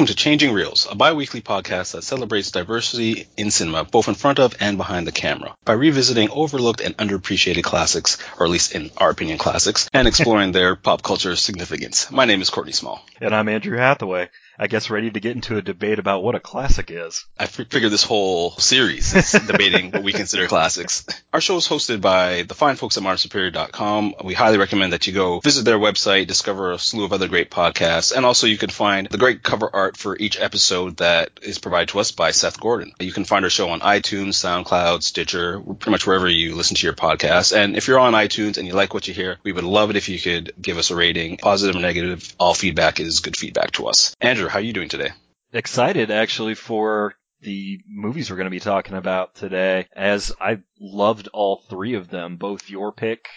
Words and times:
Welcome 0.00 0.14
to 0.16 0.19
Changing 0.20 0.52
Reels, 0.52 0.86
a 0.90 0.94
bi-weekly 0.94 1.40
podcast 1.40 1.92
that 1.92 2.04
celebrates 2.04 2.50
diversity 2.50 3.26
in 3.38 3.50
cinema, 3.50 3.84
both 3.84 4.06
in 4.06 4.14
front 4.14 4.38
of 4.38 4.54
and 4.60 4.76
behind 4.76 5.06
the 5.06 5.12
camera, 5.12 5.56
by 5.64 5.72
revisiting 5.72 6.28
overlooked 6.28 6.82
and 6.82 6.94
underappreciated 6.98 7.62
classics, 7.62 8.18
or 8.38 8.44
at 8.44 8.52
least 8.52 8.74
in 8.74 8.90
our 8.98 9.08
opinion 9.08 9.38
classics, 9.38 9.88
and 9.94 10.06
exploring 10.06 10.52
their 10.52 10.76
pop 10.88 11.02
culture 11.02 11.36
significance. 11.36 12.10
My 12.10 12.26
name 12.26 12.42
is 12.42 12.50
Courtney 12.50 12.72
Small. 12.72 13.02
And 13.18 13.34
I'm 13.34 13.48
Andrew 13.48 13.78
Hathaway. 13.78 14.28
I 14.62 14.66
guess 14.66 14.90
ready 14.90 15.10
to 15.10 15.20
get 15.20 15.36
into 15.36 15.56
a 15.56 15.62
debate 15.62 15.98
about 15.98 16.22
what 16.22 16.34
a 16.34 16.40
classic 16.40 16.90
is. 16.90 17.24
I 17.38 17.46
figured 17.46 17.90
this 17.90 18.04
whole 18.04 18.50
series 18.50 19.14
is 19.14 19.32
debating 19.46 19.90
what 19.90 20.02
we 20.02 20.12
consider 20.12 20.46
classics. 20.48 21.06
Our 21.32 21.40
show 21.40 21.56
is 21.56 21.66
hosted 21.66 22.02
by 22.02 22.42
the 22.42 22.52
fine 22.52 22.76
folks 22.76 22.98
at 22.98 23.02
ModernSuperior.com. 23.02 24.16
We 24.22 24.34
highly 24.34 24.58
recommend 24.58 24.92
that 24.92 25.06
you 25.06 25.14
go 25.14 25.40
visit 25.40 25.64
their 25.64 25.78
website, 25.78 26.26
discover 26.26 26.72
a 26.72 26.78
slew 26.78 27.06
of 27.06 27.14
other 27.14 27.26
great 27.26 27.50
podcasts, 27.50 28.14
and 28.14 28.26
also 28.26 28.46
you 28.46 28.58
can 28.58 28.68
find 28.68 29.08
the 29.08 29.16
great 29.16 29.42
cover 29.42 29.70
art 29.72 29.96
for 29.96 30.09
each 30.18 30.40
episode 30.40 30.98
that 30.98 31.30
is 31.42 31.58
provided 31.58 31.90
to 31.90 32.00
us 32.00 32.12
by 32.12 32.30
Seth 32.30 32.60
Gordon. 32.60 32.92
You 33.00 33.12
can 33.12 33.24
find 33.24 33.44
our 33.44 33.50
show 33.50 33.70
on 33.70 33.80
iTunes, 33.80 34.34
SoundCloud, 34.34 35.02
Stitcher, 35.02 35.60
pretty 35.60 35.90
much 35.90 36.06
wherever 36.06 36.28
you 36.28 36.54
listen 36.54 36.76
to 36.76 36.86
your 36.86 36.94
podcast. 36.94 37.56
And 37.56 37.76
if 37.76 37.88
you're 37.88 37.98
on 37.98 38.14
iTunes 38.14 38.58
and 38.58 38.66
you 38.66 38.74
like 38.74 38.94
what 38.94 39.08
you 39.08 39.14
hear, 39.14 39.38
we 39.42 39.52
would 39.52 39.64
love 39.64 39.90
it 39.90 39.96
if 39.96 40.08
you 40.08 40.20
could 40.20 40.52
give 40.60 40.78
us 40.78 40.90
a 40.90 40.96
rating, 40.96 41.36
positive 41.36 41.76
or 41.76 41.80
negative. 41.80 42.34
All 42.38 42.54
feedback 42.54 43.00
is 43.00 43.20
good 43.20 43.36
feedback 43.36 43.72
to 43.72 43.86
us. 43.86 44.14
Andrew, 44.20 44.48
how 44.48 44.58
are 44.58 44.62
you 44.62 44.72
doing 44.72 44.88
today? 44.88 45.10
Excited 45.52 46.10
actually 46.10 46.54
for 46.54 47.14
the 47.42 47.80
movies 47.88 48.30
we're 48.30 48.36
going 48.36 48.44
to 48.46 48.50
be 48.50 48.60
talking 48.60 48.94
about 48.94 49.34
today, 49.34 49.86
as 49.94 50.32
I 50.40 50.60
loved 50.78 51.28
all 51.32 51.62
three 51.68 51.94
of 51.94 52.08
them, 52.08 52.36
both 52.36 52.68
your 52.68 52.92
pick 52.92 53.28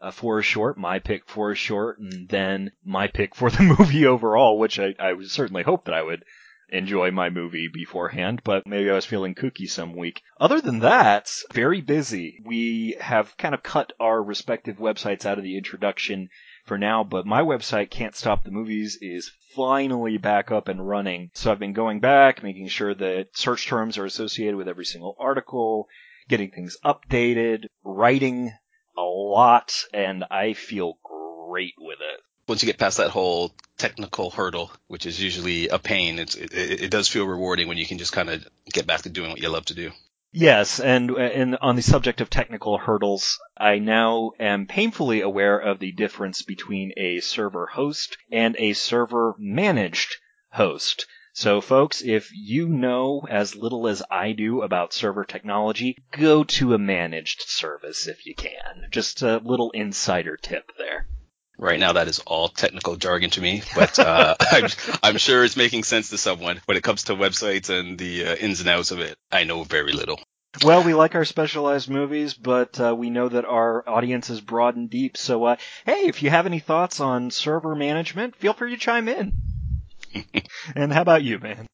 uh, 0.00 0.10
for 0.10 0.38
a 0.38 0.42
short, 0.42 0.78
my 0.78 0.98
pick 0.98 1.28
for 1.28 1.50
a 1.50 1.56
short, 1.56 1.98
and 1.98 2.28
then 2.28 2.72
my 2.84 3.08
pick 3.08 3.34
for 3.34 3.50
the 3.50 3.62
movie 3.78 4.06
overall, 4.06 4.58
which 4.58 4.78
I, 4.78 4.94
I 4.98 5.12
would 5.12 5.30
certainly 5.30 5.62
hope 5.62 5.84
that 5.84 5.94
I 5.94 6.02
would 6.02 6.24
enjoy 6.70 7.10
my 7.10 7.30
movie 7.30 7.68
beforehand, 7.72 8.42
but 8.44 8.66
maybe 8.66 8.90
I 8.90 8.94
was 8.94 9.06
feeling 9.06 9.34
kooky 9.34 9.68
some 9.68 9.96
week. 9.96 10.22
Other 10.38 10.60
than 10.60 10.80
that, 10.80 11.30
very 11.52 11.80
busy. 11.80 12.40
We 12.44 12.96
have 13.00 13.36
kind 13.38 13.54
of 13.54 13.62
cut 13.62 13.92
our 13.98 14.22
respective 14.22 14.76
websites 14.76 15.24
out 15.24 15.38
of 15.38 15.44
the 15.44 15.56
introduction 15.56 16.28
for 16.66 16.76
now, 16.76 17.04
but 17.04 17.26
my 17.26 17.40
website, 17.40 17.90
Can't 17.90 18.14
Stop 18.14 18.44
the 18.44 18.50
Movies, 18.50 18.98
is 19.00 19.32
finally 19.56 20.18
back 20.18 20.50
up 20.50 20.68
and 20.68 20.86
running. 20.86 21.30
So 21.32 21.50
I've 21.50 21.58
been 21.58 21.72
going 21.72 22.00
back, 22.00 22.42
making 22.42 22.68
sure 22.68 22.94
that 22.94 23.28
search 23.32 23.66
terms 23.66 23.96
are 23.96 24.04
associated 24.04 24.56
with 24.56 24.68
every 24.68 24.84
single 24.84 25.16
article, 25.18 25.88
getting 26.28 26.50
things 26.50 26.76
updated, 26.84 27.64
writing 27.82 28.52
a 28.98 29.02
lot, 29.02 29.84
and 29.94 30.24
I 30.30 30.54
feel 30.54 30.98
great 31.02 31.74
with 31.78 31.98
it. 32.00 32.20
Once 32.48 32.62
you 32.62 32.66
get 32.66 32.78
past 32.78 32.96
that 32.96 33.10
whole 33.10 33.52
technical 33.76 34.30
hurdle, 34.30 34.72
which 34.88 35.06
is 35.06 35.22
usually 35.22 35.68
a 35.68 35.78
pain, 35.78 36.18
it, 36.18 36.34
it 36.34 36.90
does 36.90 37.06
feel 37.06 37.24
rewarding 37.26 37.68
when 37.68 37.78
you 37.78 37.86
can 37.86 37.98
just 37.98 38.12
kind 38.12 38.28
of 38.28 38.46
get 38.72 38.86
back 38.86 39.02
to 39.02 39.10
doing 39.10 39.30
what 39.30 39.40
you 39.40 39.48
love 39.48 39.66
to 39.66 39.74
do. 39.74 39.92
Yes, 40.32 40.78
and 40.78 41.10
and 41.12 41.56
on 41.62 41.76
the 41.76 41.82
subject 41.82 42.20
of 42.20 42.28
technical 42.28 42.76
hurdles, 42.76 43.40
I 43.56 43.78
now 43.78 44.32
am 44.38 44.66
painfully 44.66 45.22
aware 45.22 45.58
of 45.58 45.78
the 45.78 45.92
difference 45.92 46.42
between 46.42 46.92
a 46.98 47.20
server 47.20 47.66
host 47.66 48.18
and 48.30 48.54
a 48.58 48.74
server 48.74 49.34
managed 49.38 50.16
host. 50.50 51.06
So 51.40 51.60
folks, 51.60 52.02
if 52.02 52.32
you 52.34 52.66
know 52.68 53.24
as 53.30 53.54
little 53.54 53.86
as 53.86 54.02
I 54.10 54.32
do 54.32 54.62
about 54.62 54.92
server 54.92 55.24
technology, 55.24 55.96
go 56.10 56.42
to 56.42 56.74
a 56.74 56.78
managed 56.78 57.42
service 57.42 58.08
if 58.08 58.26
you 58.26 58.34
can. 58.34 58.88
Just 58.90 59.22
a 59.22 59.38
little 59.38 59.70
insider 59.70 60.36
tip 60.36 60.72
there. 60.78 61.06
Right 61.56 61.78
now, 61.78 61.92
that 61.92 62.08
is 62.08 62.18
all 62.26 62.48
technical 62.48 62.96
jargon 62.96 63.30
to 63.30 63.40
me, 63.40 63.62
but 63.76 64.00
uh, 64.00 64.34
I'm, 64.50 64.68
I'm, 65.00 65.16
sure 65.18 65.44
it's 65.44 65.56
making 65.56 65.84
sense 65.84 66.10
to 66.10 66.18
someone. 66.18 66.60
When 66.64 66.76
it 66.76 66.82
comes 66.82 67.04
to 67.04 67.14
websites 67.14 67.70
and 67.70 67.96
the 67.96 68.26
uh, 68.26 68.34
ins 68.34 68.58
and 68.58 68.68
outs 68.68 68.90
of 68.90 68.98
it, 68.98 69.16
I 69.30 69.44
know 69.44 69.62
very 69.62 69.92
little. 69.92 70.18
Well, 70.64 70.82
we 70.82 70.92
like 70.92 71.14
our 71.14 71.24
specialized 71.24 71.88
movies, 71.88 72.34
but 72.34 72.80
uh, 72.80 72.96
we 72.96 73.10
know 73.10 73.28
that 73.28 73.44
our 73.44 73.88
audience 73.88 74.28
is 74.28 74.40
broad 74.40 74.74
and 74.74 74.90
deep. 74.90 75.16
So, 75.16 75.44
uh, 75.44 75.56
hey, 75.86 76.08
if 76.08 76.20
you 76.20 76.30
have 76.30 76.46
any 76.46 76.58
thoughts 76.58 76.98
on 76.98 77.30
server 77.30 77.76
management, 77.76 78.34
feel 78.34 78.54
free 78.54 78.72
to 78.72 78.76
chime 78.76 79.06
in. 79.06 79.47
and 80.74 80.92
how 80.92 81.02
about 81.02 81.22
you, 81.22 81.38
man? 81.38 81.66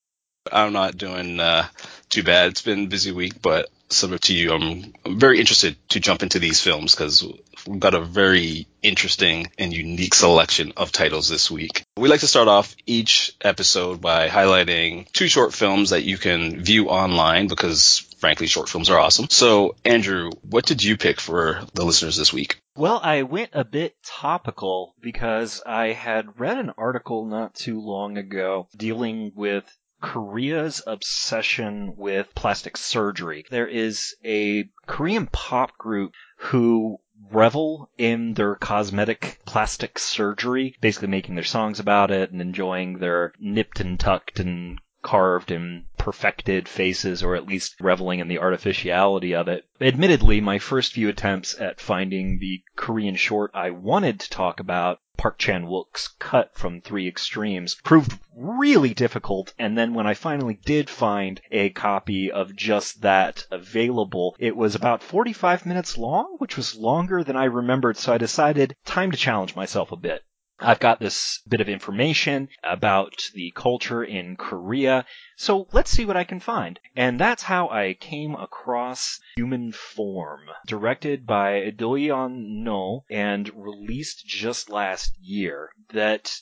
I'm 0.53 0.73
not 0.73 0.97
doing 0.97 1.41
uh, 1.41 1.67
too 2.11 2.23
bad. 2.23 2.51
It's 2.51 2.63
been 2.63 2.85
a 2.85 2.89
busy 2.89 3.13
week, 3.13 3.41
but 3.41 3.69
similar 3.89 4.19
to 4.19 4.35
you, 4.35 4.53
I'm, 4.53 4.93
I'm 5.05 5.19
very 5.19 5.41
interested 5.41 5.77
to 5.91 6.01
jump 6.01 6.23
into 6.23 6.39
these 6.39 6.61
films 6.61 6.95
because 6.95 7.27
we've 7.67 7.81
got 7.81 7.95
a 7.95 8.01
very 8.01 8.67
interesting 8.83 9.47
and 9.59 9.73
unique 9.73 10.15
selection 10.15 10.73
of 10.77 10.93
titles 10.93 11.29
this 11.29 11.51
week. 11.51 11.85
We 11.97 12.09
like 12.09 12.21
to 12.21 12.27
start 12.27 12.49
off 12.49 12.75
each 12.87 13.35
episode 13.41 14.01
by 14.01 14.29
highlighting 14.29 15.11
two 15.13 15.29
short 15.29 15.55
films 15.55 15.91
that 15.91 16.05
you 16.05 16.19
can 16.19 16.63
view 16.63 16.89
online 16.89 17.49
because 17.49 18.01
frankly 18.19 18.47
short 18.47 18.69
films 18.69 18.91
are 18.91 18.99
awesome. 18.99 19.27
So, 19.31 19.77
Andrew, 19.85 20.31
what 20.43 20.67
did 20.67 20.83
you 20.83 20.97
pick 20.97 21.21
for 21.21 21.63
the 21.75 21.85
listeners 21.85 22.17
this 22.17 22.33
week? 22.33 22.61
Well, 22.77 23.01
I 23.03 23.23
went 23.23 23.51
a 23.53 23.65
bit 23.65 23.95
topical 24.05 24.95
because 25.01 25.63
I 25.65 25.93
had 25.93 26.41
read 26.41 26.59
an 26.59 26.73
article 26.77 27.27
not 27.27 27.55
too 27.55 27.81
long 27.81 28.19
ago 28.19 28.69
dealing 28.77 29.33
with 29.35 29.65
Korea's 30.05 30.83
obsession 30.87 31.95
with 31.97 32.35
plastic 32.35 32.77
surgery. 32.77 33.45
There 33.51 33.67
is 33.67 34.15
a 34.23 34.65
Korean 34.87 35.27
pop 35.29 35.79
group 35.79 36.13
who 36.37 36.99
revel 37.31 37.89
in 37.97 38.35
their 38.35 38.55
cosmetic 38.57 39.39
plastic 39.47 39.99
surgery, 39.99 40.77
basically 40.81 41.09
making 41.09 41.35
their 41.35 41.45
songs 41.45 41.81
about 41.81 42.11
it 42.11 42.31
and 42.31 42.41
enjoying 42.41 42.99
their 42.99 43.33
nipped 43.41 43.81
and 43.81 43.99
tucked 43.99 44.41
and 44.41 44.79
carved 45.05 45.51
and 45.51 45.85
perfected 45.99 46.67
faces, 46.67 47.23
or 47.23 47.37
at 47.37 47.47
least 47.47 47.77
reveling 47.79 48.19
in 48.19 48.27
the 48.27 48.39
artificiality 48.39 49.35
of 49.35 49.47
it. 49.47 49.65
Admittedly, 49.81 50.41
my 50.41 50.59
first 50.59 50.95
few 50.95 51.09
attempts 51.09 51.61
at 51.61 51.79
finding 51.79 52.39
the 52.39 52.63
Korean 52.75 53.15
short 53.15 53.51
I 53.55 53.71
wanted 53.71 54.19
to 54.21 54.31
talk 54.31 54.61
about 54.61 54.99
Park 55.17 55.39
Chan 55.39 55.67
Wook's 55.67 56.09
cut 56.19 56.55
from 56.55 56.81
Three 56.81 57.07
Extremes 57.07 57.77
proved 57.77 58.19
really 58.35 58.95
difficult. 58.95 59.55
And 59.59 59.79
then 59.79 59.95
when 59.95 60.07
I 60.07 60.15
finally 60.15 60.59
did 60.65 60.91
find 60.91 61.41
a 61.51 61.71
copy 61.71 62.33
of 62.33 62.57
just 62.57 63.03
that 63.03 63.47
available, 63.51 64.35
it 64.39 64.57
was 64.57 64.75
about 64.75 65.03
45 65.03 65.67
minutes 65.67 65.97
long, 65.97 66.37
which 66.39 66.57
was 66.57 66.75
longer 66.75 67.23
than 67.23 67.37
I 67.37 67.45
remembered. 67.45 67.97
So 67.97 68.13
I 68.13 68.19
decided 68.19 68.75
time 68.85 69.11
to 69.13 69.17
challenge 69.17 69.55
myself 69.55 69.93
a 69.93 69.97
bit. 69.97 70.25
I've 70.61 70.79
got 70.79 71.01
this 71.01 71.41
bit 71.49 71.61
of 71.61 71.69
information 71.69 72.49
about 72.63 73.15
the 73.35 73.51
culture 73.57 74.05
in 74.05 74.37
Korea, 74.37 75.05
so 75.37 75.67
let's 75.73 75.91
see 75.91 76.05
what 76.05 76.17
I 76.17 76.23
can 76.23 76.39
find. 76.39 76.79
And 76.95 77.19
that's 77.19 77.43
how 77.43 77.69
I 77.71 77.95
came 77.95 78.37
across 78.37 79.19
Human 79.37 79.73
Form, 79.73 80.43
directed 80.67 81.27
by 81.27 81.71
Do 81.71 81.97
Yeon 81.97 82.63
No 82.63 83.05
and 83.11 83.51
released 83.55 84.27
just 84.27 84.71
last 84.71 85.13
year, 85.21 85.71
that 85.93 86.33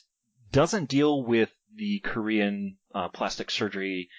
doesn't 0.51 0.89
deal 0.89 1.23
with 1.23 1.51
the 1.75 1.99
Korean 1.99 2.77
uh, 2.93 3.09
plastic 3.09 3.49
surgery 3.49 4.09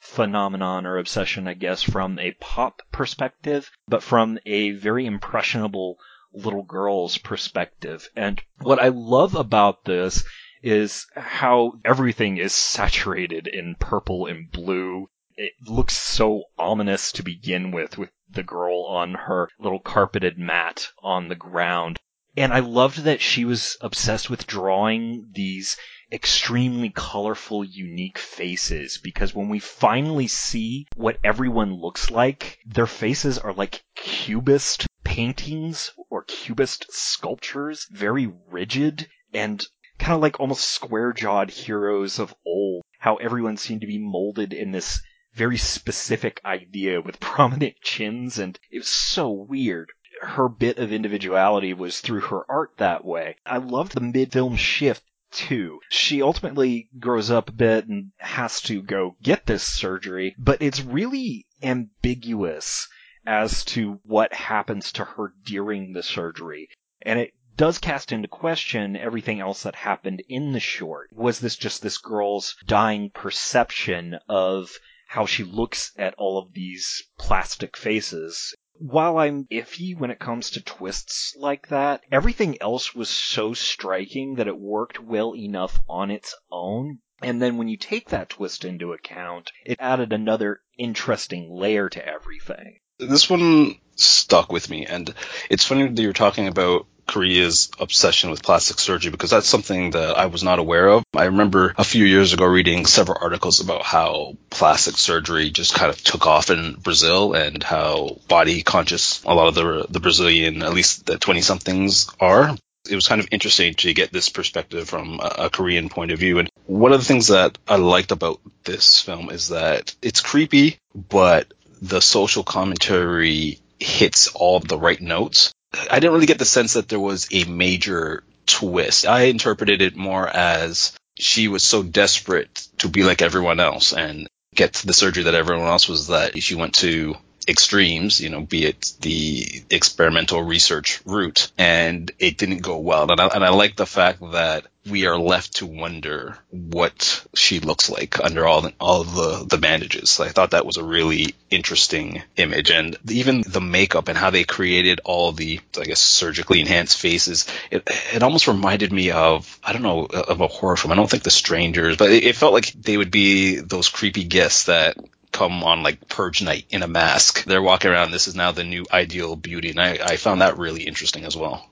phenomenon 0.00 0.86
or 0.86 0.98
obsession, 0.98 1.46
I 1.46 1.54
guess, 1.54 1.82
from 1.82 2.18
a 2.18 2.32
pop 2.32 2.82
perspective, 2.90 3.70
but 3.86 4.02
from 4.02 4.38
a 4.44 4.72
very 4.72 5.06
impressionable 5.06 5.98
little 6.36 6.62
girl's 6.62 7.18
perspective. 7.18 8.08
And 8.14 8.40
what 8.60 8.78
I 8.78 8.88
love 8.88 9.34
about 9.34 9.84
this 9.84 10.22
is 10.62 11.06
how 11.16 11.72
everything 11.84 12.36
is 12.36 12.52
saturated 12.52 13.46
in 13.46 13.76
purple 13.78 14.26
and 14.26 14.50
blue. 14.50 15.08
It 15.36 15.52
looks 15.66 15.96
so 15.96 16.44
ominous 16.58 17.12
to 17.12 17.22
begin 17.22 17.70
with, 17.70 17.96
with 17.98 18.10
the 18.28 18.42
girl 18.42 18.84
on 18.84 19.14
her 19.14 19.48
little 19.58 19.80
carpeted 19.80 20.38
mat 20.38 20.88
on 21.02 21.28
the 21.28 21.34
ground. 21.34 21.98
And 22.36 22.52
I 22.52 22.58
loved 22.58 23.04
that 23.04 23.22
she 23.22 23.44
was 23.44 23.78
obsessed 23.80 24.28
with 24.28 24.46
drawing 24.46 25.30
these 25.32 25.78
extremely 26.12 26.90
colorful, 26.90 27.64
unique 27.64 28.18
faces 28.18 28.98
because 28.98 29.34
when 29.34 29.48
we 29.48 29.58
finally 29.58 30.26
see 30.26 30.86
what 30.94 31.18
everyone 31.24 31.74
looks 31.74 32.10
like, 32.10 32.58
their 32.66 32.86
faces 32.86 33.38
are 33.38 33.52
like 33.52 33.82
cubist 33.94 34.86
paintings 35.16 35.92
or 36.10 36.22
cubist 36.24 36.84
sculptures, 36.90 37.88
very 37.90 38.30
rigid 38.50 39.08
and 39.32 39.66
kind 39.98 40.12
of 40.14 40.20
like 40.20 40.38
almost 40.38 40.68
square 40.68 41.10
jawed 41.10 41.48
heroes 41.48 42.18
of 42.18 42.34
old. 42.44 42.82
How 42.98 43.16
everyone 43.16 43.56
seemed 43.56 43.80
to 43.80 43.86
be 43.86 43.96
molded 43.96 44.52
in 44.52 44.72
this 44.72 45.00
very 45.32 45.56
specific 45.56 46.38
idea 46.44 47.00
with 47.00 47.18
prominent 47.34 47.80
chins, 47.80 48.38
and 48.38 48.60
it 48.70 48.76
was 48.80 48.88
so 48.88 49.30
weird. 49.30 49.90
Her 50.20 50.50
bit 50.50 50.76
of 50.76 50.92
individuality 50.92 51.72
was 51.72 52.02
through 52.02 52.20
her 52.20 52.42
art 52.50 52.76
that 52.76 53.02
way. 53.02 53.36
I 53.46 53.56
loved 53.56 53.94
the 53.94 54.02
mid 54.02 54.32
film 54.34 54.56
shift 54.56 55.02
too. 55.30 55.80
She 55.88 56.20
ultimately 56.20 56.90
grows 56.98 57.30
up 57.30 57.48
a 57.48 57.52
bit 57.52 57.86
and 57.86 58.12
has 58.18 58.60
to 58.64 58.82
go 58.82 59.16
get 59.22 59.46
this 59.46 59.62
surgery, 59.62 60.34
but 60.36 60.60
it's 60.60 60.82
really 60.82 61.46
ambiguous 61.62 62.86
as 63.26 63.64
to 63.64 64.00
what 64.04 64.32
happens 64.32 64.92
to 64.92 65.04
her 65.04 65.34
during 65.44 65.92
the 65.92 66.02
surgery. 66.02 66.68
And 67.02 67.18
it 67.18 67.34
does 67.56 67.78
cast 67.78 68.12
into 68.12 68.28
question 68.28 68.96
everything 68.96 69.40
else 69.40 69.62
that 69.62 69.74
happened 69.74 70.22
in 70.28 70.52
the 70.52 70.60
short. 70.60 71.10
Was 71.12 71.40
this 71.40 71.56
just 71.56 71.82
this 71.82 71.98
girl's 71.98 72.56
dying 72.66 73.10
perception 73.10 74.18
of 74.28 74.78
how 75.08 75.26
she 75.26 75.44
looks 75.44 75.92
at 75.96 76.14
all 76.14 76.38
of 76.38 76.52
these 76.52 77.02
plastic 77.18 77.76
faces 77.76 78.54
while 78.78 79.16
I'm 79.16 79.46
iffy 79.46 79.96
when 79.96 80.10
it 80.10 80.18
comes 80.18 80.50
to 80.50 80.60
twists 80.60 81.34
like 81.36 81.68
that, 81.68 82.02
everything 82.12 82.60
else 82.60 82.94
was 82.94 83.08
so 83.08 83.54
striking 83.54 84.34
that 84.34 84.48
it 84.48 84.58
worked 84.58 85.00
well 85.00 85.34
enough 85.34 85.80
on 85.88 86.10
its 86.10 86.34
own. 86.50 86.98
And 87.22 87.40
then 87.40 87.56
when 87.56 87.68
you 87.68 87.78
take 87.78 88.10
that 88.10 88.28
twist 88.28 88.66
into 88.66 88.92
account, 88.92 89.50
it 89.64 89.78
added 89.80 90.12
another 90.12 90.60
interesting 90.76 91.50
layer 91.50 91.88
to 91.88 92.06
everything. 92.06 92.80
This 92.98 93.28
one 93.28 93.76
stuck 93.96 94.50
with 94.52 94.70
me, 94.70 94.86
and 94.86 95.12
it's 95.50 95.64
funny 95.64 95.88
that 95.88 96.02
you're 96.02 96.12
talking 96.12 96.48
about 96.48 96.86
Korea's 97.06 97.70
obsession 97.78 98.30
with 98.30 98.42
plastic 98.42 98.78
surgery 98.78 99.10
because 99.10 99.30
that's 99.30 99.46
something 99.46 99.92
that 99.92 100.18
I 100.18 100.26
was 100.26 100.42
not 100.42 100.58
aware 100.58 100.88
of. 100.88 101.04
I 101.14 101.24
remember 101.24 101.74
a 101.78 101.84
few 101.84 102.04
years 102.04 102.32
ago 102.32 102.44
reading 102.46 102.86
several 102.86 103.18
articles 103.20 103.60
about 103.60 103.82
how 103.82 104.36
plastic 104.50 104.96
surgery 104.96 105.50
just 105.50 105.74
kind 105.74 105.90
of 105.90 106.02
took 106.02 106.26
off 106.26 106.50
in 106.50 106.74
Brazil 106.74 107.34
and 107.34 107.62
how 107.62 108.18
body 108.28 108.62
conscious 108.62 109.22
a 109.24 109.34
lot 109.34 109.48
of 109.48 109.54
the 109.54 109.86
the 109.88 110.00
Brazilian, 110.00 110.62
at 110.62 110.74
least 110.74 111.06
the 111.06 111.18
20 111.18 111.42
somethings 111.42 112.10
are. 112.18 112.56
It 112.88 112.94
was 112.94 113.08
kind 113.08 113.20
of 113.20 113.28
interesting 113.32 113.74
to 113.74 113.94
get 113.94 114.12
this 114.12 114.28
perspective 114.28 114.88
from 114.88 115.20
a, 115.20 115.44
a 115.46 115.50
Korean 115.50 115.88
point 115.88 116.12
of 116.12 116.18
view. 116.18 116.38
And 116.38 116.48
one 116.66 116.92
of 116.92 117.00
the 117.00 117.06
things 117.06 117.28
that 117.28 117.58
I 117.68 117.76
liked 117.76 118.12
about 118.12 118.40
this 118.64 119.00
film 119.00 119.30
is 119.30 119.48
that 119.48 119.94
it's 120.02 120.20
creepy, 120.20 120.78
but 120.94 121.52
the 121.80 122.00
social 122.00 122.44
commentary 122.44 123.60
hits 123.78 124.28
all 124.28 124.60
the 124.60 124.78
right 124.78 125.00
notes. 125.00 125.52
I 125.90 126.00
didn't 126.00 126.14
really 126.14 126.26
get 126.26 126.38
the 126.38 126.44
sense 126.44 126.74
that 126.74 126.88
there 126.88 127.00
was 127.00 127.28
a 127.32 127.44
major 127.44 128.24
twist. 128.46 129.06
I 129.06 129.22
interpreted 129.22 129.82
it 129.82 129.96
more 129.96 130.26
as 130.28 130.96
she 131.18 131.48
was 131.48 131.62
so 131.62 131.82
desperate 131.82 132.68
to 132.78 132.88
be 132.88 133.02
like 133.02 133.22
everyone 133.22 133.60
else 133.60 133.92
and 133.92 134.28
get 134.54 134.74
the 134.74 134.92
surgery 134.92 135.24
that 135.24 135.34
everyone 135.34 135.66
else 135.66 135.88
was 135.88 136.08
that 136.08 136.40
she 136.42 136.54
went 136.54 136.74
to 136.76 137.16
extremes, 137.48 138.20
you 138.20 138.28
know, 138.28 138.40
be 138.40 138.64
it 138.64 138.92
the 139.00 139.62
experimental 139.70 140.42
research 140.42 141.00
route, 141.04 141.52
and 141.56 142.10
it 142.18 142.38
didn't 142.38 142.62
go 142.62 142.78
well. 142.78 143.10
And 143.10 143.20
I, 143.20 143.26
and 143.28 143.44
I 143.44 143.50
like 143.50 143.76
the 143.76 143.86
fact 143.86 144.20
that 144.32 144.66
we 144.88 145.06
are 145.06 145.18
left 145.18 145.56
to 145.56 145.66
wonder 145.66 146.38
what 146.50 147.24
she 147.34 147.60
looks 147.60 147.90
like 147.90 148.18
under 148.22 148.46
all 148.46 148.62
the, 148.62 148.72
all 148.80 149.04
the, 149.04 149.44
the 149.48 149.58
bandages. 149.58 150.20
I 150.20 150.28
thought 150.28 150.52
that 150.52 150.66
was 150.66 150.76
a 150.76 150.84
really 150.84 151.34
interesting 151.50 152.22
image. 152.36 152.70
And 152.70 152.96
even 153.08 153.42
the 153.46 153.60
makeup 153.60 154.08
and 154.08 154.16
how 154.16 154.30
they 154.30 154.44
created 154.44 155.00
all 155.04 155.32
the, 155.32 155.60
I 155.78 155.84
guess, 155.84 156.00
surgically 156.00 156.60
enhanced 156.60 156.98
faces, 156.98 157.46
it, 157.70 157.88
it 158.14 158.22
almost 158.22 158.48
reminded 158.48 158.92
me 158.92 159.10
of, 159.10 159.58
I 159.62 159.72
don't 159.72 159.82
know, 159.82 160.04
of 160.04 160.40
a 160.40 160.46
horror 160.46 160.76
film. 160.76 160.92
I 160.92 160.96
don't 160.96 161.10
think 161.10 161.22
The 161.22 161.30
Strangers, 161.30 161.96
but 161.96 162.10
it, 162.10 162.24
it 162.24 162.36
felt 162.36 162.52
like 162.52 162.72
they 162.72 162.96
would 162.96 163.10
be 163.10 163.56
those 163.56 163.88
creepy 163.88 164.24
guests 164.24 164.64
that 164.64 164.96
come 165.32 165.62
on 165.64 165.82
like 165.82 166.08
purge 166.08 166.42
night 166.42 166.64
in 166.70 166.82
a 166.82 166.88
mask. 166.88 167.44
They're 167.44 167.62
walking 167.62 167.90
around. 167.90 168.10
This 168.10 168.28
is 168.28 168.34
now 168.34 168.52
the 168.52 168.64
new 168.64 168.86
ideal 168.90 169.36
beauty. 169.36 169.70
And 169.70 169.80
I, 169.80 169.98
I 170.02 170.16
found 170.16 170.40
that 170.40 170.56
really 170.56 170.84
interesting 170.84 171.24
as 171.24 171.36
well. 171.36 171.68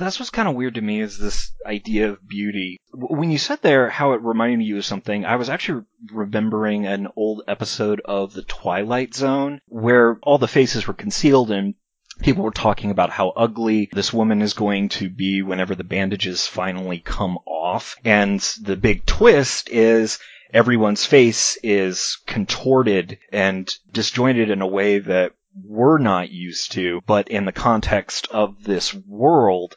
That's 0.00 0.18
what's 0.18 0.30
kind 0.30 0.48
of 0.48 0.54
weird 0.54 0.74
to 0.76 0.80
me 0.80 1.00
is 1.00 1.18
this 1.18 1.52
idea 1.66 2.10
of 2.10 2.26
beauty. 2.26 2.78
When 2.92 3.30
you 3.30 3.38
said 3.38 3.60
there 3.60 3.90
how 3.90 4.14
it 4.14 4.22
reminded 4.22 4.66
you 4.66 4.78
of 4.78 4.84
something, 4.84 5.26
I 5.26 5.36
was 5.36 5.50
actually 5.50 5.84
remembering 6.10 6.86
an 6.86 7.08
old 7.16 7.42
episode 7.46 8.00
of 8.06 8.32
The 8.32 8.42
Twilight 8.42 9.14
Zone 9.14 9.60
where 9.66 10.18
all 10.22 10.38
the 10.38 10.48
faces 10.48 10.86
were 10.86 10.94
concealed 10.94 11.50
and 11.50 11.74
people 12.22 12.42
were 12.42 12.50
talking 12.50 12.90
about 12.90 13.10
how 13.10 13.30
ugly 13.30 13.90
this 13.92 14.12
woman 14.12 14.42
is 14.42 14.54
going 14.54 14.88
to 14.88 15.10
be 15.10 15.42
whenever 15.42 15.74
the 15.74 15.84
bandages 15.84 16.46
finally 16.46 16.98
come 16.98 17.38
off. 17.46 17.96
And 18.02 18.40
the 18.60 18.76
big 18.76 19.04
twist 19.06 19.68
is 19.70 20.18
everyone's 20.52 21.04
face 21.04 21.58
is 21.62 22.18
contorted 22.26 23.18
and 23.32 23.70
disjointed 23.92 24.50
in 24.50 24.62
a 24.62 24.66
way 24.66 24.98
that 24.98 25.32
we're 25.54 25.98
not 25.98 26.30
used 26.30 26.72
to, 26.72 27.00
but 27.06 27.28
in 27.28 27.44
the 27.44 27.52
context 27.52 28.28
of 28.30 28.64
this 28.64 28.94
world 28.94 29.74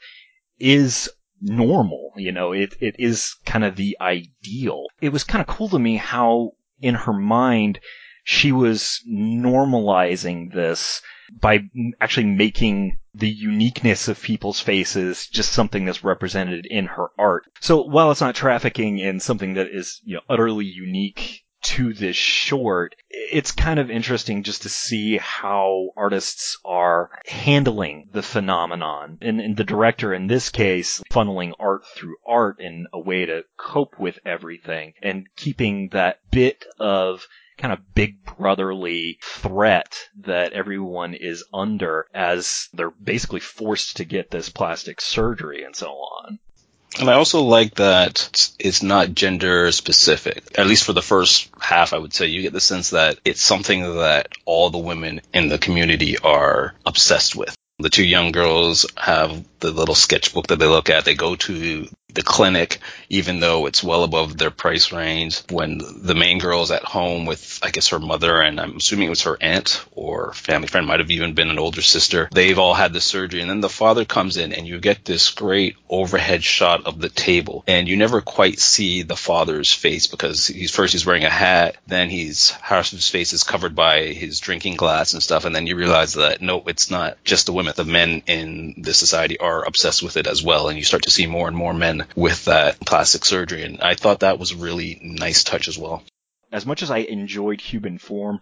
is 0.59 1.09
normal. 1.41 2.11
You 2.15 2.31
know, 2.31 2.51
it, 2.51 2.75
it 2.79 2.95
is 2.99 3.35
kind 3.45 3.63
of 3.63 3.75
the 3.75 3.97
ideal. 3.99 4.85
It 5.01 5.09
was 5.09 5.23
kind 5.23 5.41
of 5.41 5.47
cool 5.47 5.69
to 5.69 5.79
me 5.79 5.97
how 5.97 6.51
in 6.81 6.95
her 6.95 7.13
mind 7.13 7.79
she 8.23 8.51
was 8.51 9.01
normalizing 9.09 10.53
this 10.53 11.01
by 11.39 11.63
actually 11.99 12.27
making 12.27 12.97
the 13.13 13.29
uniqueness 13.29 14.07
of 14.07 14.21
people's 14.21 14.59
faces 14.59 15.27
just 15.27 15.51
something 15.51 15.85
that's 15.85 16.03
represented 16.03 16.65
in 16.65 16.85
her 16.85 17.07
art. 17.17 17.43
So 17.59 17.83
while 17.83 18.11
it's 18.11 18.21
not 18.21 18.35
trafficking 18.35 18.99
in 18.99 19.19
something 19.19 19.53
that 19.55 19.67
is, 19.67 20.01
you 20.03 20.15
know, 20.15 20.21
utterly 20.29 20.65
unique 20.65 21.42
to 21.63 21.93
this 21.93 22.15
short, 22.15 22.95
it's 23.09 23.51
kind 23.51 23.79
of 23.79 23.89
interesting 23.89 24.43
just 24.43 24.63
to 24.63 24.69
see 24.69 25.17
how 25.17 25.89
artists 25.95 26.57
are 26.65 27.09
handling 27.25 28.09
the 28.11 28.21
phenomenon. 28.21 29.17
And, 29.21 29.39
and, 29.39 29.57
the 29.57 29.63
director 29.63 30.13
in 30.13 30.27
this 30.27 30.49
case, 30.49 31.01
funneling 31.11 31.53
art 31.59 31.85
through 31.85 32.17
art 32.25 32.59
in 32.59 32.87
a 32.91 32.99
way 32.99 33.25
to 33.25 33.45
cope 33.57 33.99
with 33.99 34.19
everything 34.25 34.93
and 35.01 35.27
keeping 35.35 35.89
that 35.89 36.19
bit 36.31 36.65
of 36.79 37.27
kind 37.57 37.71
of 37.71 37.93
big 37.93 38.23
brotherly 38.25 39.19
threat 39.21 40.09
that 40.17 40.53
everyone 40.53 41.13
is 41.13 41.43
under 41.53 42.07
as 42.13 42.67
they're 42.73 42.91
basically 42.91 43.39
forced 43.39 43.97
to 43.97 44.05
get 44.05 44.31
this 44.31 44.49
plastic 44.49 44.99
surgery 44.99 45.63
and 45.63 45.75
so 45.75 45.91
on. 45.91 46.39
And 46.99 47.09
I 47.09 47.13
also 47.13 47.41
like 47.41 47.75
that 47.75 48.51
it's 48.59 48.83
not 48.83 49.15
gender 49.15 49.71
specific. 49.71 50.43
At 50.57 50.67
least 50.67 50.83
for 50.85 50.93
the 50.93 51.01
first 51.01 51.49
half, 51.59 51.93
I 51.93 51.97
would 51.97 52.13
say 52.13 52.27
you 52.27 52.41
get 52.41 52.53
the 52.53 52.61
sense 52.61 52.91
that 52.91 53.19
it's 53.25 53.41
something 53.41 53.81
that 53.97 54.29
all 54.45 54.69
the 54.69 54.77
women 54.77 55.21
in 55.33 55.47
the 55.47 55.57
community 55.57 56.17
are 56.19 56.75
obsessed 56.85 57.35
with. 57.35 57.55
The 57.79 57.89
two 57.89 58.05
young 58.05 58.31
girls 58.31 58.85
have 58.95 59.43
the 59.59 59.71
little 59.71 59.95
sketchbook 59.95 60.47
that 60.47 60.59
they 60.59 60.67
look 60.67 60.89
at. 60.89 61.05
They 61.05 61.15
go 61.15 61.35
to 61.35 61.87
the 62.13 62.23
clinic, 62.23 62.79
even 63.09 63.39
though 63.39 63.65
it's 63.65 63.83
well 63.83 64.03
above 64.03 64.37
their 64.37 64.51
price 64.51 64.91
range. 64.91 65.41
When 65.49 65.79
the 65.79 66.15
main 66.15 66.39
girl 66.39 66.61
is 66.63 66.71
at 66.71 66.83
home 66.83 67.25
with, 67.25 67.59
I 67.63 67.71
guess, 67.71 67.89
her 67.89 67.99
mother, 67.99 68.41
and 68.41 68.59
I'm 68.59 68.77
assuming 68.77 69.07
it 69.07 69.09
was 69.09 69.23
her 69.23 69.37
aunt 69.41 69.83
or 69.95 70.33
family 70.33 70.67
friend, 70.67 70.87
might 70.87 70.99
have 70.99 71.11
even 71.11 71.33
been 71.33 71.49
an 71.49 71.59
older 71.59 71.81
sister. 71.81 72.29
They've 72.31 72.59
all 72.59 72.73
had 72.73 72.93
the 72.93 73.01
surgery, 73.01 73.41
and 73.41 73.49
then 73.49 73.61
the 73.61 73.69
father 73.69 74.05
comes 74.05 74.37
in, 74.37 74.53
and 74.53 74.67
you 74.67 74.79
get 74.79 75.05
this 75.05 75.31
great 75.31 75.75
overhead 75.89 76.43
shot 76.43 76.85
of 76.85 76.99
the 76.99 77.09
table, 77.09 77.63
and 77.67 77.87
you 77.87 77.97
never 77.97 78.21
quite 78.21 78.59
see 78.59 79.03
the 79.03 79.15
father's 79.15 79.73
face 79.73 80.07
because 80.07 80.47
he's 80.47 80.71
first 80.71 80.93
he's 80.93 81.05
wearing 81.05 81.23
a 81.23 81.29
hat, 81.29 81.77
then 81.87 82.09
he's 82.09 82.51
Harrison's 82.51 83.09
face 83.09 83.33
is 83.33 83.43
covered 83.43 83.75
by 83.75 84.07
his 84.07 84.39
drinking 84.39 84.75
glass 84.75 85.13
and 85.13 85.23
stuff, 85.23 85.45
and 85.45 85.55
then 85.55 85.67
you 85.67 85.75
realize 85.75 86.13
that 86.13 86.41
no, 86.41 86.63
it's 86.67 86.91
not 86.91 87.17
just 87.23 87.45
the 87.45 87.53
women. 87.53 87.73
The 87.75 87.85
men 87.85 88.23
in 88.27 88.75
this 88.77 88.97
society 88.97 89.39
are 89.39 89.65
obsessed 89.65 90.03
with 90.03 90.17
it 90.17 90.27
as 90.27 90.43
well, 90.43 90.69
and 90.69 90.77
you 90.77 90.83
start 90.83 91.03
to 91.03 91.11
see 91.11 91.27
more 91.27 91.47
and 91.47 91.57
more 91.57 91.73
men 91.73 92.02
with 92.15 92.45
that 92.45 92.79
plastic 92.79 93.25
surgery. 93.25 93.63
And 93.63 93.81
I 93.81 93.95
thought 93.95 94.21
that 94.21 94.39
was 94.39 94.51
a 94.51 94.57
really 94.57 94.99
nice 95.01 95.43
touch 95.43 95.67
as 95.67 95.77
well. 95.77 96.03
As 96.51 96.65
much 96.65 96.83
as 96.83 96.91
I 96.91 96.99
enjoyed 96.99 97.61
Human 97.61 97.97
Form, 97.97 98.39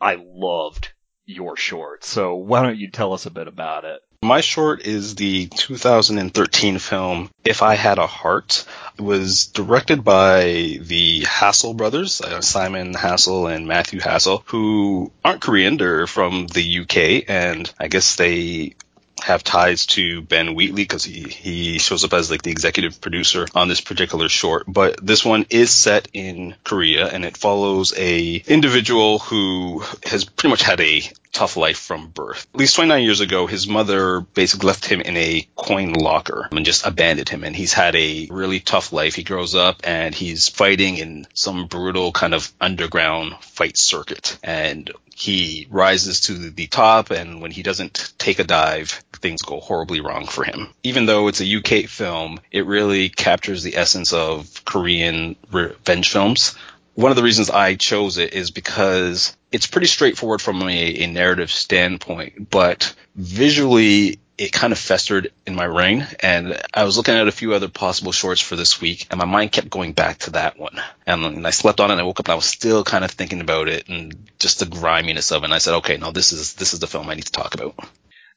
I 0.00 0.16
loved 0.20 0.92
your 1.24 1.56
short. 1.56 2.04
So 2.04 2.36
why 2.36 2.62
don't 2.62 2.78
you 2.78 2.90
tell 2.90 3.12
us 3.12 3.26
a 3.26 3.30
bit 3.30 3.48
about 3.48 3.84
it? 3.84 4.00
My 4.22 4.40
short 4.40 4.86
is 4.86 5.14
the 5.14 5.46
2013 5.46 6.78
film 6.78 7.30
If 7.44 7.62
I 7.62 7.74
Had 7.74 7.98
a 7.98 8.06
Heart. 8.06 8.64
It 8.98 9.02
was 9.02 9.46
directed 9.46 10.04
by 10.04 10.78
the 10.80 11.24
Hassel 11.24 11.74
brothers, 11.74 12.20
uh, 12.20 12.40
Simon 12.40 12.94
Hassel 12.94 13.46
and 13.46 13.68
Matthew 13.68 14.00
Hassel, 14.00 14.42
who 14.46 15.12
aren't 15.24 15.42
Korean. 15.42 15.76
They're 15.76 16.06
from 16.06 16.46
the 16.46 16.80
UK, 16.80 17.24
and 17.28 17.70
I 17.78 17.88
guess 17.88 18.16
they 18.16 18.74
have 19.22 19.42
ties 19.42 19.86
to 19.86 20.22
Ben 20.22 20.54
Wheatley 20.54 20.82
because 20.82 21.04
he, 21.04 21.22
he 21.22 21.78
shows 21.78 22.04
up 22.04 22.12
as 22.12 22.30
like 22.30 22.42
the 22.42 22.50
executive 22.50 23.00
producer 23.00 23.46
on 23.54 23.68
this 23.68 23.80
particular 23.80 24.28
short. 24.28 24.64
But 24.66 25.04
this 25.04 25.24
one 25.24 25.46
is 25.50 25.70
set 25.70 26.08
in 26.12 26.54
Korea 26.64 27.08
and 27.08 27.24
it 27.24 27.36
follows 27.36 27.94
a 27.96 28.36
individual 28.46 29.18
who 29.18 29.82
has 30.04 30.24
pretty 30.24 30.50
much 30.50 30.62
had 30.62 30.80
a 30.80 31.02
tough 31.32 31.56
life 31.56 31.78
from 31.78 32.08
birth. 32.08 32.46
At 32.54 32.60
least 32.60 32.76
29 32.76 33.02
years 33.02 33.20
ago, 33.20 33.46
his 33.46 33.66
mother 33.66 34.20
basically 34.20 34.68
left 34.68 34.86
him 34.86 35.02
in 35.02 35.16
a 35.18 35.46
coin 35.54 35.92
locker 35.92 36.48
and 36.50 36.64
just 36.64 36.86
abandoned 36.86 37.28
him. 37.28 37.44
And 37.44 37.54
he's 37.54 37.74
had 37.74 37.94
a 37.94 38.26
really 38.30 38.58
tough 38.58 38.90
life. 38.92 39.14
He 39.14 39.22
grows 39.22 39.54
up 39.54 39.82
and 39.84 40.14
he's 40.14 40.48
fighting 40.48 40.96
in 40.96 41.26
some 41.34 41.66
brutal 41.66 42.10
kind 42.12 42.32
of 42.32 42.50
underground 42.58 43.34
fight 43.40 43.76
circuit. 43.76 44.38
And 44.42 44.90
he 45.14 45.66
rises 45.70 46.22
to 46.22 46.34
the 46.34 46.66
top 46.66 47.10
and 47.10 47.40
when 47.40 47.50
he 47.50 47.62
doesn't 47.62 48.14
take 48.18 48.38
a 48.38 48.44
dive, 48.44 49.02
things 49.26 49.42
go 49.42 49.60
horribly 49.60 50.00
wrong 50.00 50.26
for 50.26 50.44
him. 50.44 50.68
Even 50.82 51.06
though 51.06 51.28
it's 51.28 51.40
a 51.40 51.56
UK 51.56 51.88
film, 51.88 52.38
it 52.50 52.66
really 52.66 53.08
captures 53.08 53.62
the 53.62 53.76
essence 53.76 54.12
of 54.12 54.64
Korean 54.64 55.36
revenge 55.50 56.10
films 56.10 56.54
one 56.96 57.12
of 57.12 57.16
the 57.16 57.22
reasons 57.22 57.50
I 57.50 57.74
chose 57.74 58.16
it 58.16 58.32
is 58.32 58.50
because 58.50 59.36
it's 59.52 59.66
pretty 59.66 59.86
straightforward 59.86 60.40
from 60.40 60.62
a, 60.62 61.02
a 61.02 61.06
narrative 61.06 61.50
standpoint, 61.50 62.50
but 62.50 62.94
visually 63.14 64.18
it 64.38 64.52
kind 64.52 64.72
of 64.72 64.78
festered 64.78 65.32
in 65.46 65.54
my 65.54 65.66
brain 65.66 66.06
and 66.20 66.60
I 66.74 66.84
was 66.84 66.96
looking 66.96 67.14
at 67.14 67.28
a 67.28 67.32
few 67.32 67.54
other 67.54 67.68
possible 67.68 68.12
shorts 68.12 68.40
for 68.40 68.56
this 68.56 68.80
week 68.80 69.06
and 69.10 69.18
my 69.18 69.24
mind 69.24 69.52
kept 69.52 69.70
going 69.70 69.92
back 69.92 70.18
to 70.20 70.30
that 70.32 70.58
one. 70.58 70.80
And 71.06 71.46
I 71.46 71.50
slept 71.50 71.80
on 71.80 71.90
it 71.90 71.94
and 71.94 72.00
I 72.00 72.04
woke 72.04 72.20
up 72.20 72.28
and 72.28 72.32
I 72.32 72.36
was 72.36 72.46
still 72.46 72.82
kind 72.82 73.04
of 73.04 73.10
thinking 73.10 73.40
about 73.40 73.68
it 73.68 73.88
and 73.88 74.28
just 74.38 74.60
the 74.60 74.66
griminess 74.66 75.32
of 75.32 75.42
it. 75.42 75.46
And 75.46 75.54
I 75.54 75.58
said, 75.58 75.76
okay, 75.76 75.98
no, 75.98 76.12
this 76.12 76.32
is, 76.32 76.54
this 76.54 76.72
is 76.72 76.80
the 76.80 76.86
film 76.86 77.08
I 77.08 77.14
need 77.14 77.26
to 77.26 77.32
talk 77.32 77.54
about. 77.54 77.74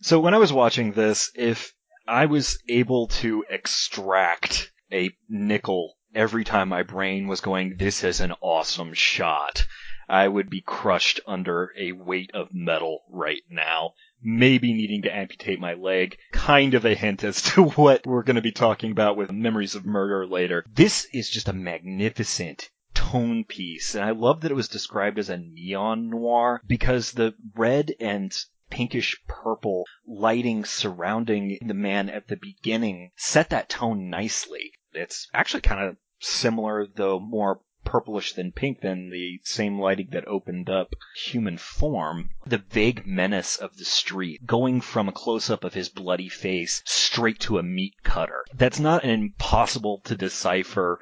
So 0.01 0.19
when 0.21 0.33
I 0.33 0.37
was 0.37 0.53
watching 0.53 0.93
this, 0.93 1.29
if 1.35 1.73
I 2.07 2.25
was 2.27 2.57
able 2.69 3.07
to 3.19 3.43
extract 3.49 4.71
a 4.93 5.11
nickel 5.27 5.97
every 6.15 6.45
time 6.45 6.69
my 6.69 6.83
brain 6.83 7.27
was 7.27 7.41
going, 7.41 7.75
this 7.75 8.05
is 8.05 8.21
an 8.21 8.33
awesome 8.39 8.93
shot, 8.93 9.67
I 10.07 10.27
would 10.27 10.49
be 10.49 10.61
crushed 10.61 11.19
under 11.27 11.73
a 11.77 11.91
weight 11.91 12.31
of 12.33 12.53
metal 12.53 13.01
right 13.09 13.43
now. 13.49 13.93
Maybe 14.21 14.73
needing 14.73 15.01
to 15.01 15.13
amputate 15.13 15.59
my 15.59 15.73
leg. 15.73 16.17
Kind 16.31 16.75
of 16.75 16.85
a 16.85 16.95
hint 16.95 17.25
as 17.25 17.41
to 17.53 17.63
what 17.75 18.07
we're 18.07 18.23
going 18.23 18.37
to 18.37 18.41
be 18.41 18.53
talking 18.53 18.91
about 18.91 19.17
with 19.17 19.31
Memories 19.31 19.75
of 19.75 19.85
Murder 19.85 20.25
later. 20.25 20.63
This 20.73 21.07
is 21.13 21.29
just 21.29 21.49
a 21.49 21.53
magnificent 21.53 22.69
tone 22.93 23.43
piece. 23.43 23.95
And 23.95 24.05
I 24.05 24.11
love 24.11 24.41
that 24.41 24.51
it 24.51 24.55
was 24.55 24.69
described 24.69 25.19
as 25.19 25.29
a 25.29 25.37
neon 25.37 26.09
noir 26.09 26.61
because 26.65 27.11
the 27.11 27.33
red 27.55 27.93
and 27.99 28.33
pinkish 28.69 29.19
purple 29.27 29.85
lighting 30.05 30.63
surrounding 30.65 31.57
the 31.61 31.73
man 31.73 32.09
at 32.09 32.27
the 32.27 32.37
beginning 32.37 33.11
set 33.15 33.49
that 33.49 33.69
tone 33.69 34.09
nicely. 34.09 34.71
It's 34.93 35.27
actually 35.33 35.61
kind 35.61 35.83
of 35.83 35.97
similar, 36.19 36.85
though 36.85 37.19
more 37.19 37.61
purplish 37.85 38.33
than 38.33 38.51
pink 38.51 38.81
than 38.81 39.09
the 39.09 39.39
same 39.43 39.79
lighting 39.79 40.09
that 40.11 40.27
opened 40.27 40.69
up 40.69 40.93
human 41.15 41.57
form. 41.57 42.29
The 42.45 42.57
vague 42.57 43.07
menace 43.07 43.55
of 43.55 43.77
the 43.77 43.85
street, 43.85 44.45
going 44.45 44.81
from 44.81 45.07
a 45.07 45.13
close 45.13 45.49
up 45.49 45.63
of 45.63 45.73
his 45.73 45.89
bloody 45.89 46.29
face 46.29 46.83
straight 46.85 47.39
to 47.41 47.57
a 47.57 47.63
meat 47.63 47.95
cutter. 48.03 48.45
That's 48.53 48.79
not 48.79 49.03
an 49.03 49.09
impossible 49.09 50.01
to 50.05 50.15
decipher 50.15 50.99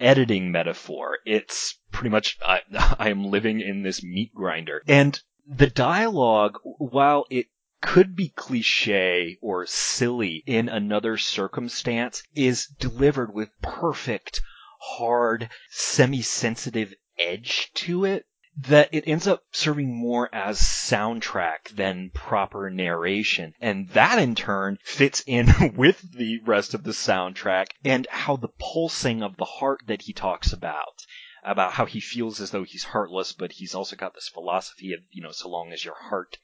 editing 0.00 0.50
metaphor. 0.50 1.18
It's 1.24 1.78
pretty 1.92 2.10
much 2.10 2.36
I, 2.44 2.60
I 2.98 3.10
am 3.10 3.24
living 3.24 3.60
in 3.60 3.82
this 3.82 4.02
meat 4.02 4.34
grinder. 4.34 4.82
And 4.86 5.20
the 5.50 5.66
dialogue, 5.66 6.58
while 6.62 7.24
it 7.30 7.46
could 7.80 8.14
be 8.14 8.28
cliche 8.28 9.38
or 9.40 9.64
silly 9.64 10.42
in 10.46 10.68
another 10.68 11.16
circumstance, 11.16 12.22
is 12.34 12.66
delivered 12.66 13.32
with 13.32 13.48
perfect, 13.62 14.42
hard, 14.78 15.48
semi-sensitive 15.70 16.92
edge 17.18 17.72
to 17.72 18.04
it 18.04 18.26
that 18.56 18.90
it 18.92 19.04
ends 19.06 19.26
up 19.26 19.44
serving 19.52 19.94
more 19.94 20.28
as 20.34 20.60
soundtrack 20.60 21.68
than 21.70 22.10
proper 22.10 22.68
narration. 22.68 23.54
And 23.60 23.88
that 23.90 24.18
in 24.18 24.34
turn 24.34 24.78
fits 24.82 25.22
in 25.26 25.74
with 25.76 26.12
the 26.12 26.40
rest 26.44 26.74
of 26.74 26.82
the 26.82 26.90
soundtrack 26.90 27.68
and 27.84 28.06
how 28.10 28.36
the 28.36 28.48
pulsing 28.58 29.22
of 29.22 29.38
the 29.38 29.46
heart 29.46 29.80
that 29.86 30.02
he 30.02 30.12
talks 30.12 30.52
about 30.52 31.06
about 31.42 31.72
how 31.72 31.86
he 31.86 32.00
feels 32.00 32.40
as 32.40 32.50
though 32.50 32.64
he's 32.64 32.84
heartless, 32.84 33.32
but 33.32 33.52
he's 33.52 33.74
also 33.74 33.96
got 33.96 34.14
this 34.14 34.28
philosophy 34.28 34.92
of, 34.92 35.00
you 35.10 35.22
know, 35.22 35.32
so 35.32 35.48
long 35.48 35.72
as 35.72 35.84
your 35.84 35.94
heart 35.94 36.38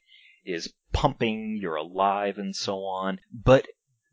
is 0.45 0.73
pumping, 0.93 1.57
you're 1.61 1.77
alive 1.77 2.39
and 2.39 2.55
so 2.55 2.85
on. 2.85 3.21
But 3.33 3.67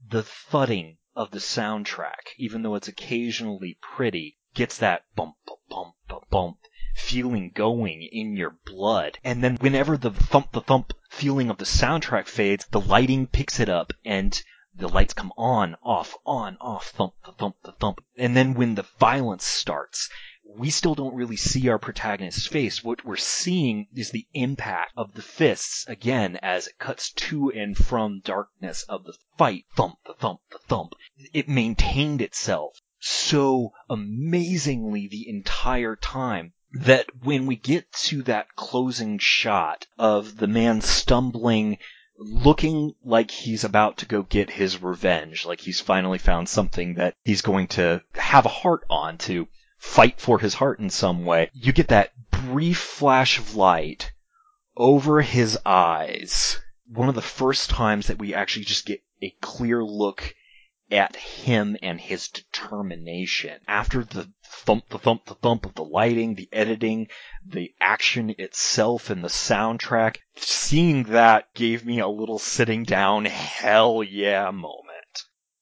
the 0.08 0.24
thudding 0.24 0.98
of 1.16 1.32
the 1.32 1.40
soundtrack, 1.40 2.36
even 2.38 2.62
though 2.62 2.76
it's 2.76 2.88
occasionally 2.88 3.78
pretty, 3.82 4.38
gets 4.54 4.78
that 4.78 5.06
bump, 5.16 5.36
bump, 5.70 5.96
bump, 6.08 6.30
bump 6.30 6.58
feeling 6.96 7.52
going 7.54 8.02
in 8.02 8.36
your 8.36 8.58
blood. 8.66 9.18
And 9.24 9.44
then 9.44 9.56
whenever 9.58 9.98
the 9.98 10.12
thump, 10.12 10.52
the 10.52 10.62
thump 10.62 10.94
feeling 11.10 11.50
of 11.50 11.58
the 11.58 11.66
soundtrack 11.66 12.28
fades, 12.28 12.66
the 12.68 12.82
lighting 12.82 13.28
picks 13.28 13.60
it 13.60 13.70
up 13.70 13.94
and 14.04 14.42
the 14.74 14.88
lights 14.88 15.14
come 15.14 15.32
on, 15.38 15.76
off, 15.84 16.16
on, 16.26 16.58
off, 16.62 16.90
thump, 16.90 17.14
the 17.26 17.34
thump, 17.34 17.56
the 17.64 17.74
thump. 17.74 18.04
And 18.18 18.36
then 18.36 18.54
when 18.54 18.76
the 18.76 18.88
violence 19.00 19.46
starts, 19.46 20.10
we 20.58 20.70
still 20.72 20.96
don't 20.96 21.14
really 21.14 21.36
see 21.38 21.70
our 21.70 21.78
protagonist's 21.78 22.48
face. 22.48 22.84
What 22.84 23.06
we're 23.06 23.16
seeing 23.16 23.88
is 23.96 24.10
the 24.10 24.28
impact 24.34 24.92
of 24.98 25.14
the 25.14 25.22
fists 25.22 25.86
again 25.88 26.38
as 26.42 26.68
it 26.68 26.80
cuts 26.80 27.12
to 27.14 27.52
and 27.52 27.78
from 27.78 28.22
darkness 28.22 28.84
of 28.90 29.04
the 29.04 29.14
fight. 29.38 29.66
Thump, 29.76 30.00
thump, 30.20 30.40
thump. 30.68 30.94
It 31.32 31.48
maintained 31.48 32.22
itself 32.22 32.82
so 33.00 33.74
amazingly 33.90 35.08
the 35.08 35.30
entire 35.30 35.96
time 35.96 36.54
that 36.72 37.24
when 37.24 37.46
we 37.46 37.56
get 37.56 37.92
to 37.92 38.24
that 38.24 38.56
closing 38.56 39.20
shot 39.20 39.86
of 39.98 40.38
the 40.38 40.48
man 40.48 40.82
stumbling 40.82 41.78
looking 42.18 42.94
like 43.04 43.32
he's 43.32 43.64
about 43.64 43.98
to 43.98 44.06
go 44.06 44.22
get 44.24 44.50
his 44.50 44.82
revenge, 44.82 45.46
like 45.46 45.62
he's 45.62 45.80
finally 45.82 46.20
found 46.20 46.48
something 46.48 46.96
that 46.96 47.16
he's 47.24 47.42
going 47.42 47.68
to 47.68 48.02
have 48.14 48.46
a 48.46 48.50
heart 48.50 48.84
on 48.90 49.18
to 49.18 49.48
fight 49.82 50.22
for 50.22 50.38
his 50.38 50.54
heart 50.54 50.80
in 50.80 50.92
some 50.92 51.26
way. 51.26 51.50
You 51.54 51.74
get 51.74 51.88
that 51.88 52.14
brief 52.30 52.78
flash 52.78 53.40
of 53.40 53.56
light 53.56 54.12
over 54.78 55.22
his 55.22 55.58
eyes. 55.66 56.62
One 56.88 57.10
of 57.10 57.16
the 57.16 57.22
first 57.22 57.72
times 57.72 58.08
that 58.08 58.20
we 58.20 58.34
actually 58.34 58.66
just 58.66 58.86
get 58.86 59.02
a 59.24 59.36
clear 59.42 59.84
look 59.84 60.36
at 60.92 61.16
him 61.16 61.78
and 61.82 62.00
his 62.00 62.28
determination. 62.28 63.60
After 63.68 64.04
the 64.04 64.32
thump, 64.46 64.88
the 64.90 65.00
thump, 65.00 65.26
the 65.26 65.36
thump 65.36 65.66
of 65.66 65.74
the 65.74 65.84
lighting, 65.84 66.36
the 66.36 66.50
editing, 66.52 67.08
the 67.46 67.74
action 67.82 68.36
itself, 68.38 69.10
and 69.10 69.24
the 69.24 69.30
soundtrack, 69.30 70.18
seeing 70.36 71.04
that 71.06 71.54
gave 71.56 71.86
me 71.86 72.00
a 72.00 72.08
little 72.08 72.40
sitting 72.40 72.84
down, 72.84 73.26
hell 73.26 74.04
yeah 74.04 74.52
moment. 74.52 74.81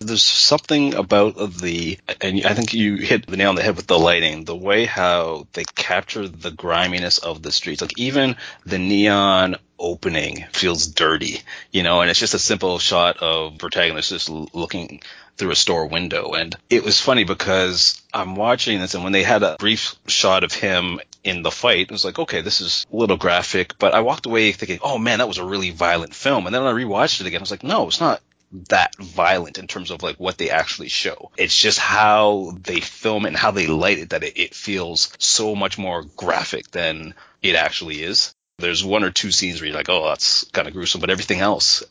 There's 0.02 0.24
something 0.24 0.94
about 0.94 1.36
the, 1.60 2.00
and 2.22 2.46
I 2.46 2.54
think 2.54 2.74
you 2.74 2.96
hit 2.96 3.28
the 3.28 3.36
nail 3.36 3.50
on 3.50 3.56
the 3.56 3.64
head 3.64 3.76
with 3.76 3.88
the 3.88 4.00
lighting, 4.00 4.46
the 4.46 4.56
way 4.56 4.86
how 4.86 5.46
they 5.52 5.66
capture 5.76 6.26
the 6.26 6.52
griminess 6.52 7.18
of 7.18 7.44
the 7.44 7.52
streets. 7.52 7.82
Like 7.82 8.00
even 8.00 8.38
the 8.66 8.80
neon 8.80 9.58
opening 9.78 10.46
feels 10.54 10.88
dirty, 10.88 11.42
you 11.74 11.84
know, 11.84 12.00
and 12.00 12.10
it's 12.10 12.20
just 12.20 12.34
a 12.34 12.40
simple 12.40 12.80
shot 12.80 13.18
of 13.18 13.58
protagonist 13.58 14.08
just 14.08 14.30
looking 14.30 15.02
through 15.36 15.52
a 15.52 15.56
store 15.56 15.88
window. 15.88 16.32
And 16.32 16.56
it 16.70 16.86
was 16.86 17.02
funny 17.02 17.26
because 17.26 18.02
I'm 18.14 18.36
watching 18.36 18.80
this 18.80 18.94
and 18.94 19.04
when 19.04 19.12
they 19.12 19.24
had 19.24 19.44
a 19.44 19.58
brief 19.60 19.96
shot 20.08 20.46
of 20.46 20.54
him 20.54 21.02
in 21.26 21.44
the 21.44 21.52
fight, 21.52 21.88
it 21.88 21.92
was 21.92 22.06
like, 22.06 22.20
okay, 22.20 22.40
this 22.40 22.62
is 22.62 22.86
a 22.90 22.96
little 22.96 23.18
graphic, 23.18 23.78
but 23.78 23.94
I 23.94 24.00
walked 24.00 24.28
away 24.28 24.54
thinking, 24.54 24.80
oh 24.82 24.98
man, 24.98 25.18
that 25.18 25.28
was 25.28 25.40
a 25.40 25.46
really 25.46 25.72
violent 25.72 26.16
film. 26.16 26.46
And 26.46 26.56
then 26.56 26.64
I 26.64 26.72
rewatched 26.72 27.20
it 27.20 27.28
again, 27.28 27.42
I 27.42 27.44
was 27.44 27.52
like, 27.52 27.64
no, 27.64 27.88
it's 27.88 28.00
not 28.00 28.22
that 28.70 28.96
violent 28.96 29.58
in 29.58 29.68
terms 29.68 29.92
of 29.92 30.02
like 30.04 30.20
what 30.20 30.38
they 30.38 30.50
actually 30.50 30.90
show. 30.90 31.32
It's 31.38 31.58
just 31.58 31.80
how 31.80 32.58
they 32.62 32.80
film 32.80 33.26
it 33.26 33.30
and 33.30 33.38
how 33.38 33.52
they 33.52 33.68
light 33.68 34.00
it 34.00 34.10
that 34.10 34.24
it, 34.24 34.38
it 34.38 34.56
feels 34.56 35.12
so 35.20 35.56
much 35.56 35.78
more 35.78 36.04
graphic 36.16 36.72
than 36.72 37.14
it 37.42 37.56
actually 37.56 38.04
is. 38.04 38.34
There's 38.58 38.84
one 38.84 39.06
or 39.06 39.12
two 39.12 39.32
scenes 39.32 39.62
where 39.62 39.70
you're 39.70 39.78
like, 39.78 39.88
oh, 39.88 40.10
that's 40.10 40.44
kind 40.52 40.68
of 40.68 40.74
gruesome, 40.74 41.00
but 41.00 41.10
everything 41.10 41.40
else 41.40 41.82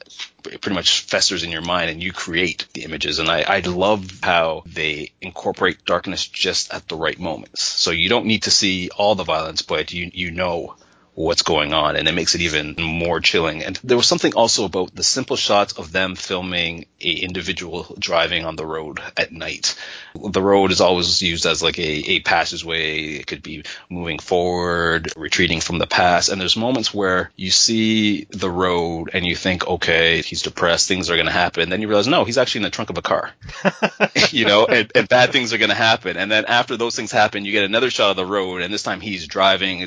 pretty 0.42 0.74
much 0.74 1.00
festers 1.00 1.42
in 1.42 1.50
your 1.50 1.62
mind 1.62 1.90
and 1.90 2.02
you 2.02 2.12
create 2.12 2.66
the 2.74 2.84
images. 2.84 3.18
And 3.18 3.30
I, 3.30 3.40
I 3.40 3.60
love 3.60 4.20
how 4.22 4.64
they 4.66 5.12
incorporate 5.20 5.84
darkness 5.86 6.26
just 6.26 6.72
at 6.72 6.86
the 6.88 6.96
right 6.96 7.18
moments. 7.18 7.62
So 7.62 7.90
you 7.90 8.10
don't 8.10 8.26
need 8.26 8.42
to 8.42 8.50
see 8.50 8.90
all 8.90 9.14
the 9.14 9.24
violence, 9.24 9.62
but 9.62 9.92
you, 9.92 10.10
you 10.12 10.30
know 10.30 10.76
what's 11.18 11.42
going 11.42 11.74
on 11.74 11.96
and 11.96 12.06
it 12.06 12.14
makes 12.14 12.36
it 12.36 12.42
even 12.42 12.76
more 12.78 13.18
chilling. 13.18 13.64
And 13.64 13.74
there 13.82 13.96
was 13.96 14.06
something 14.06 14.34
also 14.34 14.64
about 14.64 14.94
the 14.94 15.02
simple 15.02 15.34
shots 15.34 15.72
of 15.72 15.90
them 15.90 16.14
filming 16.14 16.86
a 17.00 17.10
individual 17.10 17.96
driving 17.98 18.44
on 18.44 18.54
the 18.54 18.64
road 18.64 19.00
at 19.16 19.32
night. 19.32 19.74
The 20.14 20.40
road 20.40 20.70
is 20.70 20.80
always 20.80 21.20
used 21.20 21.44
as 21.44 21.60
like 21.60 21.76
a, 21.80 21.82
a 21.82 22.20
passageway. 22.20 23.16
It 23.16 23.26
could 23.26 23.42
be 23.42 23.64
moving 23.90 24.20
forward, 24.20 25.08
retreating 25.16 25.60
from 25.60 25.78
the 25.78 25.88
past. 25.88 26.28
And 26.28 26.40
there's 26.40 26.56
moments 26.56 26.94
where 26.94 27.32
you 27.34 27.50
see 27.50 28.26
the 28.30 28.50
road 28.50 29.10
and 29.12 29.26
you 29.26 29.34
think, 29.34 29.66
okay, 29.66 30.22
he's 30.22 30.42
depressed, 30.42 30.86
things 30.86 31.10
are 31.10 31.16
going 31.16 31.26
to 31.26 31.32
happen. 31.32 31.68
Then 31.68 31.82
you 31.82 31.88
realize, 31.88 32.06
no, 32.06 32.24
he's 32.24 32.38
actually 32.38 32.60
in 32.60 32.64
the 32.64 32.70
trunk 32.70 32.90
of 32.90 32.98
a 32.98 33.02
car, 33.02 33.32
you 34.30 34.44
know, 34.44 34.66
and, 34.66 34.92
and 34.94 35.08
bad 35.08 35.32
things 35.32 35.52
are 35.52 35.58
going 35.58 35.70
to 35.70 35.74
happen. 35.74 36.16
And 36.16 36.30
then 36.30 36.44
after 36.44 36.76
those 36.76 36.94
things 36.94 37.10
happen, 37.10 37.44
you 37.44 37.50
get 37.50 37.64
another 37.64 37.90
shot 37.90 38.10
of 38.10 38.16
the 38.16 38.24
road 38.24 38.62
and 38.62 38.72
this 38.72 38.84
time 38.84 39.00
he's 39.00 39.26
driving, 39.26 39.82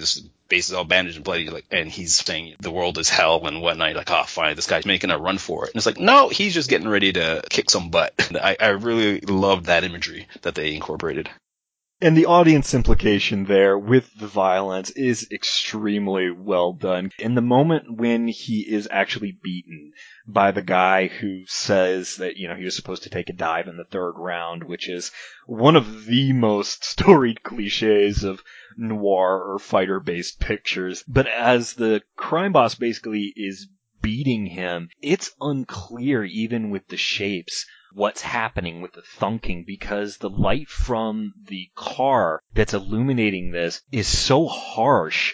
face 0.52 0.68
is 0.68 0.74
all 0.74 0.84
bandaged 0.84 1.16
and 1.16 1.24
bloody, 1.24 1.50
like, 1.50 1.66
and 1.72 1.90
he's 1.90 2.14
saying 2.14 2.56
the 2.60 2.72
world 2.72 2.98
is 2.98 3.10
hell 3.10 3.48
and 3.48 3.62
whatnot. 3.62 3.90
You're 3.90 3.98
like, 3.98 4.12
oh, 4.12 4.24
fine, 4.26 4.56
this 4.58 4.68
guy's 4.68 4.86
making 4.86 5.10
a 5.10 5.18
run 5.18 5.38
for 5.38 5.64
it. 5.64 5.72
And 5.72 5.78
it's 5.78 5.86
like, 5.86 5.98
no, 5.98 6.28
he's 6.28 6.54
just 6.54 6.70
getting 6.70 6.90
ready 6.90 7.14
to 7.14 7.42
kick 7.50 7.70
some 7.70 7.90
butt. 7.90 8.14
I, 8.36 8.58
I 8.60 8.68
really 8.70 9.22
loved 9.22 9.68
that 9.68 9.86
imagery 9.86 10.28
that 10.42 10.54
they 10.56 10.76
incorporated. 10.76 11.30
And 12.04 12.18
the 12.18 12.26
audience 12.26 12.74
implication 12.74 13.46
there 13.46 13.78
with 13.78 14.12
the 14.20 14.28
violence 14.28 14.90
is 14.90 15.28
extremely 15.32 16.32
well 16.32 16.74
done. 16.74 17.12
In 17.20 17.36
the 17.36 17.42
moment 17.42 17.96
when 17.96 18.28
he 18.28 18.62
is 18.62 18.90
actually 18.92 19.38
beaten 19.42 19.94
by 20.28 20.52
the 20.52 20.64
guy 20.64 21.08
who 21.08 21.44
says 21.46 22.16
that, 22.16 22.38
you 22.38 22.48
know, 22.48 22.56
he 22.56 22.66
was 22.66 22.76
supposed 22.76 23.04
to 23.04 23.10
take 23.10 23.30
a 23.30 23.34
dive 23.34 23.68
in 23.68 23.78
the 23.78 23.86
third 23.86 24.16
round, 24.18 24.64
which 24.64 24.90
is 24.90 25.12
one 25.46 25.76
of 25.76 26.06
the 26.06 26.34
most 26.34 26.84
storied 26.92 27.44
cliches 27.44 28.24
of 28.24 28.42
noir 28.78 29.44
or 29.44 29.60
fighter 29.60 30.00
based 30.00 30.40
pictures. 30.40 31.04
But 31.08 31.28
as 31.28 31.74
the 31.74 32.02
crime 32.16 32.54
boss 32.54 32.76
basically 32.76 33.34
is 33.36 33.68
beating 34.02 34.48
him, 34.48 34.90
it's 35.02 35.32
unclear 35.40 36.24
even 36.24 36.70
with 36.70 36.88
the 36.88 36.98
shapes 36.98 37.66
what's 37.94 38.22
happening 38.22 38.82
with 38.82 38.94
the 38.94 39.02
thunking 39.02 39.66
because 39.66 40.18
the 40.18 40.30
light 40.30 40.70
from 40.70 41.34
the 41.48 41.70
car 41.76 42.42
that's 42.54 42.74
illuminating 42.74 43.52
this 43.52 43.82
is 43.92 44.08
so 44.08 44.48
harsh. 44.48 45.34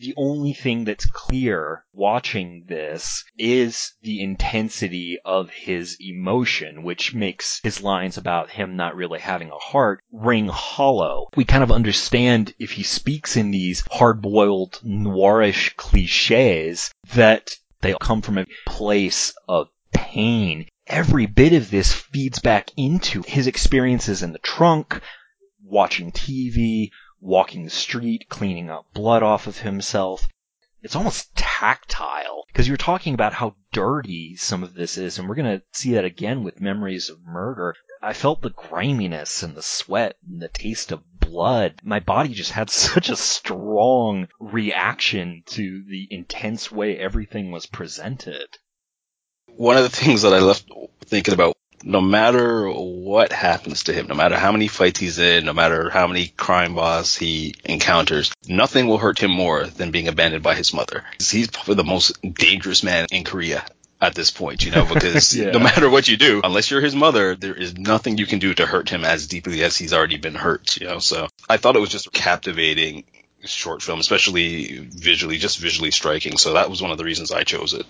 The 0.00 0.14
only 0.16 0.52
thing 0.52 0.84
that's 0.84 1.06
clear 1.06 1.84
watching 1.92 2.66
this 2.68 3.24
is 3.36 3.94
the 4.00 4.22
intensity 4.22 5.18
of 5.24 5.50
his 5.50 5.96
emotion, 5.98 6.84
which 6.84 7.14
makes 7.14 7.60
his 7.64 7.82
lines 7.82 8.16
about 8.16 8.50
him 8.50 8.76
not 8.76 8.94
really 8.94 9.18
having 9.18 9.50
a 9.50 9.58
heart 9.58 10.00
ring 10.12 10.46
hollow. 10.46 11.26
We 11.34 11.44
kind 11.44 11.64
of 11.64 11.72
understand 11.72 12.54
if 12.60 12.70
he 12.70 12.84
speaks 12.84 13.36
in 13.36 13.50
these 13.50 13.82
hard-boiled 13.90 14.78
noirish 14.84 15.74
cliches 15.74 16.92
that 17.14 17.56
they 17.80 17.96
come 18.00 18.22
from 18.22 18.38
a 18.38 18.46
place 18.66 19.34
of 19.48 19.68
pain 19.92 20.68
every 20.86 21.26
bit 21.26 21.52
of 21.52 21.72
this 21.72 21.92
feeds 21.92 22.38
back 22.38 22.70
into 22.76 23.22
his 23.26 23.48
experiences 23.48 24.22
in 24.22 24.32
the 24.32 24.38
trunk, 24.38 25.00
watching 25.64 26.12
TV, 26.12 26.90
walking 27.20 27.64
the 27.64 27.70
street, 27.70 28.28
cleaning 28.28 28.70
up 28.70 28.92
blood 28.92 29.22
off 29.22 29.46
of 29.46 29.58
himself. 29.58 30.28
It's 30.82 30.94
almost 30.94 31.34
tactile 31.34 32.44
because 32.46 32.68
you're 32.68 32.76
talking 32.76 33.14
about 33.14 33.32
how 33.32 33.56
dirty 33.72 34.36
some 34.36 34.62
of 34.62 34.74
this 34.74 34.96
is, 34.96 35.18
and 35.18 35.28
we're 35.28 35.34
going 35.34 35.58
to 35.58 35.64
see 35.72 35.92
that 35.94 36.04
again 36.04 36.44
with 36.44 36.60
memories 36.60 37.08
of 37.08 37.24
murder. 37.24 37.74
I 38.00 38.12
felt 38.12 38.42
the 38.42 38.50
griminess 38.50 39.42
and 39.42 39.54
the 39.54 39.62
sweat 39.62 40.16
and 40.26 40.40
the 40.40 40.48
taste 40.48 40.92
of 40.92 41.02
blood. 41.18 41.80
My 41.82 42.00
body 42.00 42.34
just 42.34 42.52
had 42.52 42.70
such 42.70 43.08
a 43.08 43.16
strong 43.16 44.28
reaction 44.38 45.42
to 45.46 45.84
the 45.84 46.06
intense 46.10 46.70
way 46.70 46.96
everything 46.96 47.50
was 47.50 47.66
presented 47.66 48.58
one 49.58 49.76
of 49.76 49.82
the 49.82 49.88
things 49.88 50.22
that 50.22 50.32
I 50.32 50.38
left 50.38 50.70
thinking 51.04 51.34
about, 51.34 51.56
no 51.82 52.00
matter 52.00 52.68
what 52.70 53.32
happens 53.32 53.84
to 53.84 53.92
him, 53.92 54.06
no 54.06 54.14
matter 54.14 54.36
how 54.36 54.52
many 54.52 54.68
fights 54.68 55.00
he's 55.00 55.18
in, 55.18 55.44
no 55.44 55.52
matter 55.52 55.90
how 55.90 56.06
many 56.06 56.28
crime 56.28 56.74
boss 56.74 57.16
he 57.16 57.54
encounters, 57.64 58.32
nothing 58.46 58.86
will 58.86 58.98
hurt 58.98 59.18
him 59.18 59.30
more 59.30 59.66
than 59.66 59.90
being 59.90 60.08
abandoned 60.08 60.42
by 60.42 60.54
his 60.54 60.72
mother. 60.72 61.04
He's 61.18 61.48
probably 61.48 61.76
the 61.76 61.84
most 61.84 62.20
dangerous 62.22 62.82
man 62.82 63.06
in 63.10 63.24
Korea 63.24 63.64
at 64.00 64.14
this 64.14 64.30
point, 64.30 64.64
you 64.64 64.70
know, 64.70 64.84
because 64.92 65.36
yeah. 65.36 65.50
no 65.50 65.58
matter 65.58 65.90
what 65.90 66.08
you 66.08 66.16
do, 66.16 66.40
unless 66.44 66.70
you're 66.70 66.80
his 66.80 66.94
mother, 66.94 67.34
there 67.34 67.54
is 67.54 67.76
nothing 67.76 68.18
you 68.18 68.26
can 68.26 68.38
do 68.38 68.54
to 68.54 68.66
hurt 68.66 68.88
him 68.88 69.04
as 69.04 69.26
deeply 69.26 69.62
as 69.62 69.76
he's 69.76 69.92
already 69.92 70.18
been 70.18 70.34
hurt, 70.34 70.76
you 70.76 70.86
know. 70.86 70.98
So 70.98 71.28
I 71.48 71.56
thought 71.56 71.76
it 71.76 71.80
was 71.80 71.90
just 71.90 72.12
captivating 72.12 73.04
short 73.44 73.82
film, 73.82 74.00
especially 74.00 74.78
visually, 74.78 75.38
just 75.38 75.58
visually 75.58 75.90
striking. 75.90 76.38
So 76.38 76.54
that 76.54 76.70
was 76.70 76.82
one 76.82 76.90
of 76.90 76.98
the 76.98 77.04
reasons 77.04 77.32
I 77.32 77.44
chose 77.44 77.74
it. 77.74 77.86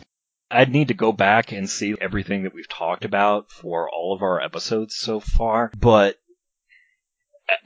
I'd 0.51 0.73
need 0.73 0.89
to 0.89 0.95
go 0.95 1.13
back 1.13 1.53
and 1.53 1.69
see 1.69 1.95
everything 2.01 2.45
that 2.45 2.55
we've 2.55 2.69
talked 2.69 3.05
about 3.05 3.51
for 3.51 3.89
all 3.91 4.15
of 4.15 4.23
our 4.23 4.41
episodes 4.41 4.97
so 4.97 5.21
far, 5.21 5.71
but 5.79 6.17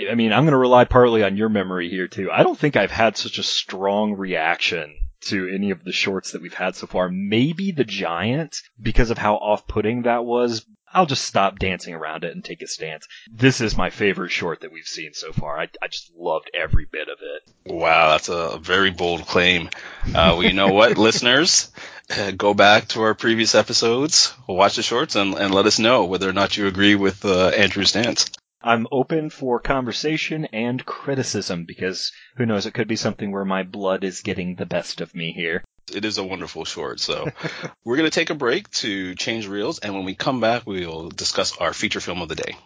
I 0.09 0.15
mean, 0.15 0.33
I'm 0.33 0.45
going 0.45 0.53
to 0.53 0.59
rely 0.59 0.85
partly 0.85 1.23
on 1.25 1.37
your 1.37 1.49
memory 1.49 1.89
here 1.89 2.09
too. 2.09 2.31
I 2.31 2.43
don't 2.43 2.59
think 2.59 2.77
I've 2.77 2.91
had 2.91 3.17
such 3.17 3.39
a 3.39 3.43
strong 3.43 4.15
reaction 4.15 4.97
to 5.23 5.49
any 5.49 5.71
of 5.71 5.85
the 5.85 5.93
shorts 5.93 6.33
that 6.33 6.43
we've 6.43 6.55
had 6.55 6.75
so 6.77 6.87
far. 6.87 7.09
Maybe 7.09 7.73
The 7.73 7.85
Giant, 7.85 8.57
because 8.81 9.11
of 9.11 9.19
how 9.19 9.37
off-putting 9.37 10.03
that 10.03 10.25
was. 10.25 10.67
I'll 10.93 11.07
just 11.07 11.25
stop 11.25 11.59
dancing 11.59 11.95
around 11.95 12.25
it 12.25 12.35
and 12.35 12.45
take 12.45 12.63
a 12.63 12.67
stance. 12.67 13.07
This 13.31 13.61
is 13.61 13.77
my 13.77 13.91
favorite 13.91 14.31
short 14.31 14.61
that 14.61 14.73
we've 14.73 14.87
seen 14.87 15.15
so 15.15 15.33
far. 15.33 15.59
I, 15.59 15.69
I 15.81 15.89
just 15.89 16.13
loved 16.15 16.51
every 16.53 16.87
bit 16.91 17.09
of 17.09 17.19
it. 17.21 17.73
Wow, 17.73 18.11
that's 18.11 18.29
a 18.29 18.59
very 18.59 18.91
bold 18.91 19.27
claim. 19.27 19.71
Uh, 20.07 20.37
well, 20.37 20.43
you 20.43 20.53
know 20.53 20.69
what, 20.69 20.99
listeners? 21.09 21.71
Uh, 22.11 22.33
go 22.33 22.53
back 22.53 22.89
to 22.89 23.03
our 23.03 23.15
previous 23.15 23.55
episodes, 23.55 24.35
watch 24.47 24.77
the 24.77 24.83
shorts, 24.83 25.17
and, 25.17 25.35
and 25.35 25.55
let 25.55 25.67
us 25.67 25.79
know 25.79 26.05
whether 26.05 26.29
or 26.29 26.35
not 26.35 26.57
you 26.57 26.67
agree 26.67 26.95
with 26.95 27.25
uh, 27.25 27.49
Andrew's 27.49 27.89
stance. 27.89 28.31
I'm 28.65 28.87
open 28.93 29.31
for 29.31 29.59
conversation 29.59 30.45
and 30.53 30.85
criticism 30.85 31.65
because 31.65 32.13
who 32.37 32.47
knows, 32.47 32.67
it 32.67 32.75
could 32.75 32.87
be 32.87 32.97
something 32.97 33.33
where 33.33 33.45
my 33.45 33.65
blood 33.65 34.05
is 34.05 34.21
getting 34.21 34.55
the 34.55 34.67
best 34.67 35.01
of 35.01 35.15
me 35.15 35.33
here. 35.33 35.65
It 35.93 36.05
is 36.05 36.19
a 36.19 36.25
wonderful 36.25 36.65
short. 36.65 37.01
So 37.01 37.31
we're 37.85 37.97
going 37.97 38.11
to 38.11 38.15
take 38.15 38.31
a 38.31 38.35
break 38.35 38.71
to 38.71 39.15
change 39.15 39.47
reels, 39.47 39.79
and 39.79 39.95
when 39.95 40.05
we 40.05 40.15
come 40.15 40.41
back, 40.41 40.67
we 40.67 40.87
will 40.87 41.09
discuss 41.09 41.57
our 41.57 41.73
feature 41.73 42.01
film 42.01 42.23
of 42.23 42.29
the 42.29 42.37
day. 42.37 42.57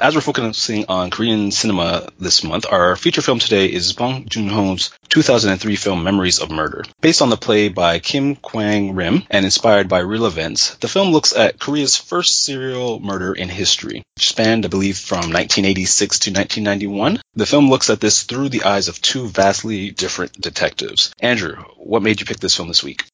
As 0.00 0.14
we're 0.14 0.22
focusing 0.22 0.86
on 0.88 1.10
Korean 1.10 1.50
cinema 1.50 2.08
this 2.18 2.42
month, 2.42 2.64
our 2.64 2.96
feature 2.96 3.20
film 3.20 3.38
today 3.38 3.66
is 3.66 3.92
Bong 3.92 4.26
Joon-ho's 4.26 4.92
2003 5.10 5.76
film 5.76 6.02
Memories 6.02 6.38
of 6.38 6.50
Murder. 6.50 6.84
Based 7.02 7.20
on 7.20 7.28
the 7.28 7.36
play 7.36 7.68
by 7.68 7.98
Kim 7.98 8.34
Kwang-rim 8.34 9.24
and 9.28 9.44
inspired 9.44 9.90
by 9.90 9.98
real 9.98 10.24
events, 10.24 10.74
the 10.76 10.88
film 10.88 11.12
looks 11.12 11.36
at 11.36 11.58
Korea's 11.58 11.96
first 11.96 12.44
serial 12.44 12.98
murder 12.98 13.34
in 13.34 13.50
history, 13.50 14.02
which 14.16 14.30
spanned, 14.30 14.64
I 14.64 14.68
believe, 14.68 14.96
from 14.96 15.34
1986 15.34 16.20
to 16.20 16.30
1991. 16.30 17.20
The 17.34 17.44
film 17.44 17.68
looks 17.68 17.90
at 17.90 18.00
this 18.00 18.22
through 18.22 18.48
the 18.48 18.64
eyes 18.64 18.88
of 18.88 19.02
two 19.02 19.28
vastly 19.28 19.90
different 19.90 20.32
detectives. 20.32 21.12
Andrew, 21.20 21.56
what 21.76 22.02
made 22.02 22.20
you 22.20 22.26
pick 22.26 22.40
this 22.40 22.56
film 22.56 22.68
this 22.68 22.82
week? 22.82 23.04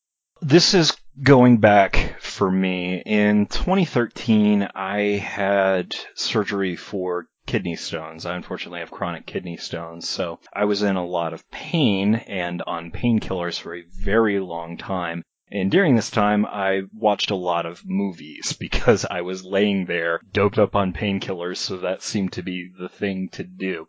This 0.41 0.73
is 0.73 0.97
going 1.21 1.57
back 1.57 2.16
for 2.37 2.51
me. 2.51 3.03
In 3.07 3.47
2013, 3.47 4.69
I 4.75 5.17
had 5.17 5.97
surgery 6.15 6.77
for 6.77 7.29
kidney 7.47 7.77
stones. 7.77 8.27
I 8.27 8.37
unfortunately 8.37 8.81
have 8.81 8.91
chronic 8.91 9.25
kidney 9.25 9.57
stones, 9.57 10.07
so 10.07 10.41
I 10.53 10.67
was 10.67 10.83
in 10.83 10.97
a 10.97 11.07
lot 11.07 11.33
of 11.33 11.51
pain 11.51 12.17
and 12.17 12.61
on 12.67 12.91
painkillers 12.91 13.59
for 13.59 13.75
a 13.75 13.87
very 14.03 14.39
long 14.39 14.77
time. 14.77 15.23
And 15.51 15.71
during 15.71 15.97
this 15.97 16.11
time, 16.11 16.45
I 16.45 16.83
watched 16.93 17.31
a 17.31 17.37
lot 17.37 17.65
of 17.65 17.87
movies 17.87 18.53
because 18.61 19.07
I 19.11 19.23
was 19.23 19.47
laying 19.47 19.87
there 19.87 20.21
doped 20.31 20.59
up 20.59 20.77
on 20.77 20.93
painkillers, 20.93 21.57
so 21.57 21.79
that 21.79 22.03
seemed 22.03 22.33
to 22.33 22.43
be 22.43 22.71
the 22.79 22.91
thing 22.91 23.31
to 23.31 23.45
do. 23.45 23.89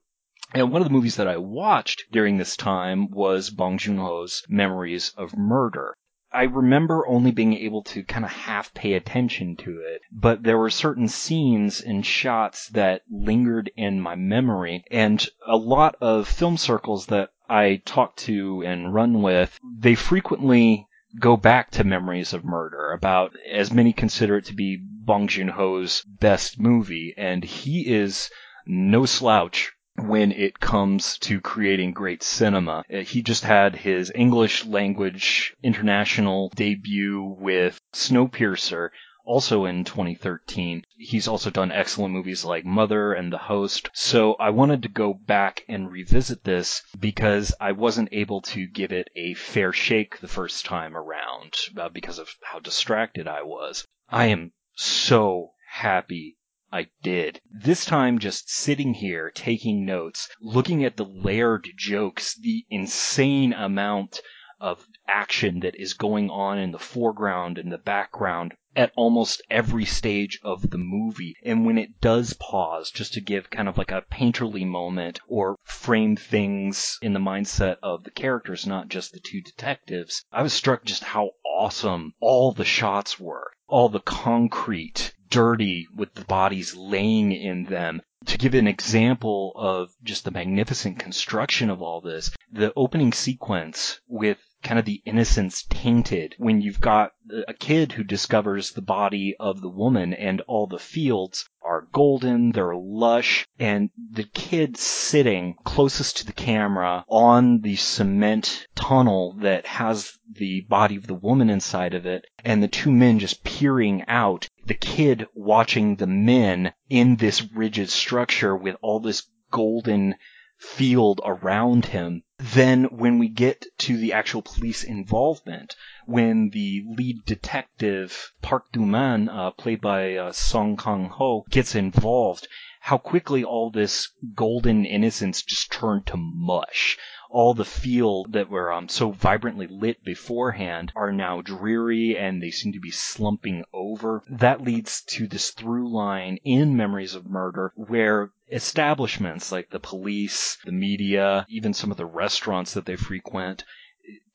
And 0.53 0.71
one 0.71 0.81
of 0.81 0.87
the 0.87 0.93
movies 0.93 1.17
that 1.17 1.27
I 1.27 1.35
watched 1.35 2.05
during 2.13 2.37
this 2.37 2.55
time 2.55 3.11
was 3.11 3.49
Bong 3.49 3.77
Joon-ho's 3.77 4.43
Memories 4.47 5.13
of 5.17 5.35
Murder. 5.35 5.97
I 6.39 6.43
remember 6.43 7.07
only 7.07 7.31
being 7.31 7.55
able 7.55 7.81
to 7.85 8.03
kind 8.03 8.23
of 8.23 8.29
half 8.29 8.71
pay 8.75 8.93
attention 8.93 9.55
to 9.55 9.79
it, 9.81 10.01
but 10.11 10.43
there 10.43 10.59
were 10.59 10.69
certain 10.69 11.07
scenes 11.07 11.81
and 11.81 12.05
shots 12.05 12.69
that 12.69 13.01
lingered 13.09 13.71
in 13.75 13.99
my 13.99 14.13
memory, 14.13 14.83
and 14.91 15.27
a 15.47 15.57
lot 15.57 15.95
of 15.99 16.27
film 16.27 16.57
circles 16.57 17.07
that 17.07 17.31
I 17.49 17.81
talk 17.85 18.17
to 18.17 18.61
and 18.63 18.93
run 18.93 19.23
with, 19.23 19.59
they 19.79 19.95
frequently 19.95 20.85
go 21.19 21.37
back 21.37 21.71
to 21.71 21.83
Memories 21.83 22.33
of 22.33 22.45
Murder, 22.45 22.91
about 22.91 23.31
as 23.51 23.73
many 23.73 23.91
consider 23.91 24.37
it 24.37 24.45
to 24.45 24.53
be 24.53 24.77
Bong 24.79 25.27
Joon-ho's 25.27 26.03
best 26.03 26.59
movie, 26.59 27.15
and 27.17 27.43
he 27.43 27.87
is 27.91 28.29
no 28.67 29.07
slouch 29.07 29.71
when 29.97 30.31
it 30.31 30.59
comes 30.59 31.17
to 31.17 31.41
creating 31.41 31.91
great 31.91 32.21
cinema. 32.21 32.83
Uh, 32.93 32.97
he 32.99 33.21
just 33.23 33.43
had 33.43 33.75
his 33.75 34.11
English 34.13 34.63
language 34.65 35.55
international 35.63 36.49
debut 36.55 37.35
with 37.39 37.79
Snowpiercer, 37.93 38.91
also 39.25 39.65
in 39.65 39.83
2013. 39.83 40.83
He's 40.97 41.27
also 41.27 41.49
done 41.49 41.71
excellent 41.71 42.13
movies 42.13 42.45
like 42.45 42.63
Mother 42.63 43.11
and 43.11 43.33
The 43.33 43.39
Host. 43.39 43.89
So 43.93 44.35
I 44.35 44.51
wanted 44.51 44.83
to 44.83 44.89
go 44.89 45.13
back 45.13 45.65
and 45.67 45.91
revisit 45.91 46.43
this 46.43 46.83
because 46.99 47.53
I 47.59 47.71
wasn't 47.71 48.09
able 48.11 48.41
to 48.41 48.67
give 48.67 48.91
it 48.91 49.09
a 49.15 49.33
fair 49.33 49.73
shake 49.73 50.19
the 50.19 50.27
first 50.27 50.65
time 50.65 50.95
around 50.95 51.55
uh, 51.75 51.89
because 51.89 52.19
of 52.19 52.29
how 52.43 52.59
distracted 52.59 53.27
I 53.27 53.41
was. 53.41 53.83
I 54.09 54.27
am 54.27 54.53
so 54.75 55.53
happy 55.71 56.36
I 56.71 56.87
did. 57.01 57.39
This 57.49 57.85
time 57.85 58.19
just 58.19 58.49
sitting 58.49 58.93
here 58.95 59.31
taking 59.31 59.85
notes, 59.85 60.27
looking 60.41 60.83
at 60.83 60.97
the 60.97 61.05
layered 61.05 61.69
jokes, 61.77 62.35
the 62.35 62.65
insane 62.69 63.53
amount 63.53 64.19
of 64.59 64.85
action 65.07 65.61
that 65.61 65.75
is 65.75 65.93
going 65.93 66.29
on 66.29 66.57
in 66.57 66.71
the 66.71 66.79
foreground 66.79 67.57
and 67.57 67.71
the 67.71 67.77
background 67.77 68.53
at 68.75 68.91
almost 68.95 69.41
every 69.49 69.85
stage 69.85 70.39
of 70.43 70.69
the 70.69 70.77
movie. 70.77 71.35
And 71.43 71.65
when 71.65 71.77
it 71.77 72.01
does 72.01 72.33
pause, 72.33 72.91
just 72.91 73.13
to 73.13 73.21
give 73.21 73.49
kind 73.49 73.69
of 73.69 73.77
like 73.77 73.91
a 73.91 74.03
painterly 74.11 74.65
moment 74.65 75.19
or 75.27 75.57
frame 75.63 76.15
things 76.15 76.99
in 77.01 77.13
the 77.13 77.19
mindset 77.19 77.77
of 77.81 78.03
the 78.03 78.11
characters, 78.11 78.67
not 78.67 78.89
just 78.89 79.13
the 79.13 79.19
two 79.19 79.41
detectives, 79.41 80.25
I 80.31 80.43
was 80.43 80.53
struck 80.53 80.83
just 80.85 81.03
how 81.03 81.31
awesome 81.45 82.13
all 82.19 82.51
the 82.51 82.65
shots 82.65 83.19
were. 83.19 83.51
All 83.67 83.89
the 83.89 83.99
concrete, 83.99 85.13
dirty 85.29 85.87
with 85.95 86.13
the 86.13 86.25
bodies 86.25 86.75
laying 86.75 87.31
in 87.31 87.65
them. 87.65 88.01
To 88.25 88.37
give 88.37 88.53
an 88.53 88.67
example 88.67 89.53
of 89.55 89.89
just 90.03 90.25
the 90.25 90.31
magnificent 90.31 90.99
construction 90.99 91.69
of 91.69 91.81
all 91.81 92.01
this, 92.01 92.31
the 92.51 92.73
opening 92.75 93.13
sequence 93.13 93.99
with 94.07 94.37
kind 94.63 94.79
of 94.79 94.85
the 94.85 95.03
innocence 95.05 95.63
tainted 95.69 96.33
when 96.39 96.61
you've 96.61 96.81
got 96.81 97.11
a 97.47 97.53
kid 97.53 97.91
who 97.91 98.03
discovers 98.03 98.71
the 98.71 98.81
body 98.81 99.35
of 99.39 99.61
the 99.61 99.69
woman 99.69 100.15
and 100.15 100.41
all 100.47 100.65
the 100.65 100.79
fields 100.79 101.47
are 101.61 101.87
golden, 101.91 102.51
they're 102.53 102.75
lush, 102.75 103.45
and 103.59 103.91
the 104.11 104.23
kid 104.23 104.75
sitting 104.75 105.53
closest 105.63 106.17
to 106.17 106.25
the 106.25 106.33
camera 106.33 107.05
on 107.07 107.61
the 107.61 107.75
cement 107.75 108.65
tunnel 108.73 109.33
that 109.33 109.67
has 109.67 110.17
the 110.31 110.61
body 110.61 110.95
of 110.95 111.05
the 111.05 111.13
woman 111.13 111.51
inside 111.51 111.93
of 111.93 112.07
it, 112.07 112.25
and 112.43 112.63
the 112.63 112.67
two 112.67 112.91
men 112.91 113.19
just 113.19 113.43
peering 113.43 114.03
out, 114.07 114.49
the 114.65 114.73
kid 114.73 115.27
watching 115.35 115.97
the 115.97 116.07
men 116.07 116.73
in 116.89 117.15
this 117.17 117.43
rigid 117.53 117.91
structure 117.91 118.55
with 118.55 118.75
all 118.81 118.99
this 118.99 119.29
golden 119.51 120.15
field 120.57 121.21
around 121.23 121.85
him. 121.85 122.23
Then 122.53 122.83
when 122.95 123.17
we 123.17 123.29
get 123.29 123.65
to 123.79 123.97
the 123.97 124.13
actual 124.13 124.43
police 124.43 124.83
involvement, 124.83 125.75
when 126.05 126.51
the 126.51 126.83
lead 126.85 127.25
detective 127.25 128.31
Park 128.43 128.71
Do-man, 128.71 129.27
uh, 129.27 129.49
played 129.49 129.81
by 129.81 130.15
uh, 130.17 130.31
Song 130.33 130.77
Kang-ho, 130.77 131.45
gets 131.49 131.73
involved, 131.73 132.47
how 132.79 132.99
quickly 132.99 133.43
all 133.43 133.71
this 133.71 134.09
golden 134.35 134.85
innocence 134.85 135.41
just 135.41 135.71
turned 135.71 136.05
to 136.05 136.17
mush. 136.17 136.99
All 137.29 137.53
the 137.53 137.65
field 137.65 138.31
that 138.31 138.49
were 138.49 138.71
um, 138.71 138.87
so 138.87 139.11
vibrantly 139.11 139.67
lit 139.67 140.01
beforehand 140.03 140.93
are 140.95 141.11
now 141.11 141.41
dreary 141.41 142.17
and 142.17 142.41
they 142.41 142.51
seem 142.51 142.71
to 142.71 142.79
be 142.79 142.89
slumping 142.91 143.65
over. 143.73 144.23
That 144.29 144.61
leads 144.61 145.01
to 145.07 145.27
this 145.27 145.51
through 145.51 145.91
line 145.91 146.37
in 146.45 146.77
Memories 146.77 147.15
of 147.15 147.25
Murder 147.25 147.73
where 147.75 148.31
establishments 148.51 149.51
like 149.51 149.69
the 149.71 149.79
police, 149.79 150.57
the 150.63 150.71
media, 150.71 151.45
even 151.49 151.73
some 151.73 151.91
of 151.91 151.97
the 151.97 152.05
restaurants 152.05 152.73
that 152.73 152.85
they 152.85 152.95
frequent 152.95 153.65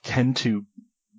tend 0.03 0.37
to 0.37 0.67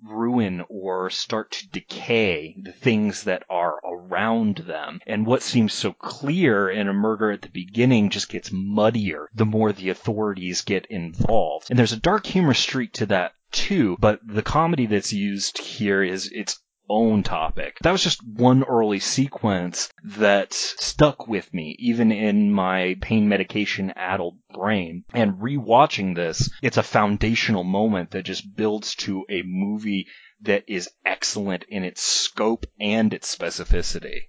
ruin 0.04 0.64
or 0.68 1.10
start 1.10 1.50
to 1.52 1.68
decay 1.68 2.54
the 2.60 2.72
things 2.72 3.24
that 3.24 3.42
are 3.48 3.80
around 3.84 4.58
them. 4.58 5.00
And 5.06 5.26
what 5.26 5.42
seems 5.42 5.72
so 5.72 5.92
clear 5.92 6.68
in 6.68 6.88
a 6.88 6.92
murder 6.92 7.30
at 7.30 7.42
the 7.42 7.48
beginning 7.48 8.10
just 8.10 8.28
gets 8.28 8.50
muddier 8.52 9.28
the 9.34 9.46
more 9.46 9.72
the 9.72 9.88
authorities 9.88 10.62
get 10.62 10.86
involved. 10.86 11.68
And 11.70 11.78
there's 11.78 11.92
a 11.92 12.00
dark 12.00 12.26
humor 12.26 12.54
streak 12.54 12.92
to 12.94 13.06
that 13.06 13.32
too, 13.50 13.96
but 14.00 14.20
the 14.26 14.42
comedy 14.42 14.86
that's 14.86 15.12
used 15.12 15.58
here 15.58 16.02
is 16.02 16.30
it's 16.32 16.60
own 16.88 17.22
topic. 17.22 17.78
That 17.82 17.92
was 17.92 18.02
just 18.02 18.26
one 18.26 18.64
early 18.64 19.00
sequence 19.00 19.90
that 20.04 20.52
stuck 20.52 21.26
with 21.26 21.52
me, 21.52 21.76
even 21.78 22.12
in 22.12 22.52
my 22.52 22.96
pain 23.00 23.28
medication 23.28 23.92
addled 23.96 24.38
brain. 24.52 25.04
And 25.12 25.34
rewatching 25.34 26.14
this, 26.14 26.50
it's 26.62 26.76
a 26.76 26.82
foundational 26.82 27.64
moment 27.64 28.10
that 28.12 28.24
just 28.24 28.56
builds 28.56 28.94
to 28.96 29.24
a 29.28 29.42
movie 29.42 30.06
that 30.42 30.64
is 30.68 30.90
excellent 31.04 31.64
in 31.68 31.84
its 31.84 32.02
scope 32.02 32.66
and 32.78 33.12
its 33.12 33.34
specificity. 33.34 34.28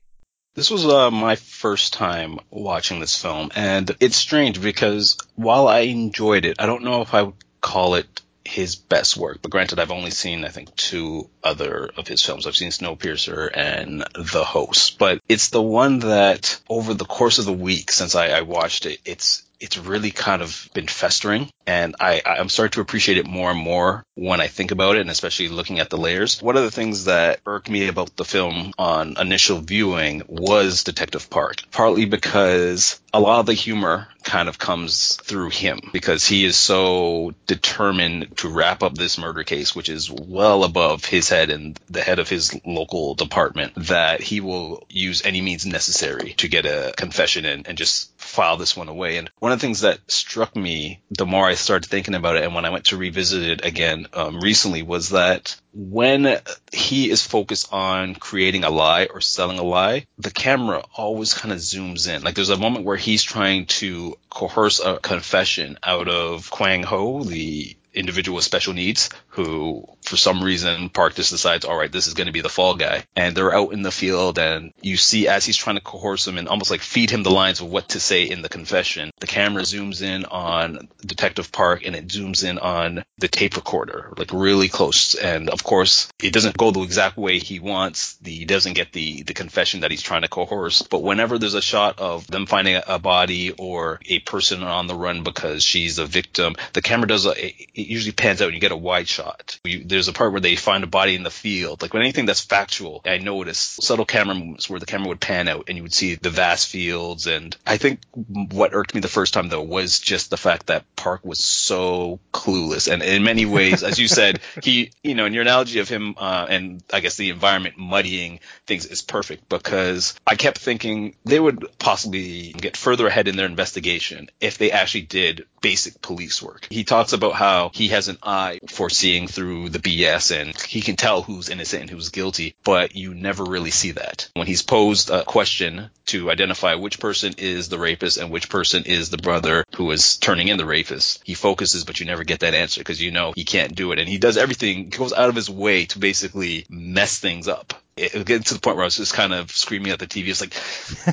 This 0.55 0.71
was 0.71 0.85
uh, 0.85 1.11
my 1.11 1.35
first 1.35 1.91
time 1.93 2.39
watching 2.49 3.01
this 3.01 3.21
film, 3.21 3.51
and 3.55 3.93
it's 3.99 4.15
strange 4.15 4.61
because 4.61 5.17
while 5.35 5.67
I 5.67 5.79
enjoyed 5.79 6.45
it, 6.45 6.55
I 6.59 6.65
don't 6.65 6.85
know 6.85 7.01
if 7.01 7.13
I 7.13 7.23
would 7.23 7.35
call 7.59 7.95
it 7.95 8.21
his 8.45 8.75
best 8.75 9.17
work. 9.17 9.39
But 9.41 9.51
granted, 9.51 9.79
I've 9.79 9.91
only 9.91 10.11
seen, 10.11 10.45
I 10.45 10.49
think, 10.49 10.75
two 10.75 11.29
other 11.43 11.89
of 11.97 12.07
his 12.07 12.23
films. 12.23 12.47
I've 12.47 12.55
seen 12.55 12.71
Snowpiercer 12.71 13.49
and 13.53 14.05
The 14.13 14.43
Host. 14.43 14.97
But 14.99 15.19
it's 15.27 15.49
the 15.49 15.61
one 15.61 15.99
that 15.99 16.61
over 16.69 16.93
the 16.93 17.05
course 17.05 17.39
of 17.39 17.45
the 17.45 17.53
week 17.53 17.91
since 17.91 18.15
I, 18.15 18.29
I 18.29 18.41
watched 18.41 18.85
it, 18.85 18.99
it's 19.05 19.43
it's 19.59 19.77
really 19.77 20.11
kind 20.11 20.41
of 20.41 20.69
been 20.73 20.87
festering 20.87 21.49
and 21.65 21.95
I, 21.99 22.21
I'm 22.25 22.49
starting 22.49 22.73
to 22.73 22.81
appreciate 22.81 23.17
it 23.17 23.25
more 23.25 23.51
and 23.51 23.59
more 23.59 24.03
when 24.15 24.41
I 24.41 24.47
think 24.47 24.71
about 24.71 24.97
it 24.97 25.01
and 25.01 25.09
especially 25.09 25.49
looking 25.49 25.79
at 25.79 25.89
the 25.89 25.97
layers. 25.97 26.41
One 26.41 26.57
of 26.57 26.63
the 26.63 26.71
things 26.71 27.05
that 27.05 27.39
irked 27.45 27.69
me 27.69 27.87
about 27.87 28.15
the 28.15 28.25
film 28.25 28.73
on 28.77 29.15
initial 29.19 29.59
viewing 29.59 30.23
was 30.27 30.83
Detective 30.83 31.29
Park, 31.29 31.63
partly 31.71 32.05
because 32.05 32.99
a 33.15 33.19
lot 33.19 33.39
of 33.39 33.45
the 33.45 33.53
humor 33.53 34.09
kind 34.23 34.49
of 34.49 34.59
comes 34.59 35.15
through 35.15 35.49
him 35.49 35.79
because 35.93 36.25
he 36.25 36.43
is 36.43 36.57
so 36.57 37.33
determined 37.47 38.35
to 38.35 38.49
wrap 38.49 38.83
up 38.83 38.93
this 38.93 39.17
murder 39.17 39.45
case, 39.45 39.73
which 39.73 39.87
is 39.87 40.11
well 40.11 40.65
above 40.65 41.05
his 41.05 41.29
head 41.29 41.49
and 41.49 41.79
the 41.89 42.01
head 42.01 42.19
of 42.19 42.27
his 42.27 42.59
local 42.65 43.15
department, 43.15 43.71
that 43.75 44.19
he 44.19 44.41
will 44.41 44.85
use 44.89 45.25
any 45.25 45.39
means 45.39 45.65
necessary 45.65 46.33
to 46.33 46.49
get 46.49 46.65
a 46.65 46.93
confession 46.97 47.45
in 47.45 47.65
and 47.67 47.77
just 47.77 48.11
file 48.19 48.57
this 48.57 48.75
one 48.75 48.89
away. 48.89 49.15
And 49.15 49.31
one 49.39 49.53
of 49.53 49.59
the 49.59 49.65
things 49.65 49.81
that 49.81 49.99
struck 50.11 50.53
me 50.53 50.99
the 51.09 51.25
more 51.25 51.47
I 51.47 51.53
started 51.53 51.87
thinking 51.87 52.15
about 52.15 52.35
it 52.35 52.43
and 52.43 52.53
when 52.53 52.65
I 52.65 52.71
went 52.71 52.85
to 52.87 52.97
revisit 52.97 53.43
it 53.43 53.65
again 53.65 54.07
um, 54.11 54.41
recently 54.41 54.81
was 54.81 55.11
that 55.11 55.55
when 55.75 56.39
he 56.71 57.09
is 57.09 57.21
focused 57.21 57.71
on 57.73 58.15
creating 58.15 58.63
a 58.63 58.69
lie 58.69 59.07
or 59.13 59.19
selling 59.19 59.59
a 59.59 59.63
lie, 59.63 60.05
the 60.17 60.31
camera 60.31 60.83
always 60.95 61.33
kind 61.33 61.51
of 61.51 61.59
zooms 61.59 62.07
in. 62.07 62.23
Like 62.23 62.35
there's 62.35 62.49
a 62.49 62.57
moment 62.57 62.85
where 62.85 62.95
he's 62.95 63.23
trying 63.23 63.65
to 63.65 64.17
coerce 64.29 64.79
a 64.79 64.97
confession 64.97 65.77
out 65.83 66.07
of 66.07 66.49
Kwang 66.49 66.83
Ho, 66.83 67.23
the 67.23 67.75
individual 67.93 68.37
with 68.37 68.45
special 68.45 68.73
needs 68.73 69.09
who 69.35 69.85
for 70.01 70.17
some 70.17 70.43
reason 70.43 70.89
Park 70.89 71.15
just 71.15 71.31
decides, 71.31 71.65
all 71.65 71.77
right, 71.77 71.91
this 71.91 72.07
is 72.07 72.13
going 72.13 72.27
to 72.27 72.33
be 72.33 72.41
the 72.41 72.49
fall 72.49 72.75
guy. 72.75 73.03
And 73.15 73.35
they're 73.35 73.53
out 73.53 73.73
in 73.73 73.81
the 73.81 73.91
field 73.91 74.39
and 74.39 74.71
you 74.81 74.97
see 74.97 75.27
as 75.27 75.45
he's 75.45 75.57
trying 75.57 75.75
to 75.75 75.81
coerce 75.81 76.27
him 76.27 76.37
and 76.37 76.47
almost 76.47 76.71
like 76.71 76.81
feed 76.81 77.09
him 77.09 77.23
the 77.23 77.31
lines 77.31 77.59
of 77.59 77.67
what 77.67 77.89
to 77.89 77.99
say 77.99 78.23
in 78.23 78.41
the 78.41 78.49
confession, 78.49 79.11
the 79.19 79.27
camera 79.27 79.63
zooms 79.63 80.01
in 80.01 80.25
on 80.25 80.87
Detective 81.05 81.51
Park 81.51 81.85
and 81.85 81.95
it 81.95 82.07
zooms 82.07 82.47
in 82.47 82.59
on 82.59 83.03
the 83.17 83.27
tape 83.27 83.55
recorder, 83.55 84.13
like 84.17 84.31
really 84.31 84.69
close. 84.69 85.15
And 85.15 85.49
of 85.49 85.63
course, 85.63 86.07
it 86.21 86.33
doesn't 86.33 86.57
go 86.57 86.71
the 86.71 86.81
exact 86.81 87.17
way 87.17 87.39
he 87.39 87.59
wants. 87.59 88.17
He 88.23 88.45
doesn't 88.45 88.73
get 88.73 88.93
the, 88.93 89.23
the 89.23 89.33
confession 89.33 89.81
that 89.81 89.91
he's 89.91 90.01
trying 90.01 90.21
to 90.21 90.29
coerce. 90.29 90.81
But 90.83 91.03
whenever 91.03 91.37
there's 91.37 91.55
a 91.55 91.61
shot 91.61 91.99
of 91.99 92.27
them 92.27 92.45
finding 92.45 92.81
a 92.87 92.99
body 92.99 93.51
or 93.51 93.99
a 94.07 94.19
person 94.19 94.63
on 94.63 94.87
the 94.87 94.95
run 94.95 95.23
because 95.23 95.63
she's 95.63 95.99
a 95.99 96.05
victim, 96.05 96.55
the 96.73 96.81
camera 96.81 97.07
does 97.07 97.25
a, 97.25 97.33
it 97.35 97.67
usually 97.73 98.13
pans 98.13 98.41
out 98.41 98.45
and 98.45 98.55
you 98.55 98.61
get 98.61 98.71
a 98.71 98.77
wide 98.77 99.07
shot. 99.25 99.59
You, 99.63 99.83
there's 99.85 100.07
a 100.07 100.13
part 100.13 100.31
where 100.31 100.41
they 100.41 100.55
find 100.55 100.83
a 100.83 100.87
body 100.87 101.15
in 101.15 101.23
the 101.23 101.31
field. 101.31 101.81
Like 101.81 101.93
when 101.93 102.03
anything 102.03 102.25
that's 102.25 102.41
factual, 102.41 103.01
I 103.05 103.17
noticed 103.17 103.83
subtle 103.83 104.05
camera 104.05 104.35
movements 104.35 104.69
where 104.69 104.79
the 104.79 104.85
camera 104.85 105.09
would 105.09 105.19
pan 105.19 105.47
out 105.47 105.65
and 105.67 105.77
you 105.77 105.83
would 105.83 105.93
see 105.93 106.15
the 106.15 106.29
vast 106.29 106.67
fields. 106.67 107.27
And 107.27 107.55
I 107.65 107.77
think 107.77 107.99
what 108.13 108.73
irked 108.73 108.93
me 108.93 109.01
the 109.01 109.07
first 109.07 109.33
time 109.33 109.49
though 109.49 109.61
was 109.61 109.99
just 109.99 110.29
the 110.29 110.37
fact 110.37 110.67
that 110.67 110.83
Park 110.95 111.25
was 111.25 111.43
so 111.43 112.19
clueless. 112.33 112.91
And 112.91 113.01
in 113.01 113.23
many 113.23 113.45
ways, 113.45 113.83
as 113.83 113.99
you 113.99 114.07
said, 114.07 114.39
he, 114.63 114.91
you 115.03 115.15
know, 115.15 115.25
in 115.25 115.33
your 115.33 115.41
analogy 115.41 115.79
of 115.79 115.89
him, 115.89 116.15
uh, 116.17 116.47
and 116.49 116.83
I 116.93 116.99
guess 116.99 117.17
the 117.17 117.29
environment 117.29 117.77
muddying 117.77 118.39
things 118.65 118.85
is 118.85 119.01
perfect 119.01 119.49
because 119.49 120.15
I 120.25 120.35
kept 120.35 120.59
thinking 120.59 121.15
they 121.25 121.39
would 121.39 121.65
possibly 121.79 122.53
get 122.53 122.77
further 122.77 123.07
ahead 123.07 123.27
in 123.27 123.35
their 123.35 123.45
investigation 123.45 124.29
if 124.39 124.57
they 124.57 124.71
actually 124.71 125.01
did 125.01 125.45
basic 125.61 125.99
police 125.99 126.43
work. 126.43 126.67
He 126.69 126.83
talks 126.83 127.13
about 127.13 127.33
how 127.33 127.71
he 127.73 127.87
has 127.87 128.07
an 128.07 128.19
eye 128.21 128.59
for 128.69 128.87
seeing 128.89 129.14
through 129.23 129.69
the 129.69 129.79
BS 129.79 130.35
and 130.39 130.55
he 130.61 130.81
can 130.81 130.95
tell 130.95 131.21
who's 131.21 131.49
innocent 131.49 131.81
and 131.81 131.89
who's 131.89 132.09
guilty, 132.09 132.55
but 132.63 132.95
you 132.95 133.13
never 133.13 133.43
really 133.43 133.71
see 133.71 133.91
that. 133.91 134.29
When 134.33 134.47
he's 134.47 134.61
posed 134.61 135.09
a 135.09 135.23
question 135.23 135.89
to 136.07 136.29
identify 136.29 136.75
which 136.75 136.99
person 136.99 137.33
is 137.37 137.69
the 137.69 137.79
rapist 137.79 138.17
and 138.17 138.29
which 138.29 138.49
person 138.49 138.83
is 138.83 139.09
the 139.09 139.17
brother 139.17 139.63
who 139.75 139.89
is 139.91 140.17
turning 140.17 140.49
in 140.49 140.57
the 140.57 140.65
rapist, 140.65 141.21
he 141.23 141.33
focuses, 141.33 141.85
but 141.85 141.99
you 141.99 142.05
never 142.05 142.23
get 142.23 142.41
that 142.41 142.53
answer 142.53 142.81
because 142.81 143.01
you 143.01 143.11
know 143.11 143.31
he 143.35 143.45
can't 143.45 143.75
do 143.75 143.91
it. 143.91 143.99
And 143.99 144.09
he 144.09 144.17
does 144.17 144.37
everything, 144.37 144.89
goes 144.89 145.13
out 145.13 145.29
of 145.29 145.35
his 145.35 145.49
way 145.49 145.85
to 145.85 145.99
basically 145.99 146.65
mess 146.69 147.19
things 147.19 147.47
up 147.47 147.73
it 147.97 148.25
get 148.25 148.45
to 148.47 148.53
the 148.53 148.59
point 148.59 148.75
where 148.75 148.83
I 148.83 148.87
was 148.87 148.97
just 148.97 149.13
kind 149.13 149.33
of 149.33 149.51
screaming 149.51 149.91
at 149.91 149.99
the 149.99 150.07
TV. 150.07 150.27
It's 150.27 150.41
like, 150.41 150.53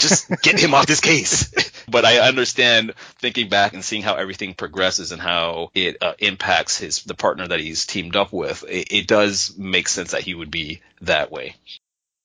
just 0.01 0.29
get 0.42 0.59
him 0.59 0.75
off 0.75 0.87
this 0.87 1.01
case. 1.01 1.53
but 1.88 2.05
I 2.05 2.18
understand 2.18 2.95
thinking 3.21 3.49
back 3.49 3.73
and 3.73 3.85
seeing 3.85 4.03
how 4.03 4.14
everything 4.14 4.55
progresses 4.55 5.12
and 5.12 5.23
how 5.23 5.71
it 5.75 5.99
uh, 6.01 6.14
impacts 6.18 6.79
his 6.79 7.05
the 7.05 7.14
partner 7.14 7.47
that 7.47 7.61
he's 7.61 7.87
teamed 7.87 8.16
up 8.16 8.33
with. 8.33 8.64
It, 8.68 8.88
it 8.90 9.07
does 9.07 9.57
make 9.57 9.88
sense 9.88 10.11
that 10.11 10.23
he 10.23 10.35
would 10.35 10.51
be 10.51 10.83
that 11.03 11.31
way. 11.31 11.55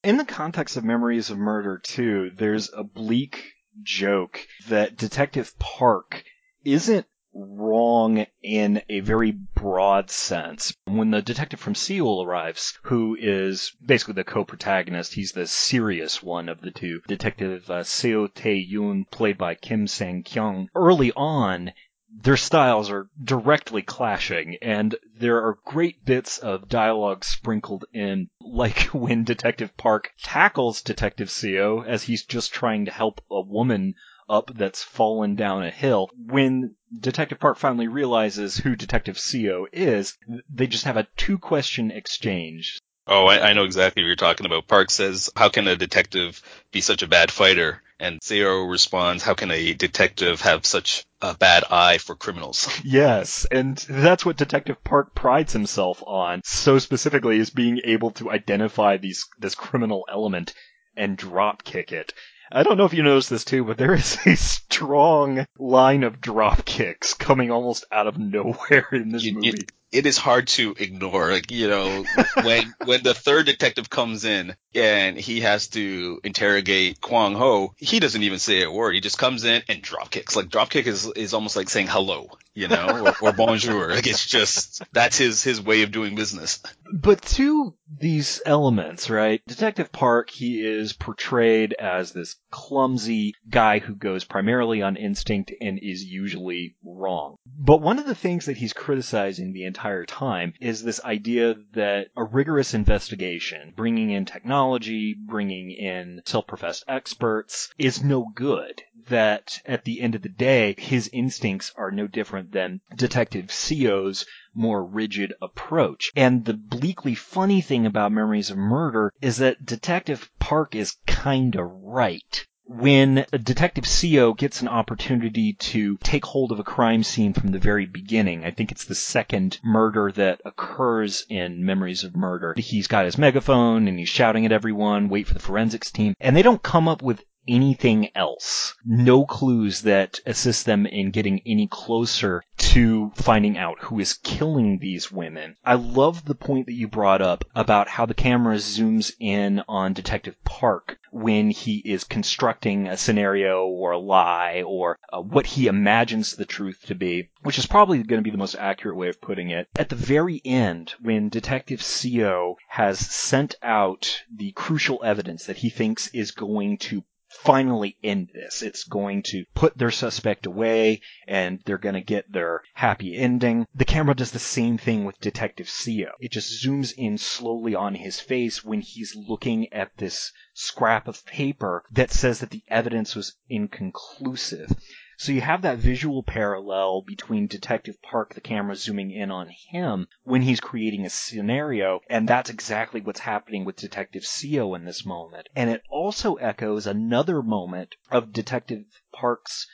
In 0.04 0.18
the 0.18 0.26
context 0.26 0.78
of 0.78 0.84
Memories 0.84 1.30
of 1.30 1.38
Murder, 1.38 1.78
too, 1.78 2.32
there's 2.36 2.72
a 2.74 2.84
bleak 2.84 3.54
joke 3.84 4.40
that 4.70 4.98
Detective 4.98 5.58
Park 5.60 6.24
isn't 6.64 7.06
wrong 7.40 8.26
in 8.42 8.82
a 8.90 9.00
very 9.02 9.32
broad 9.32 10.10
sense. 10.10 10.76
When 10.86 11.12
the 11.12 11.22
detective 11.22 11.60
from 11.60 11.76
Seoul 11.76 12.24
arrives, 12.24 12.78
who 12.84 13.16
is 13.20 13.76
basically 13.86 14.16
the 14.16 14.24
co-protagonist, 14.24 15.14
he's 15.14 15.34
the 15.34 15.46
serious 15.46 16.24
one 16.24 16.50
of 16.50 16.62
the 16.62 16.72
two, 16.72 17.02
Detective 17.08 17.70
uh, 17.70 17.82
Seo 17.84 18.34
Tae-yoon, 18.34 19.10
played 19.12 19.38
by 19.38 19.54
Kim 19.54 19.86
Sang-kyung, 19.86 20.70
early 20.74 21.12
on, 21.14 21.74
their 22.10 22.38
styles 22.38 22.90
are 22.90 23.10
directly 23.22 23.82
clashing, 23.82 24.56
and 24.62 24.96
there 25.20 25.44
are 25.46 25.60
great 25.66 26.04
bits 26.06 26.38
of 26.40 26.70
dialogue 26.70 27.24
sprinkled 27.24 27.86
in, 27.94 28.30
like 28.42 28.80
when 28.94 29.24
Detective 29.24 29.78
Park 29.78 30.12
tackles 30.24 30.82
Detective 30.82 31.28
Seo 31.28 31.86
as 31.86 32.04
he's 32.04 32.26
just 32.26 32.54
trying 32.54 32.86
to 32.86 32.92
help 32.92 33.22
a 33.30 33.42
woman 33.42 33.94
up 34.30 34.52
that's 34.54 34.84
fallen 34.84 35.36
down 35.36 35.64
a 35.64 35.72
hill. 35.72 36.10
When 36.16 36.76
Detective 36.98 37.40
Park 37.40 37.58
finally 37.58 37.88
realizes 37.88 38.58
who 38.58 38.76
Detective 38.76 39.18
Seo 39.18 39.66
is, 39.72 40.18
they 40.50 40.68
just 40.68 40.86
have 40.86 40.98
a 40.98 41.08
two 41.16 41.38
question 41.38 41.92
exchange. 41.92 42.80
Oh, 43.08 43.26
I, 43.26 43.50
I 43.50 43.54
know 43.54 43.64
exactly 43.64 44.04
what 44.04 44.08
you're 44.08 44.16
talking 44.16 44.46
about. 44.46 44.68
Park 44.68 44.92
says, 44.92 45.30
How 45.36 45.50
can 45.50 45.68
a 45.68 45.78
detective 45.78 46.42
be 46.72 46.82
such 46.82 47.04
a 47.04 47.08
bad 47.08 47.32
fighter? 47.32 47.82
And 48.00 48.20
Seo 48.20 48.70
responds, 48.70 49.24
How 49.24 49.34
can 49.34 49.50
a 49.50 49.74
detective 49.74 50.42
have 50.42 50.66
such 50.66 51.06
a 51.22 51.34
bad 51.34 51.64
eye 51.72 51.98
for 51.98 52.16
criminals? 52.16 52.68
Yes, 52.84 53.46
and 53.50 53.78
that's 53.78 54.26
what 54.26 54.38
Detective 54.38 54.84
Park 54.84 55.16
prides 55.16 55.54
himself 55.54 56.04
on, 56.06 56.42
so 56.44 56.80
specifically 56.80 57.38
is 57.40 57.50
being 57.50 57.80
able 57.86 58.12
to 58.12 58.30
identify 58.30 58.98
these 58.98 59.26
this 59.40 59.56
criminal 59.56 60.06
element 60.12 60.54
and 60.96 61.18
drop 61.18 61.64
kick 61.64 61.92
it. 61.92 62.14
I 62.52 62.64
don't 62.64 62.78
know 62.78 62.86
if 62.86 62.94
you 62.94 63.04
noticed 63.04 63.30
this 63.30 63.44
too, 63.46 63.64
but 63.66 63.78
there 63.78 63.94
is 63.94 64.18
a 64.26 64.36
strong 64.36 65.46
line 65.58 66.04
of 66.04 66.22
drop 66.22 66.66
kicks 66.66 67.14
coming 67.14 67.52
almost 67.52 67.86
out 67.92 68.08
of 68.08 68.18
nowhere 68.18 68.88
in 68.92 69.10
this 69.10 69.24
You- 69.24 69.34
movie. 69.36 69.48
you- 69.48 69.54
it 69.92 70.06
is 70.06 70.18
hard 70.18 70.48
to 70.48 70.76
ignore. 70.78 71.32
Like, 71.32 71.52
you 71.52 71.68
know, 71.68 72.04
when 72.44 72.74
when 72.86 73.04
the 73.04 73.14
third 73.14 73.46
detective 73.46 73.90
comes 73.90 74.26
in 74.26 74.56
and 74.76 75.18
he 75.18 75.42
has 75.42 75.68
to 75.70 76.20
interrogate 76.24 77.02
Kwang 77.02 77.36
Ho, 77.36 77.74
he 77.78 78.00
doesn't 78.00 78.24
even 78.24 78.40
say 78.40 78.64
a 78.64 78.72
word. 78.72 78.96
He 78.96 79.02
just 79.02 79.18
comes 79.18 79.44
in 79.44 79.64
and 79.70 79.82
drop 79.82 80.12
kicks. 80.12 80.36
Like 80.36 80.50
drop 80.50 80.70
kick 80.70 80.88
is 80.88 81.06
is 81.16 81.34
almost 81.34 81.56
like 81.56 81.70
saying 81.70 81.88
hello, 81.88 82.30
you 82.54 82.68
know, 82.68 83.06
or, 83.06 83.30
or 83.30 83.34
bonjour. 83.34 83.88
Like 83.98 84.08
it's 84.08 84.28
just 84.28 84.84
that's 84.92 85.18
his 85.18 85.42
his 85.44 85.62
way 85.62 85.82
of 85.82 85.92
doing 85.92 86.16
business. 86.16 86.62
But 86.94 87.22
to 87.24 87.74
these 88.00 88.42
elements, 88.46 89.10
right? 89.10 89.42
Detective 89.48 89.92
Park, 89.92 90.30
he 90.30 90.60
is 90.62 90.94
portrayed 90.94 91.74
as 91.74 92.12
this 92.12 92.36
clumsy 92.52 93.34
guy 93.50 93.80
who 93.80 93.96
goes 93.96 94.24
primarily 94.24 94.82
on 94.82 94.98
instinct 94.98 95.52
and 95.62 95.80
is 95.82 96.04
usually 96.04 96.76
wrong. 96.84 97.38
But 97.46 97.82
one 97.82 97.98
of 97.98 98.06
the 98.06 98.16
things 98.16 98.46
that 98.46 98.58
he's 98.58 98.74
criticizing 98.74 99.54
the 99.54 99.66
entire 99.78 100.08
time 100.08 100.52
is 100.60 100.82
this 100.82 101.00
idea 101.04 101.54
that 101.74 102.08
a 102.18 102.24
rigorous 102.24 102.74
investigation, 102.74 103.72
bringing 103.76 104.10
in 104.10 104.26
technology, 104.26 105.14
bringing 105.14 105.70
in 105.70 106.20
self-professed 106.26 106.84
experts, 106.88 107.72
is 107.78 108.04
no 108.04 108.26
good. 108.34 108.82
That 109.10 109.62
at 109.68 109.86
the 109.86 110.02
end 110.02 110.16
of 110.16 110.24
the 110.24 110.30
day, 110.30 110.74
his 110.80 111.12
instincts 111.14 111.72
are 111.78 111.92
no 111.92 112.08
different 112.08 112.54
than 112.54 112.82
Detective 112.96 113.52
Seo's 113.52 114.26
more 114.52 114.84
rigid 114.84 115.32
approach. 115.44 116.12
And 116.16 116.44
the 116.46 116.56
bleakly 116.56 117.14
funny 117.14 117.62
thing 117.62 117.86
about 117.86 118.12
Memories 118.12 118.50
of 118.50 118.58
Murder 118.58 119.14
is 119.22 119.38
that 119.38 119.64
Detective 119.64 120.32
Park 120.40 120.74
is 120.74 120.98
kinda 121.06 121.64
right. 121.64 122.48
When 122.70 123.26
Detective 123.32 123.86
Seo 123.86 124.38
gets 124.38 124.62
an 124.62 124.68
opportunity 124.68 125.54
to 125.54 125.96
take 126.04 126.26
hold 126.26 126.52
of 126.52 126.60
a 126.60 126.66
crime 126.66 127.02
scene 127.02 127.32
from 127.32 127.52
the 127.52 127.60
very 127.60 127.86
beginning, 127.86 128.44
I 128.44 128.52
think 128.52 128.74
it's 128.74 128.84
the 128.84 128.94
second 128.94 129.58
murder 129.64 130.12
that 130.12 130.42
occurs 130.44 131.26
in 131.30 131.64
Memories 131.64 132.04
of 132.04 132.14
Murder. 132.18 132.54
He's 132.58 132.88
got 132.88 133.06
his 133.06 133.18
megaphone 133.18 133.88
and 133.88 133.98
he's 133.98 134.10
shouting 134.10 134.46
at 134.46 134.52
everyone, 134.52 135.08
wait 135.08 135.28
for 135.28 135.34
the 135.34 135.40
forensics 135.40 135.92
team, 135.92 136.14
and 136.20 136.36
they 136.36 136.42
don't 136.42 136.62
come 136.62 136.90
up 136.90 137.02
with 137.02 137.24
anything 137.48 138.10
else. 138.16 138.76
No 138.86 139.26
clues 139.26 139.82
that 139.82 140.20
assist 140.26 140.66
them 140.66 140.86
in 140.86 141.12
getting 141.12 141.42
any 141.46 141.68
closer 141.68 142.44
to 142.58 143.12
finding 143.16 143.58
out 143.58 143.80
who 143.80 144.00
is 144.00 144.16
killing 144.16 144.80
these 144.80 145.12
women. 145.12 145.56
I 145.64 145.76
love 145.76 146.26
the 146.26 146.36
point 146.36 146.66
that 146.66 146.74
you 146.74 146.88
brought 146.88 147.22
up 147.22 147.44
about 147.56 147.88
how 147.88 148.06
the 148.06 148.14
camera 148.14 148.56
zooms 148.56 149.12
in 149.20 149.64
on 149.68 149.94
Detective 149.94 150.36
Park 150.44 151.00
when 151.12 151.50
he 151.50 151.78
is 151.86 152.04
constructing 152.04 152.88
a 152.88 152.98
scenario 152.98 153.66
or 153.66 153.92
a 153.92 153.98
lie 153.98 154.64
or 154.66 154.98
uh, 155.12 155.22
what 155.22 155.46
he 155.46 155.68
imagines 155.68 156.36
the 156.36 156.46
truth 156.46 156.84
to 156.88 156.96
be, 156.96 157.30
which 157.44 157.58
is 157.58 157.66
probably 157.66 158.04
going 158.04 158.20
to 158.20 158.24
be 158.24 158.32
the 158.32 158.38
most 158.38 158.56
accurate 158.56 158.98
way 158.98 159.08
of 159.08 159.22
putting 159.22 159.50
it. 159.50 159.68
At 159.76 159.90
the 159.90 159.96
very 159.96 160.42
end, 160.44 160.94
when 161.02 161.30
Detective 161.30 161.80
Seo 161.80 162.56
has 162.70 163.00
sent 163.00 163.56
out 163.64 164.24
the 164.34 164.52
crucial 164.52 165.02
evidence 165.04 165.46
that 165.46 165.58
he 165.58 165.70
thinks 165.70 166.08
is 166.10 166.32
going 166.32 166.78
to 166.80 167.04
finally 167.30 167.98
end 168.04 168.30
this. 168.34 168.62
It's 168.62 168.84
going 168.84 169.22
to 169.24 169.44
put 169.54 169.78
their 169.78 169.92
suspect 169.92 170.46
away 170.46 171.02
and 171.28 171.60
they're 171.66 171.78
going 171.78 171.96
to 171.96 172.02
get 172.02 172.32
their 172.32 172.62
happy 172.74 173.16
ending. 173.16 173.66
The 173.76 173.86
camera 173.86 174.16
does 174.16 174.32
the 174.32 174.40
same 174.40 174.78
thing 174.78 175.04
with 175.06 175.20
Detective 175.20 175.68
Seo. 175.68 176.12
It 176.20 176.32
just 176.32 176.64
zooms 176.64 176.94
in 176.98 177.18
slowly 177.18 177.76
on 177.76 177.96
his 177.96 178.20
face 178.20 178.64
when 178.64 178.82
he's 178.82 179.16
looking 179.16 179.72
at 179.74 179.98
this 179.98 180.32
scrap 180.54 181.08
of 181.08 181.26
paper 181.26 181.84
that 181.92 182.12
says 182.12 182.40
that 182.40 182.50
the 182.50 182.64
evidence 182.70 183.16
was 183.16 183.36
inconclusive. 183.50 184.72
So 185.20 185.32
you 185.32 185.42
have 185.42 185.64
that 185.64 185.80
visual 185.80 186.22
parallel 186.22 187.02
between 187.02 187.48
Detective 187.48 188.00
Park, 188.04 188.36
the 188.36 188.40
camera 188.40 188.76
zooming 188.76 189.10
in 189.10 189.32
on 189.32 189.50
him 189.50 190.08
when 190.22 190.44
he's 190.44 190.60
creating 190.60 191.06
a 191.08 191.10
scenario, 191.10 192.02
and 192.08 192.28
that's 192.30 192.52
exactly 192.52 193.02
what's 193.02 193.22
happening 193.22 193.66
with 193.66 193.78
Detective 193.78 194.22
Seo 194.22 194.76
in 194.76 194.86
this 194.86 195.08
moment. 195.08 195.50
And 195.56 195.72
it 195.72 195.82
also 195.90 196.36
echoes 196.36 196.86
another 196.86 197.42
moment 197.42 197.96
of 198.12 198.32
Detective 198.32 198.86
Park's 199.12 199.66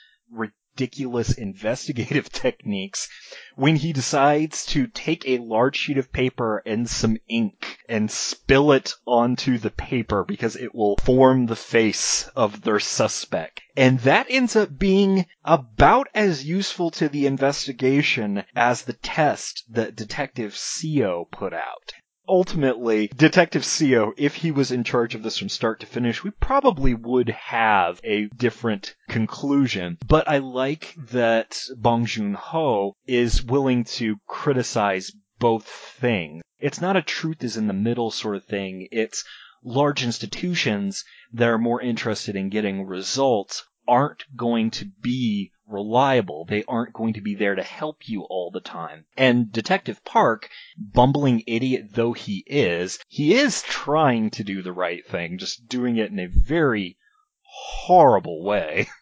ridiculous 0.76 1.32
investigative 1.34 2.28
techniques 2.32 3.08
when 3.54 3.76
he 3.76 3.92
decides 3.92 4.66
to 4.66 4.88
take 4.88 5.24
a 5.24 5.38
large 5.38 5.76
sheet 5.76 5.96
of 5.96 6.12
paper 6.12 6.60
and 6.66 6.90
some 6.90 7.16
ink 7.28 7.78
and 7.88 8.10
spill 8.10 8.72
it 8.72 8.92
onto 9.06 9.56
the 9.56 9.70
paper 9.70 10.24
because 10.26 10.56
it 10.56 10.74
will 10.74 10.96
form 11.04 11.46
the 11.46 11.54
face 11.54 12.26
of 12.34 12.62
their 12.62 12.80
suspect. 12.80 13.60
And 13.76 14.00
that 14.00 14.26
ends 14.28 14.56
up 14.56 14.76
being 14.76 15.26
about 15.44 16.08
as 16.12 16.44
useful 16.44 16.90
to 16.92 17.08
the 17.08 17.26
investigation 17.26 18.42
as 18.56 18.82
the 18.82 18.94
test 18.94 19.62
that 19.68 19.94
Detective 19.94 20.54
Seo 20.54 21.30
put 21.30 21.52
out. 21.52 21.92
Ultimately, 22.26 23.08
Detective 23.08 23.62
Seo, 23.62 24.12
if 24.16 24.36
he 24.36 24.50
was 24.50 24.72
in 24.72 24.82
charge 24.82 25.14
of 25.14 25.22
this 25.22 25.36
from 25.36 25.50
start 25.50 25.80
to 25.80 25.86
finish, 25.86 26.24
we 26.24 26.30
probably 26.30 26.94
would 26.94 27.28
have 27.28 28.00
a 28.02 28.28
different 28.36 28.96
conclusion. 29.08 29.98
But 30.06 30.26
I 30.26 30.38
like 30.38 30.94
that 31.10 31.58
Bong 31.76 32.06
Joon-ho 32.06 32.96
is 33.06 33.44
willing 33.44 33.84
to 33.84 34.16
criticize 34.26 35.12
both 35.38 35.66
things. 35.66 36.42
It's 36.58 36.80
not 36.80 36.96
a 36.96 37.02
truth 37.02 37.44
is 37.44 37.58
in 37.58 37.66
the 37.66 37.74
middle 37.74 38.10
sort 38.10 38.36
of 38.36 38.44
thing. 38.44 38.88
It's 38.90 39.22
large 39.62 40.02
institutions 40.02 41.04
that 41.32 41.48
are 41.48 41.58
more 41.58 41.82
interested 41.82 42.36
in 42.36 42.48
getting 42.48 42.86
results 42.86 43.64
aren't 43.86 44.24
going 44.34 44.70
to 44.70 44.86
be 45.02 45.52
reliable. 45.68 46.44
They 46.44 46.64
aren't 46.66 46.92
going 46.92 47.14
to 47.14 47.20
be 47.20 47.34
there 47.34 47.54
to 47.54 47.62
help 47.62 48.08
you 48.08 48.22
all 48.22 48.50
the 48.50 48.60
time. 48.60 49.04
And 49.16 49.50
Detective 49.50 50.04
Park, 50.04 50.50
bumbling 50.76 51.42
idiot 51.46 51.90
though 51.92 52.12
he 52.12 52.44
is, 52.46 52.98
he 53.08 53.34
is 53.34 53.62
trying 53.62 54.30
to 54.32 54.44
do 54.44 54.62
the 54.62 54.72
right 54.72 55.06
thing, 55.06 55.38
just 55.38 55.68
doing 55.68 55.96
it 55.96 56.10
in 56.10 56.18
a 56.18 56.26
very 56.26 56.96
horrible 57.42 58.42
way. 58.42 58.88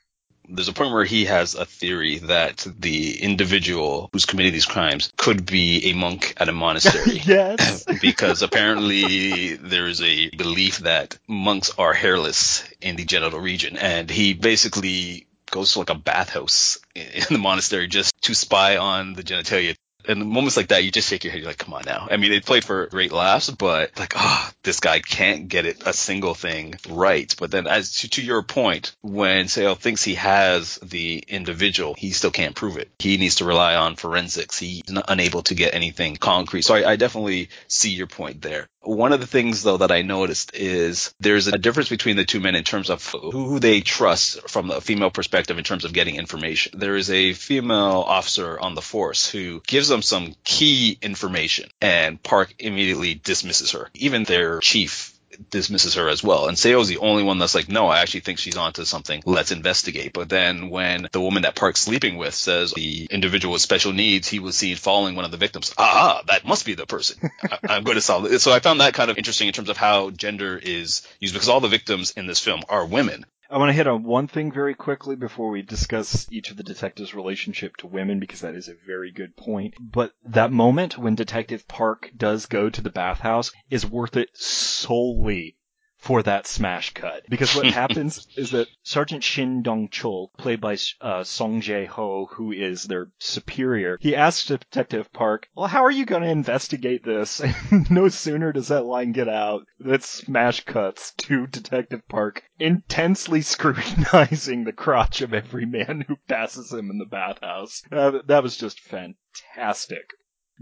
There's 0.48 0.68
a 0.68 0.72
point 0.72 0.92
where 0.92 1.04
he 1.04 1.26
has 1.26 1.54
a 1.54 1.64
theory 1.64 2.18
that 2.18 2.66
the 2.78 3.22
individual 3.22 4.10
who's 4.12 4.26
committing 4.26 4.52
these 4.52 4.66
crimes 4.66 5.12
could 5.16 5.46
be 5.46 5.90
a 5.90 5.94
monk 5.94 6.34
at 6.36 6.48
a 6.48 6.52
monastery. 6.52 7.20
yes. 7.24 7.84
because 8.02 8.42
apparently 8.42 9.54
there 9.54 9.86
is 9.86 10.02
a 10.02 10.30
belief 10.30 10.78
that 10.78 11.16
monks 11.28 11.70
are 11.78 11.94
hairless 11.94 12.68
in 12.80 12.96
the 12.96 13.04
genital 13.04 13.38
region, 13.38 13.76
and 13.76 14.10
he 14.10 14.34
basically 14.34 15.26
goes 15.52 15.72
to 15.72 15.78
like 15.78 15.90
a 15.90 15.94
bathhouse 15.94 16.78
in 16.96 17.22
the 17.30 17.38
monastery 17.38 17.86
just 17.86 18.12
to 18.22 18.34
spy 18.34 18.78
on 18.78 19.12
the 19.12 19.22
genitalia. 19.22 19.76
And 20.08 20.26
moments 20.26 20.56
like 20.56 20.68
that, 20.68 20.84
you 20.84 20.90
just 20.90 21.08
shake 21.08 21.24
your 21.24 21.32
head. 21.32 21.40
You're 21.40 21.50
like, 21.50 21.58
"Come 21.58 21.74
on 21.74 21.82
now." 21.86 22.08
I 22.10 22.16
mean, 22.16 22.30
they 22.30 22.40
played 22.40 22.64
for 22.64 22.86
great 22.86 23.12
laughs, 23.12 23.50
but 23.50 23.98
like, 23.98 24.14
ah, 24.16 24.48
oh, 24.48 24.54
this 24.62 24.80
guy 24.80 25.00
can't 25.00 25.48
get 25.48 25.66
it 25.66 25.82
a 25.86 25.92
single 25.92 26.34
thing 26.34 26.74
right. 26.88 27.34
But 27.38 27.50
then, 27.50 27.66
as 27.66 27.98
to, 27.98 28.10
to 28.10 28.22
your 28.22 28.42
point, 28.42 28.94
when 29.02 29.46
Seo 29.46 29.76
thinks 29.76 30.02
he 30.02 30.14
has 30.14 30.76
the 30.76 31.22
individual, 31.28 31.94
he 31.94 32.10
still 32.10 32.30
can't 32.30 32.54
prove 32.54 32.76
it. 32.76 32.90
He 32.98 33.16
needs 33.16 33.36
to 33.36 33.44
rely 33.44 33.76
on 33.76 33.96
forensics. 33.96 34.58
He's 34.58 34.88
not 34.88 35.06
unable 35.08 35.42
to 35.44 35.54
get 35.54 35.74
anything 35.74 36.16
concrete. 36.16 36.62
So 36.62 36.74
I, 36.74 36.92
I 36.92 36.96
definitely 36.96 37.48
see 37.68 37.90
your 37.90 38.06
point 38.06 38.42
there. 38.42 38.68
One 38.84 39.12
of 39.12 39.20
the 39.20 39.28
things 39.28 39.62
though 39.62 39.76
that 39.76 39.92
I 39.92 40.02
noticed 40.02 40.54
is 40.54 41.14
there's 41.20 41.46
a 41.46 41.56
difference 41.56 41.88
between 41.88 42.16
the 42.16 42.24
two 42.24 42.40
men 42.40 42.56
in 42.56 42.64
terms 42.64 42.90
of 42.90 43.06
who 43.06 43.60
they 43.60 43.80
trust 43.80 44.48
from 44.48 44.70
a 44.70 44.80
female 44.80 45.10
perspective 45.10 45.56
in 45.56 45.64
terms 45.64 45.84
of 45.84 45.92
getting 45.92 46.16
information. 46.16 46.78
There 46.78 46.96
is 46.96 47.08
a 47.10 47.32
female 47.32 48.04
officer 48.06 48.58
on 48.58 48.74
the 48.74 48.82
force 48.82 49.30
who 49.30 49.62
gives 49.66 49.91
them 49.92 50.02
some 50.02 50.34
key 50.44 50.98
information 51.00 51.70
and 51.80 52.22
Park 52.22 52.54
immediately 52.58 53.14
dismisses 53.14 53.72
her. 53.72 53.90
Even 53.94 54.24
their 54.24 54.60
chief 54.60 55.12
dismisses 55.50 55.94
her 55.94 56.08
as 56.08 56.22
well. 56.22 56.46
And 56.48 56.58
Seo's 56.58 56.88
the 56.88 56.98
only 56.98 57.22
one 57.22 57.38
that's 57.38 57.54
like, 57.54 57.68
no, 57.68 57.86
I 57.86 58.00
actually 58.00 58.20
think 58.20 58.38
she's 58.38 58.56
onto 58.56 58.84
something. 58.84 59.22
Let's 59.24 59.52
investigate. 59.52 60.12
But 60.12 60.28
then 60.28 60.70
when 60.70 61.08
the 61.12 61.20
woman 61.20 61.42
that 61.42 61.56
Park's 61.56 61.80
sleeping 61.80 62.16
with 62.16 62.34
says 62.34 62.72
the 62.72 63.06
individual 63.10 63.52
with 63.52 63.62
special 63.62 63.92
needs, 63.92 64.28
he 64.28 64.38
was 64.38 64.56
seen 64.56 64.76
following 64.76 65.14
one 65.14 65.24
of 65.24 65.30
the 65.30 65.36
victims. 65.36 65.72
Ah, 65.78 66.22
that 66.28 66.46
must 66.46 66.66
be 66.66 66.74
the 66.74 66.86
person. 66.86 67.30
I, 67.68 67.76
am 67.76 67.84
going 67.84 67.96
to 67.96 68.02
solve 68.02 68.26
it. 68.26 68.40
So 68.40 68.52
I 68.52 68.60
found 68.60 68.80
that 68.80 68.94
kind 68.94 69.10
of 69.10 69.18
interesting 69.18 69.48
in 69.48 69.54
terms 69.54 69.68
of 69.68 69.76
how 69.76 70.10
gender 70.10 70.58
is 70.58 71.02
used 71.20 71.34
because 71.34 71.48
all 71.48 71.60
the 71.60 71.68
victims 71.68 72.12
in 72.16 72.26
this 72.26 72.40
film 72.40 72.62
are 72.68 72.86
women. 72.86 73.24
I 73.52 73.58
want 73.58 73.68
to 73.68 73.74
hit 73.74 73.86
on 73.86 74.02
one 74.04 74.28
thing 74.28 74.50
very 74.50 74.72
quickly 74.74 75.14
before 75.14 75.50
we 75.50 75.60
discuss 75.60 76.26
each 76.32 76.50
of 76.50 76.56
the 76.56 76.62
detectives' 76.62 77.14
relationship 77.14 77.76
to 77.76 77.86
women 77.86 78.18
because 78.18 78.40
that 78.40 78.54
is 78.54 78.66
a 78.66 78.74
very 78.86 79.12
good 79.12 79.36
point. 79.36 79.74
But 79.78 80.12
that 80.24 80.50
moment 80.50 80.96
when 80.96 81.16
Detective 81.16 81.68
Park 81.68 82.12
does 82.16 82.46
go 82.46 82.70
to 82.70 82.80
the 82.80 82.88
bathhouse 82.88 83.52
is 83.68 83.84
worth 83.84 84.16
it 84.16 84.30
solely 84.32 85.58
for 86.02 86.20
that 86.20 86.48
smash 86.48 86.92
cut. 86.94 87.22
Because 87.28 87.54
what 87.54 87.66
happens 87.82 88.26
is 88.36 88.50
that 88.50 88.66
Sergeant 88.82 89.22
Shin 89.22 89.62
Dong 89.62 89.88
Chul, 89.88 90.30
played 90.36 90.60
by 90.60 90.76
uh, 91.00 91.22
Song 91.22 91.60
Jae 91.60 91.86
Ho, 91.86 92.28
who 92.32 92.50
is 92.50 92.82
their 92.82 93.12
superior, 93.18 93.98
he 94.00 94.16
asks 94.16 94.46
Detective 94.46 95.12
Park, 95.12 95.48
"Well, 95.54 95.68
how 95.68 95.84
are 95.84 95.92
you 95.92 96.04
going 96.04 96.22
to 96.22 96.28
investigate 96.28 97.04
this?" 97.04 97.40
And 97.40 97.88
no 97.90 98.08
sooner 98.08 98.52
does 98.52 98.66
that 98.66 98.84
line 98.84 99.12
get 99.12 99.28
out, 99.28 99.64
that 99.78 100.02
smash 100.02 100.64
cuts 100.64 101.12
to 101.18 101.46
Detective 101.46 102.02
Park 102.08 102.42
intensely 102.58 103.40
scrutinizing 103.42 104.64
the 104.64 104.72
crotch 104.72 105.22
of 105.22 105.32
every 105.32 105.66
man 105.66 106.04
who 106.08 106.16
passes 106.26 106.72
him 106.72 106.90
in 106.90 106.98
the 106.98 107.06
bathhouse. 107.06 107.80
Uh, 107.92 108.18
that 108.26 108.42
was 108.42 108.56
just 108.56 108.80
fantastic. 108.80 110.10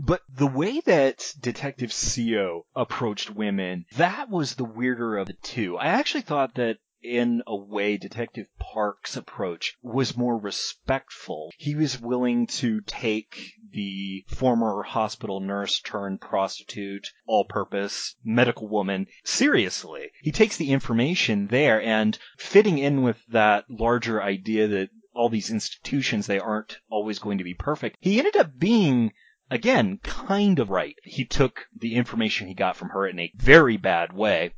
But 0.03 0.23
the 0.31 0.47
way 0.47 0.81
that 0.87 1.35
Detective 1.39 1.91
Seo 1.91 2.63
approached 2.75 3.29
women, 3.29 3.85
that 3.97 4.31
was 4.31 4.55
the 4.55 4.65
weirder 4.65 5.19
of 5.19 5.27
the 5.27 5.35
two. 5.35 5.77
I 5.77 5.89
actually 5.89 6.23
thought 6.23 6.55
that 6.55 6.79
in 7.03 7.43
a 7.47 7.55
way, 7.55 7.99
Detective 7.99 8.47
Park's 8.59 9.15
approach 9.15 9.77
was 9.83 10.17
more 10.17 10.39
respectful. 10.39 11.53
He 11.59 11.75
was 11.75 12.01
willing 12.01 12.47
to 12.47 12.81
take 12.81 13.53
the 13.73 14.25
former 14.27 14.85
hospital 14.85 15.39
nurse 15.39 15.79
turned 15.81 16.23
prostitute, 16.23 17.13
all 17.27 17.45
purpose 17.45 18.17
medical 18.25 18.69
woman 18.69 19.07
seriously. 19.25 20.13
He 20.23 20.33
takes 20.33 20.57
the 20.57 20.73
information 20.73 21.49
there 21.49 21.83
and 21.83 22.19
fitting 22.39 22.79
in 22.79 23.03
with 23.03 23.23
that 23.27 23.67
larger 23.69 24.23
idea 24.23 24.67
that 24.67 24.89
all 25.13 25.29
these 25.29 25.51
institutions, 25.51 26.27
they 26.27 26.39
aren't 26.39 26.79
always 26.89 27.19
going 27.19 27.37
to 27.37 27.45
be 27.45 27.53
perfect. 27.53 27.99
He 28.01 28.17
ended 28.17 28.37
up 28.37 28.59
being 28.59 29.13
again, 29.51 29.99
kind 30.03 30.59
of 30.59 30.71
right. 30.71 30.97
He 31.03 31.25
took 31.25 31.67
the 31.77 31.97
information 31.97 32.47
he 32.47 32.55
got 32.55 32.77
from 32.77 32.91
her 32.91 33.07
in 33.07 33.19
a 33.19 33.33
very 33.37 33.77
bad 33.77 34.13
way 34.13 34.53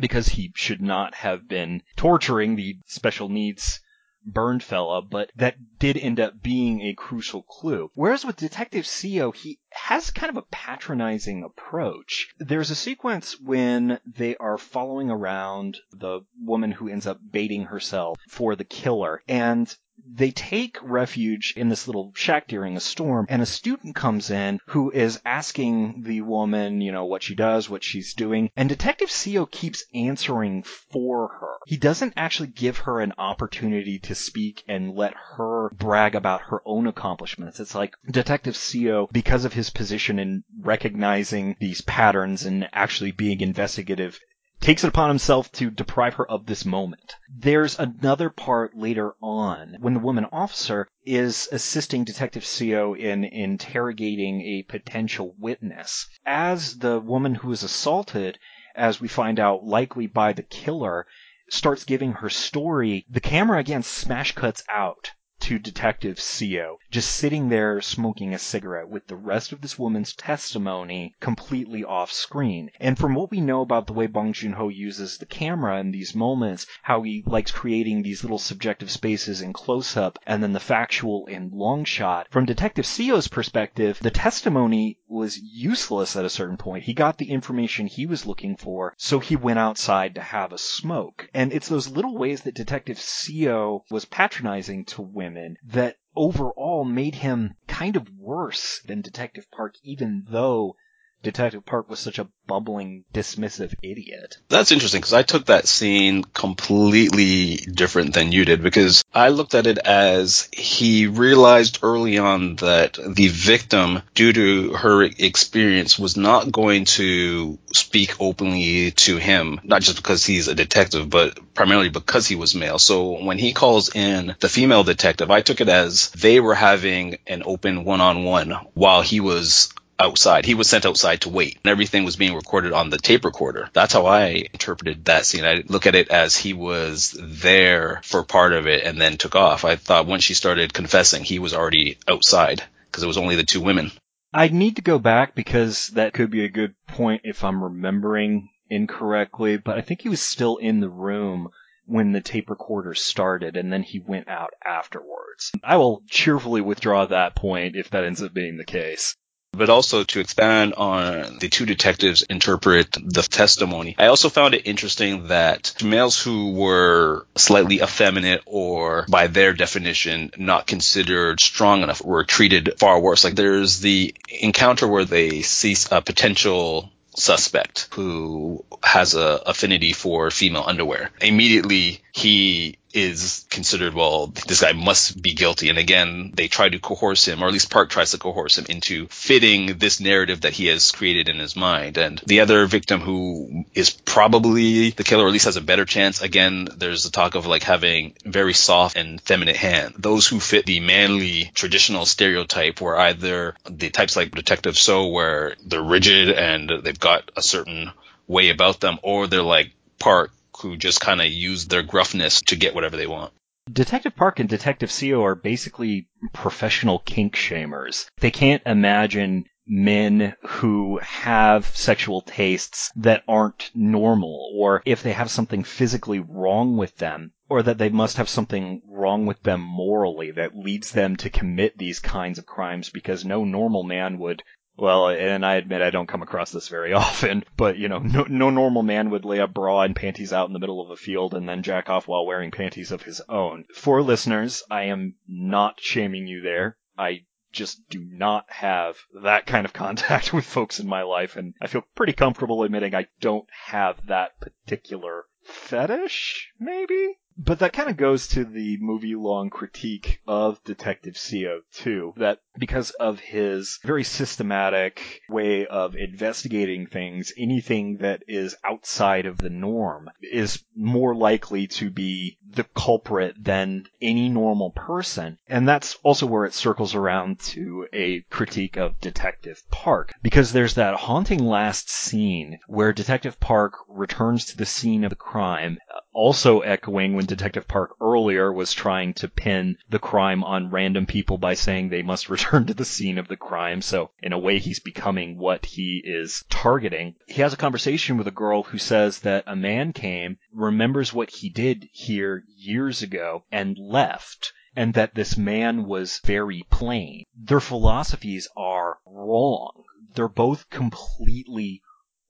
because 0.00 0.28
he 0.28 0.52
should 0.54 0.82
not 0.82 1.14
have 1.14 1.48
been 1.48 1.82
torturing 1.96 2.56
the 2.56 2.76
special 2.86 3.28
needs 3.28 3.80
burned 4.24 4.62
fella, 4.62 5.02
but 5.02 5.30
that 5.34 5.56
did 5.78 5.96
end 5.96 6.20
up 6.20 6.40
being 6.42 6.80
a 6.80 6.94
crucial 6.94 7.42
clue. 7.42 7.90
Whereas 7.94 8.24
with 8.24 8.36
Detective 8.36 8.84
Seo, 8.84 9.34
he 9.34 9.58
has 9.70 10.10
kind 10.10 10.30
of 10.30 10.36
a 10.36 10.46
patronizing 10.50 11.42
approach. 11.42 12.28
There's 12.38 12.70
a 12.70 12.76
sequence 12.76 13.40
when 13.40 13.98
they 14.06 14.36
are 14.36 14.58
following 14.58 15.10
around 15.10 15.78
the 15.90 16.20
woman 16.40 16.72
who 16.72 16.88
ends 16.88 17.06
up 17.06 17.18
baiting 17.30 17.64
herself 17.64 18.18
for 18.28 18.54
the 18.54 18.64
killer, 18.64 19.22
and 19.26 19.76
they 20.10 20.30
take 20.32 20.76
refuge 20.82 21.54
in 21.56 21.68
this 21.68 21.86
little 21.86 22.12
shack 22.14 22.48
during 22.48 22.76
a 22.76 22.80
storm, 22.80 23.26
and 23.28 23.40
a 23.40 23.46
student 23.46 23.94
comes 23.94 24.30
in 24.30 24.58
who 24.66 24.90
is 24.90 25.20
asking 25.24 26.02
the 26.02 26.20
woman, 26.22 26.80
you 26.80 26.90
know, 26.90 27.04
what 27.04 27.22
she 27.22 27.34
does, 27.34 27.70
what 27.70 27.84
she's 27.84 28.14
doing, 28.14 28.50
and 28.56 28.68
Detective 28.68 29.08
Seo 29.08 29.48
keeps 29.50 29.84
answering 29.94 30.64
for 30.64 31.28
her. 31.28 31.54
He 31.66 31.76
doesn't 31.76 32.14
actually 32.16 32.48
give 32.48 32.78
her 32.78 33.00
an 33.00 33.12
opportunity 33.16 34.00
to 34.00 34.14
speak 34.14 34.64
and 34.66 34.94
let 34.94 35.14
her 35.36 35.70
brag 35.70 36.16
about 36.16 36.42
her 36.42 36.60
own 36.66 36.86
accomplishments. 36.88 37.60
It's 37.60 37.74
like 37.74 37.94
Detective 38.10 38.54
Seo, 38.54 39.08
because 39.12 39.44
of 39.44 39.52
his 39.52 39.70
position 39.70 40.18
in 40.18 40.42
recognizing 40.60 41.56
these 41.60 41.80
patterns 41.80 42.44
and 42.44 42.68
actually 42.72 43.12
being 43.12 43.40
investigative, 43.40 44.18
takes 44.62 44.84
it 44.84 44.88
upon 44.88 45.08
himself 45.08 45.50
to 45.50 45.70
deprive 45.70 46.14
her 46.14 46.30
of 46.30 46.46
this 46.46 46.64
moment. 46.64 47.16
There's 47.28 47.76
another 47.80 48.30
part 48.30 48.76
later 48.76 49.14
on 49.20 49.76
when 49.80 49.92
the 49.92 49.98
woman 49.98 50.26
officer 50.30 50.86
is 51.04 51.48
assisting 51.50 52.04
Detective 52.04 52.44
Seo 52.44 52.96
in 52.96 53.24
interrogating 53.24 54.40
a 54.40 54.62
potential 54.62 55.34
witness. 55.36 56.06
As 56.24 56.78
the 56.78 57.00
woman 57.00 57.34
who 57.34 57.50
is 57.50 57.64
assaulted, 57.64 58.38
as 58.76 59.00
we 59.00 59.08
find 59.08 59.40
out 59.40 59.64
likely 59.64 60.06
by 60.06 60.32
the 60.32 60.44
killer, 60.44 61.08
starts 61.50 61.82
giving 61.84 62.12
her 62.12 62.30
story, 62.30 63.04
the 63.10 63.20
camera 63.20 63.58
again 63.58 63.82
smash 63.82 64.30
cuts 64.30 64.62
out 64.70 65.10
to 65.40 65.58
Detective 65.58 66.18
Seo, 66.18 66.76
just 66.92 67.16
sitting 67.16 67.48
there 67.48 67.80
smoking 67.80 68.34
a 68.34 68.38
cigarette 68.38 68.86
with 68.86 69.06
the 69.06 69.16
rest 69.16 69.50
of 69.50 69.62
this 69.62 69.78
woman's 69.78 70.14
testimony 70.14 71.14
completely 71.20 71.82
off 71.82 72.12
screen. 72.12 72.70
And 72.78 72.98
from 72.98 73.14
what 73.14 73.30
we 73.30 73.40
know 73.40 73.62
about 73.62 73.86
the 73.86 73.94
way 73.94 74.06
Bong 74.06 74.34
Joon-ho 74.34 74.68
uses 74.68 75.16
the 75.16 75.24
camera 75.24 75.80
in 75.80 75.90
these 75.90 76.14
moments, 76.14 76.66
how 76.82 77.00
he 77.00 77.24
likes 77.26 77.50
creating 77.50 78.02
these 78.02 78.22
little 78.22 78.38
subjective 78.38 78.90
spaces 78.90 79.40
in 79.40 79.54
close 79.54 79.96
up 79.96 80.18
and 80.26 80.42
then 80.42 80.52
the 80.52 80.60
factual 80.60 81.24
in 81.24 81.50
long 81.52 81.84
shot, 81.84 82.26
from 82.30 82.44
Detective 82.44 82.84
Seo's 82.84 83.26
perspective, 83.26 83.98
the 84.02 84.10
testimony 84.10 84.98
was 85.08 85.38
useless 85.38 86.14
at 86.14 86.26
a 86.26 86.30
certain 86.30 86.58
point. 86.58 86.84
He 86.84 86.92
got 86.92 87.16
the 87.16 87.30
information 87.30 87.86
he 87.86 88.04
was 88.04 88.26
looking 88.26 88.56
for, 88.56 88.94
so 88.98 89.18
he 89.18 89.34
went 89.34 89.58
outside 89.58 90.14
to 90.16 90.20
have 90.20 90.52
a 90.52 90.58
smoke. 90.58 91.30
And 91.32 91.54
it's 91.54 91.68
those 91.68 91.88
little 91.88 92.18
ways 92.18 92.42
that 92.42 92.54
Detective 92.54 92.98
Seo 92.98 93.80
was 93.90 94.04
patronizing 94.04 94.84
to 94.86 95.00
women 95.00 95.56
that 95.64 95.96
overall 96.14 96.84
made 96.84 97.14
him 97.16 97.54
kind 97.66 97.96
of 97.96 98.08
worse 98.18 98.80
than 98.86 99.00
Detective 99.00 99.50
Park, 99.50 99.74
even 99.82 100.24
though 100.28 100.76
Detective 101.22 101.64
Park 101.64 101.88
was 101.88 102.00
such 102.00 102.18
a 102.18 102.28
bubbling, 102.46 103.04
dismissive 103.14 103.74
idiot. 103.82 104.38
That's 104.48 104.72
interesting 104.72 105.00
because 105.00 105.12
I 105.12 105.22
took 105.22 105.46
that 105.46 105.68
scene 105.68 106.24
completely 106.24 107.56
different 107.56 108.14
than 108.14 108.32
you 108.32 108.44
did 108.44 108.62
because 108.62 109.02
I 109.14 109.28
looked 109.28 109.54
at 109.54 109.66
it 109.66 109.78
as 109.78 110.48
he 110.52 111.06
realized 111.06 111.78
early 111.82 112.18
on 112.18 112.56
that 112.56 112.98
the 113.06 113.28
victim, 113.28 114.02
due 114.14 114.32
to 114.32 114.72
her 114.74 115.02
experience, 115.02 115.98
was 115.98 116.16
not 116.16 116.50
going 116.50 116.86
to 116.86 117.58
speak 117.72 118.20
openly 118.20 118.90
to 118.90 119.16
him, 119.16 119.60
not 119.62 119.82
just 119.82 119.96
because 119.96 120.24
he's 120.24 120.48
a 120.48 120.54
detective, 120.54 121.08
but 121.08 121.38
primarily 121.54 121.88
because 121.88 122.26
he 122.26 122.36
was 122.36 122.54
male. 122.54 122.78
So 122.78 123.22
when 123.24 123.38
he 123.38 123.52
calls 123.52 123.94
in 123.94 124.34
the 124.40 124.48
female 124.48 124.84
detective, 124.84 125.30
I 125.30 125.40
took 125.40 125.60
it 125.60 125.68
as 125.68 126.10
they 126.10 126.40
were 126.40 126.54
having 126.54 127.18
an 127.26 127.42
open 127.46 127.84
one 127.84 128.00
on 128.00 128.24
one 128.24 128.50
while 128.74 129.02
he 129.02 129.20
was 129.20 129.72
outside. 130.02 130.44
He 130.44 130.54
was 130.54 130.68
sent 130.68 130.84
outside 130.84 131.22
to 131.22 131.28
wait. 131.28 131.58
And 131.64 131.70
everything 131.70 132.04
was 132.04 132.16
being 132.16 132.34
recorded 132.34 132.72
on 132.72 132.90
the 132.90 132.98
tape 132.98 133.24
recorder. 133.24 133.70
That's 133.72 133.92
how 133.92 134.06
I 134.06 134.46
interpreted 134.52 135.04
that 135.04 135.24
scene. 135.24 135.44
I 135.44 135.62
look 135.66 135.86
at 135.86 135.94
it 135.94 136.10
as 136.10 136.36
he 136.36 136.52
was 136.52 137.16
there 137.20 138.00
for 138.04 138.24
part 138.24 138.52
of 138.52 138.66
it 138.66 138.84
and 138.84 139.00
then 139.00 139.16
took 139.16 139.36
off. 139.36 139.64
I 139.64 139.76
thought 139.76 140.06
once 140.06 140.24
she 140.24 140.34
started 140.34 140.74
confessing, 140.74 141.24
he 141.24 141.38
was 141.38 141.54
already 141.54 141.98
outside 142.08 142.62
because 142.86 143.04
it 143.04 143.08
was 143.08 143.18
only 143.18 143.36
the 143.36 143.44
two 143.44 143.60
women. 143.60 143.92
I 144.34 144.48
need 144.48 144.76
to 144.76 144.82
go 144.82 144.98
back 144.98 145.34
because 145.34 145.88
that 145.88 146.14
could 146.14 146.30
be 146.30 146.44
a 146.44 146.50
good 146.50 146.74
point 146.86 147.22
if 147.24 147.44
I'm 147.44 147.62
remembering 147.62 148.48
incorrectly, 148.68 149.58
but 149.58 149.78
I 149.78 149.82
think 149.82 150.00
he 150.00 150.08
was 150.08 150.22
still 150.22 150.56
in 150.56 150.80
the 150.80 150.88
room 150.88 151.50
when 151.84 152.12
the 152.12 152.20
tape 152.20 152.48
recorder 152.48 152.94
started 152.94 153.56
and 153.56 153.72
then 153.72 153.82
he 153.82 153.98
went 153.98 154.28
out 154.28 154.54
afterwards. 154.64 155.52
I 155.62 155.76
will 155.76 156.02
cheerfully 156.08 156.60
withdraw 156.60 157.04
that 157.06 157.34
point 157.34 157.76
if 157.76 157.90
that 157.90 158.04
ends 158.04 158.22
up 158.22 158.32
being 158.32 158.56
the 158.56 158.64
case 158.64 159.16
but 159.52 159.68
also 159.68 160.02
to 160.04 160.20
expand 160.20 160.74
on 160.74 161.38
the 161.38 161.48
two 161.48 161.66
detectives 161.66 162.22
interpret 162.22 162.90
the 162.92 163.22
testimony. 163.22 163.94
I 163.98 164.06
also 164.06 164.28
found 164.28 164.54
it 164.54 164.66
interesting 164.66 165.28
that 165.28 165.74
males 165.84 166.20
who 166.20 166.52
were 166.52 167.26
slightly 167.36 167.76
effeminate 167.76 168.42
or 168.46 169.06
by 169.08 169.26
their 169.26 169.52
definition 169.52 170.32
not 170.38 170.66
considered 170.66 171.40
strong 171.40 171.82
enough 171.82 172.02
were 172.02 172.24
treated 172.24 172.74
far 172.78 172.98
worse. 172.98 173.24
Like 173.24 173.34
there's 173.34 173.80
the 173.80 174.14
encounter 174.28 174.88
where 174.88 175.04
they 175.04 175.42
see 175.42 175.76
a 175.90 176.00
potential 176.00 176.90
suspect 177.14 177.88
who 177.92 178.64
has 178.82 179.14
a 179.14 179.40
affinity 179.46 179.92
for 179.92 180.30
female 180.30 180.64
underwear. 180.66 181.10
Immediately 181.20 182.00
he 182.12 182.78
is 182.94 183.46
considered, 183.50 183.94
well, 183.94 184.28
this 184.46 184.60
guy 184.60 184.72
must 184.72 185.20
be 185.20 185.34
guilty. 185.34 185.68
And 185.68 185.78
again, 185.78 186.32
they 186.34 186.48
try 186.48 186.68
to 186.68 186.78
coerce 186.78 187.26
him, 187.26 187.42
or 187.42 187.46
at 187.46 187.52
least 187.52 187.70
Park 187.70 187.90
tries 187.90 188.12
to 188.12 188.18
coerce 188.18 188.58
him 188.58 188.66
into 188.68 189.06
fitting 189.08 189.78
this 189.78 190.00
narrative 190.00 190.42
that 190.42 190.52
he 190.52 190.66
has 190.66 190.92
created 190.92 191.28
in 191.28 191.38
his 191.38 191.56
mind. 191.56 191.98
And 191.98 192.20
the 192.26 192.40
other 192.40 192.66
victim 192.66 193.00
who 193.00 193.64
is 193.74 193.90
probably 193.90 194.90
the 194.90 195.04
killer, 195.04 195.24
or 195.24 195.28
at 195.28 195.32
least 195.32 195.46
has 195.46 195.56
a 195.56 195.62
better 195.62 195.84
chance, 195.84 196.22
again, 196.22 196.68
there's 196.76 197.04
the 197.04 197.10
talk 197.10 197.34
of 197.34 197.46
like 197.46 197.62
having 197.62 198.14
very 198.24 198.54
soft 198.54 198.96
and 198.96 199.20
feminine 199.20 199.54
hand. 199.54 199.94
Those 199.98 200.26
who 200.26 200.40
fit 200.40 200.66
the 200.66 200.80
manly 200.80 201.50
traditional 201.54 202.06
stereotype 202.06 202.80
were 202.80 202.98
either 202.98 203.54
the 203.68 203.90
types 203.90 204.16
like 204.16 204.34
Detective 204.34 204.74
Seo, 204.74 205.12
where 205.12 205.54
they're 205.64 205.82
rigid 205.82 206.30
and 206.30 206.70
they've 206.82 206.98
got 206.98 207.30
a 207.36 207.42
certain 207.42 207.90
way 208.26 208.50
about 208.50 208.80
them, 208.80 208.98
or 209.02 209.26
they're 209.26 209.42
like 209.42 209.72
Park, 209.98 210.32
who 210.62 210.76
just 210.76 211.00
kind 211.00 211.20
of 211.20 211.26
use 211.26 211.66
their 211.66 211.82
gruffness 211.82 212.40
to 212.46 212.56
get 212.56 212.74
whatever 212.74 212.96
they 212.96 213.06
want. 213.06 213.32
Detective 213.70 214.16
Park 214.16 214.40
and 214.40 214.48
Detective 214.48 214.90
Seo 214.90 215.22
are 215.22 215.36
basically 215.36 216.08
professional 216.32 216.98
kink 216.98 217.36
shamers. 217.36 218.06
They 218.20 218.30
can't 218.30 218.62
imagine 218.66 219.44
men 219.66 220.34
who 220.42 220.98
have 220.98 221.66
sexual 221.66 222.20
tastes 222.22 222.90
that 222.96 223.22
aren't 223.28 223.70
normal, 223.74 224.50
or 224.56 224.82
if 224.84 225.02
they 225.02 225.12
have 225.12 225.30
something 225.30 225.62
physically 225.62 226.18
wrong 226.18 226.76
with 226.76 226.96
them, 226.96 227.32
or 227.48 227.62
that 227.62 227.78
they 227.78 227.88
must 227.88 228.16
have 228.16 228.28
something 228.28 228.82
wrong 228.88 229.26
with 229.26 229.42
them 229.44 229.60
morally 229.60 230.32
that 230.32 230.56
leads 230.56 230.90
them 230.90 231.14
to 231.14 231.30
commit 231.30 231.78
these 231.78 232.00
kinds 232.00 232.38
of 232.38 232.46
crimes 232.46 232.90
because 232.90 233.24
no 233.24 233.44
normal 233.44 233.84
man 233.84 234.18
would 234.18 234.42
well, 234.76 235.08
and 235.08 235.44
I 235.44 235.56
admit 235.56 235.82
I 235.82 235.90
don't 235.90 236.08
come 236.08 236.22
across 236.22 236.50
this 236.50 236.68
very 236.68 236.92
often, 236.94 237.44
but 237.56 237.76
you 237.76 237.88
know, 237.88 237.98
no, 237.98 238.24
no 238.28 238.50
normal 238.50 238.82
man 238.82 239.10
would 239.10 239.24
lay 239.24 239.38
a 239.38 239.46
bra 239.46 239.82
and 239.82 239.94
panties 239.94 240.32
out 240.32 240.48
in 240.48 240.52
the 240.52 240.58
middle 240.58 240.80
of 240.80 240.90
a 240.90 240.96
field 240.96 241.34
and 241.34 241.48
then 241.48 241.62
jack 241.62 241.90
off 241.90 242.08
while 242.08 242.26
wearing 242.26 242.50
panties 242.50 242.92
of 242.92 243.02
his 243.02 243.20
own. 243.28 243.64
For 243.74 244.02
listeners, 244.02 244.62
I 244.70 244.84
am 244.84 245.16
not 245.28 245.80
shaming 245.80 246.26
you 246.26 246.40
there. 246.40 246.78
I 246.96 247.24
just 247.52 247.86
do 247.90 248.02
not 248.02 248.46
have 248.48 248.96
that 249.22 249.46
kind 249.46 249.66
of 249.66 249.72
contact 249.74 250.32
with 250.32 250.44
folks 250.44 250.80
in 250.80 250.88
my 250.88 251.02
life, 251.02 251.36
and 251.36 251.54
I 251.60 251.66
feel 251.66 251.84
pretty 251.94 252.14
comfortable 252.14 252.62
admitting 252.62 252.94
I 252.94 253.06
don't 253.20 253.48
have 253.66 254.06
that 254.06 254.40
particular 254.40 255.26
fetish, 255.44 256.52
maybe? 256.58 257.18
But 257.36 257.60
that 257.60 257.72
kind 257.72 257.88
of 257.88 257.96
goes 257.96 258.28
to 258.28 258.44
the 258.44 258.78
movie 258.78 259.14
long 259.14 259.50
critique 259.50 260.20
of 260.26 260.62
Detective 260.64 261.14
CO2 261.14 262.16
that 262.16 262.40
because 262.58 262.90
of 262.90 263.18
his 263.20 263.78
very 263.82 264.04
systematic 264.04 265.22
way 265.28 265.66
of 265.66 265.96
investigating 265.96 266.86
things, 266.86 267.32
anything 267.36 267.98
that 267.98 268.22
is 268.28 268.56
outside 268.64 269.26
of 269.26 269.38
the 269.38 269.50
norm 269.50 270.10
is 270.20 270.62
more 270.76 271.14
likely 271.14 271.66
to 271.66 271.90
be 271.90 272.38
the 272.54 272.64
culprit 272.64 273.42
than 273.42 273.86
any 274.00 274.28
normal 274.28 274.70
person. 274.70 275.38
And 275.48 275.66
that's 275.66 275.96
also 276.02 276.26
where 276.26 276.44
it 276.44 276.54
circles 276.54 276.94
around 276.94 277.40
to 277.40 277.86
a 277.92 278.20
critique 278.30 278.76
of 278.76 279.00
Detective 279.00 279.62
Park 279.70 280.12
because 280.22 280.52
there's 280.52 280.74
that 280.74 280.94
haunting 280.94 281.42
last 281.42 281.88
scene 281.88 282.58
where 282.66 282.92
Detective 282.92 283.40
Park 283.40 283.74
returns 283.88 284.46
to 284.46 284.56
the 284.56 284.66
scene 284.66 285.04
of 285.04 285.10
the 285.10 285.16
crime, 285.16 285.78
also 286.12 286.60
echoing 286.60 287.14
when 287.22 287.28
Detective 287.28 287.68
Park 287.68 287.94
earlier 288.00 288.52
was 288.52 288.72
trying 288.72 289.14
to 289.14 289.28
pin 289.28 289.78
the 289.88 290.00
crime 290.00 290.42
on 290.42 290.70
random 290.70 291.06
people 291.06 291.38
by 291.38 291.54
saying 291.54 291.88
they 291.88 292.02
must 292.02 292.28
return 292.28 292.66
to 292.66 292.74
the 292.74 292.84
scene 292.84 293.16
of 293.16 293.28
the 293.28 293.36
crime. 293.36 293.80
So 293.80 294.10
in 294.20 294.32
a 294.32 294.38
way, 294.40 294.58
he's 294.58 294.80
becoming 294.80 295.38
what 295.38 295.64
he 295.64 296.02
is 296.04 296.44
targeting. 296.50 297.14
He 297.28 297.40
has 297.40 297.52
a 297.52 297.56
conversation 297.56 298.16
with 298.16 298.26
a 298.26 298.32
girl 298.32 298.64
who 298.64 298.78
says 298.78 299.20
that 299.20 299.44
a 299.46 299.54
man 299.54 299.92
came, 299.92 300.38
remembers 300.52 301.12
what 301.12 301.30
he 301.30 301.48
did 301.48 301.88
here 301.92 302.42
years 302.56 303.02
ago, 303.02 303.44
and 303.52 303.78
left 303.78 304.52
and 304.74 304.94
that 304.94 305.14
this 305.14 305.36
man 305.36 305.84
was 305.84 306.20
very 306.24 306.64
plain. 306.70 307.24
Their 307.36 307.60
philosophies 307.60 308.48
are 308.56 308.98
wrong. 309.06 309.84
They're 310.16 310.26
both 310.26 310.68
completely 310.70 311.82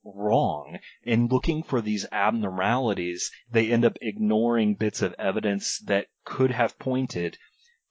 wrong. 0.05 0.79
In 1.03 1.27
looking 1.27 1.63
for 1.63 1.79
these 1.79 2.05
abnormalities, 2.11 3.31
they 3.49 3.71
end 3.71 3.85
up 3.85 3.97
ignoring 4.01 4.75
bits 4.75 5.01
of 5.01 5.15
evidence 5.17 5.79
that 5.85 6.07
could 6.25 6.51
have 6.51 6.77
pointed 6.77 7.37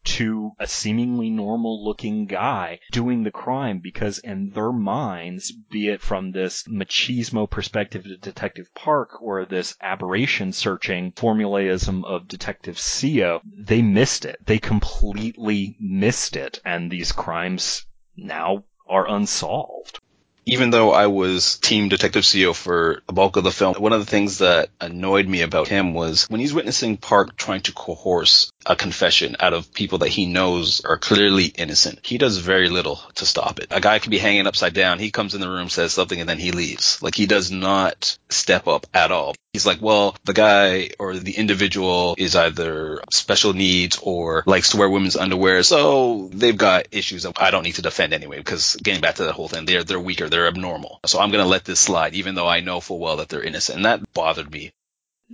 to 0.05 0.51
a 0.59 0.67
seemingly 0.67 1.31
normal 1.31 1.83
looking 1.85 2.27
guy 2.27 2.81
doing 2.91 3.23
the 3.23 3.31
crime 3.31 3.79
because 3.79 4.19
in 4.19 4.51
their 4.51 4.73
minds, 4.73 5.53
be 5.71 5.89
it 5.89 6.01
from 6.03 6.33
this 6.33 6.65
machismo 6.69 7.49
perspective 7.49 8.05
of 8.05 8.21
Detective 8.21 8.69
Park 8.75 9.23
or 9.23 9.47
this 9.47 9.77
aberration 9.81 10.53
searching 10.53 11.13
formulaism 11.13 12.05
of 12.05 12.29
Detective 12.29 12.77
Seo, 12.77 13.41
they 13.45 13.81
missed 13.81 14.25
it. 14.25 14.37
They 14.45 14.59
completely 14.59 15.77
missed 15.81 16.37
it 16.37 16.61
and 16.65 16.91
these 16.91 17.13
crimes 17.13 17.87
now 18.17 18.65
are 18.89 19.09
unsolved 19.09 20.01
even 20.45 20.71
though 20.71 20.93
I 20.93 21.07
was 21.07 21.59
Team 21.59 21.89
Detective 21.89 22.25
Seo 22.25 22.55
for 22.55 23.03
a 23.09 23.13
bulk 23.13 23.37
of 23.37 23.45
the 23.45 23.51
film, 23.51 23.75
one 23.75 23.93
of 23.93 24.01
the 24.01 24.11
things 24.11 24.39
that 24.39 24.71
annoyed 24.81 25.29
me 25.29 25.43
about 25.43 25.69
him 25.69 25.95
was 25.95 26.27
when 26.29 26.41
he's 26.41 26.55
witnessing 26.55 26.97
Park 26.97 27.37
trying 27.37 27.63
to 27.63 27.73
coerce 27.73 28.51
a 28.67 28.77
confession 28.77 29.37
out 29.41 29.53
of 29.53 29.73
people 29.73 29.99
that 29.99 30.09
he 30.09 30.27
knows 30.27 30.85
are 30.85 30.99
clearly 30.99 31.47
innocent. 31.47 32.01
He 32.03 32.19
does 32.19 32.39
very 32.39 32.69
little 32.69 33.01
to 33.17 33.27
stop 33.27 33.59
it. 33.59 33.69
A 33.71 33.81
guy 33.81 33.99
could 33.99 34.11
be 34.11 34.19
hanging 34.19 34.47
upside 34.47 34.75
down. 34.75 34.99
He 34.99 35.11
comes 35.11 35.35
in 35.35 35.41
the 35.41 35.49
room, 35.49 35.69
says 35.69 35.93
something, 35.93 36.21
and 36.21 36.29
then 36.29 36.39
he 36.39 36.53
leaves. 36.53 37.03
Like 37.03 37.15
he 37.15 37.27
does 37.27 37.51
not 37.51 38.19
step 38.29 38.69
up 38.69 38.87
at 38.95 39.13
all. 39.13 39.35
He's 39.53 39.67
like, 39.67 39.83
well, 39.83 40.17
the 40.25 40.33
guy 40.33 40.91
or 40.99 41.15
the 41.15 41.37
individual 41.37 42.15
is 42.17 42.35
either 42.35 43.03
special 43.13 43.53
needs 43.53 43.99
or 44.01 44.45
likes 44.47 44.71
to 44.71 44.79
wear 44.79 44.89
women's 44.89 45.17
underwear. 45.17 45.63
So 45.63 46.31
they've 46.33 46.57
got 46.57 46.89
issues 46.93 47.25
that 47.25 47.35
I 47.41 47.51
don't 47.51 47.65
need 47.65 47.75
to 47.75 47.83
defend 47.83 48.15
anyway, 48.15 48.39
because 48.39 48.77
getting 48.77 49.03
back 49.03 49.17
to 49.17 49.25
that 49.25 49.35
whole 49.35 49.49
thing, 49.49 49.67
they're, 49.67 49.85
they're 49.85 50.01
weaker. 50.01 50.31
They're 50.31 50.49
abnormal. 50.49 51.01
So 51.05 51.21
I'm 51.21 51.31
going 51.31 51.45
to 51.45 51.51
let 51.51 51.67
this 51.67 51.81
slide, 51.81 52.15
even 52.15 52.35
though 52.35 52.49
I 52.49 52.61
know 52.61 52.81
full 52.81 52.99
well 52.99 53.17
that 53.17 53.29
they're 53.29 53.43
innocent. 53.43 53.77
And 53.77 53.85
that 53.85 54.13
bothered 54.15 54.51
me 54.51 54.73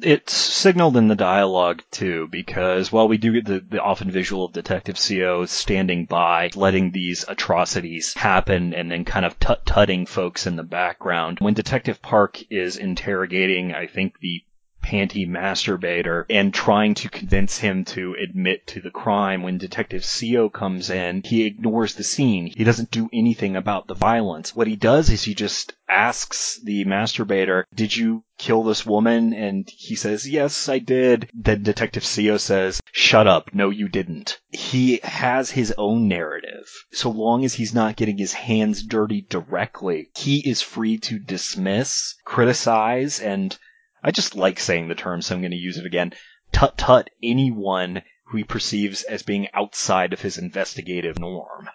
it's 0.02 0.32
signaled 0.32 0.96
in 0.96 1.08
the 1.08 1.14
dialogue 1.14 1.82
too, 1.90 2.28
because 2.30 2.92
while 2.92 3.08
we 3.08 3.18
do 3.18 3.32
get 3.32 3.46
the, 3.46 3.60
the 3.60 3.82
often 3.82 4.10
visual 4.10 4.44
of 4.44 4.52
Detective 4.52 4.96
Seo 4.96 5.48
standing 5.48 6.04
by, 6.04 6.50
letting 6.54 6.90
these 6.90 7.24
atrocities 7.28 8.14
happen 8.14 8.74
and 8.74 8.90
then 8.90 9.04
kind 9.04 9.26
of 9.26 9.38
tut-tutting 9.38 10.06
folks 10.06 10.46
in 10.46 10.56
the 10.56 10.62
background, 10.62 11.38
when 11.40 11.54
Detective 11.54 12.00
Park 12.02 12.40
is 12.50 12.76
interrogating, 12.76 13.74
I 13.74 13.86
think 13.86 14.18
the 14.20 14.42
panty 14.88 15.28
masturbator 15.28 16.24
and 16.30 16.54
trying 16.54 16.94
to 16.94 17.10
convince 17.10 17.58
him 17.58 17.84
to 17.84 18.16
admit 18.22 18.66
to 18.66 18.80
the 18.80 18.90
crime. 18.90 19.42
When 19.42 19.58
Detective 19.58 20.02
Seo 20.02 20.50
comes 20.50 20.88
in, 20.88 21.22
he 21.24 21.44
ignores 21.44 21.94
the 21.94 22.04
scene. 22.04 22.46
He 22.56 22.64
doesn't 22.64 22.90
do 22.90 23.10
anything 23.12 23.54
about 23.54 23.86
the 23.86 23.94
violence. 23.94 24.56
What 24.56 24.66
he 24.66 24.76
does 24.76 25.10
is 25.10 25.24
he 25.24 25.34
just 25.34 25.74
asks 25.90 26.58
the 26.64 26.86
masturbator, 26.86 27.64
did 27.74 27.94
you 27.94 28.24
kill 28.38 28.62
this 28.62 28.86
woman? 28.86 29.34
And 29.34 29.68
he 29.68 29.94
says, 29.94 30.26
yes, 30.28 30.68
I 30.68 30.78
did. 30.78 31.28
Then 31.34 31.62
Detective 31.62 32.04
Seo 32.04 32.40
says, 32.40 32.80
shut 32.92 33.26
up. 33.26 33.52
No, 33.52 33.68
you 33.68 33.88
didn't. 33.88 34.40
He 34.48 35.00
has 35.02 35.50
his 35.50 35.74
own 35.76 36.08
narrative. 36.08 36.66
So 36.92 37.10
long 37.10 37.44
as 37.44 37.54
he's 37.54 37.74
not 37.74 37.96
getting 37.96 38.16
his 38.16 38.32
hands 38.32 38.82
dirty 38.82 39.26
directly, 39.28 40.10
he 40.16 40.48
is 40.48 40.62
free 40.62 40.96
to 40.98 41.18
dismiss, 41.18 42.14
criticize, 42.24 43.20
and 43.20 43.58
I 44.02 44.10
just 44.10 44.36
like 44.36 44.60
saying 44.60 44.88
the 44.88 44.94
term, 44.94 45.22
so 45.22 45.34
I'm 45.34 45.40
going 45.40 45.50
to 45.52 45.56
use 45.56 45.78
it 45.78 45.86
again. 45.86 46.12
Tut 46.52 46.78
tut 46.78 47.10
anyone 47.22 48.02
who 48.24 48.38
he 48.38 48.44
perceives 48.44 49.02
as 49.02 49.22
being 49.22 49.48
outside 49.54 50.12
of 50.12 50.20
his 50.20 50.38
investigative 50.38 51.18
norm. 51.18 51.68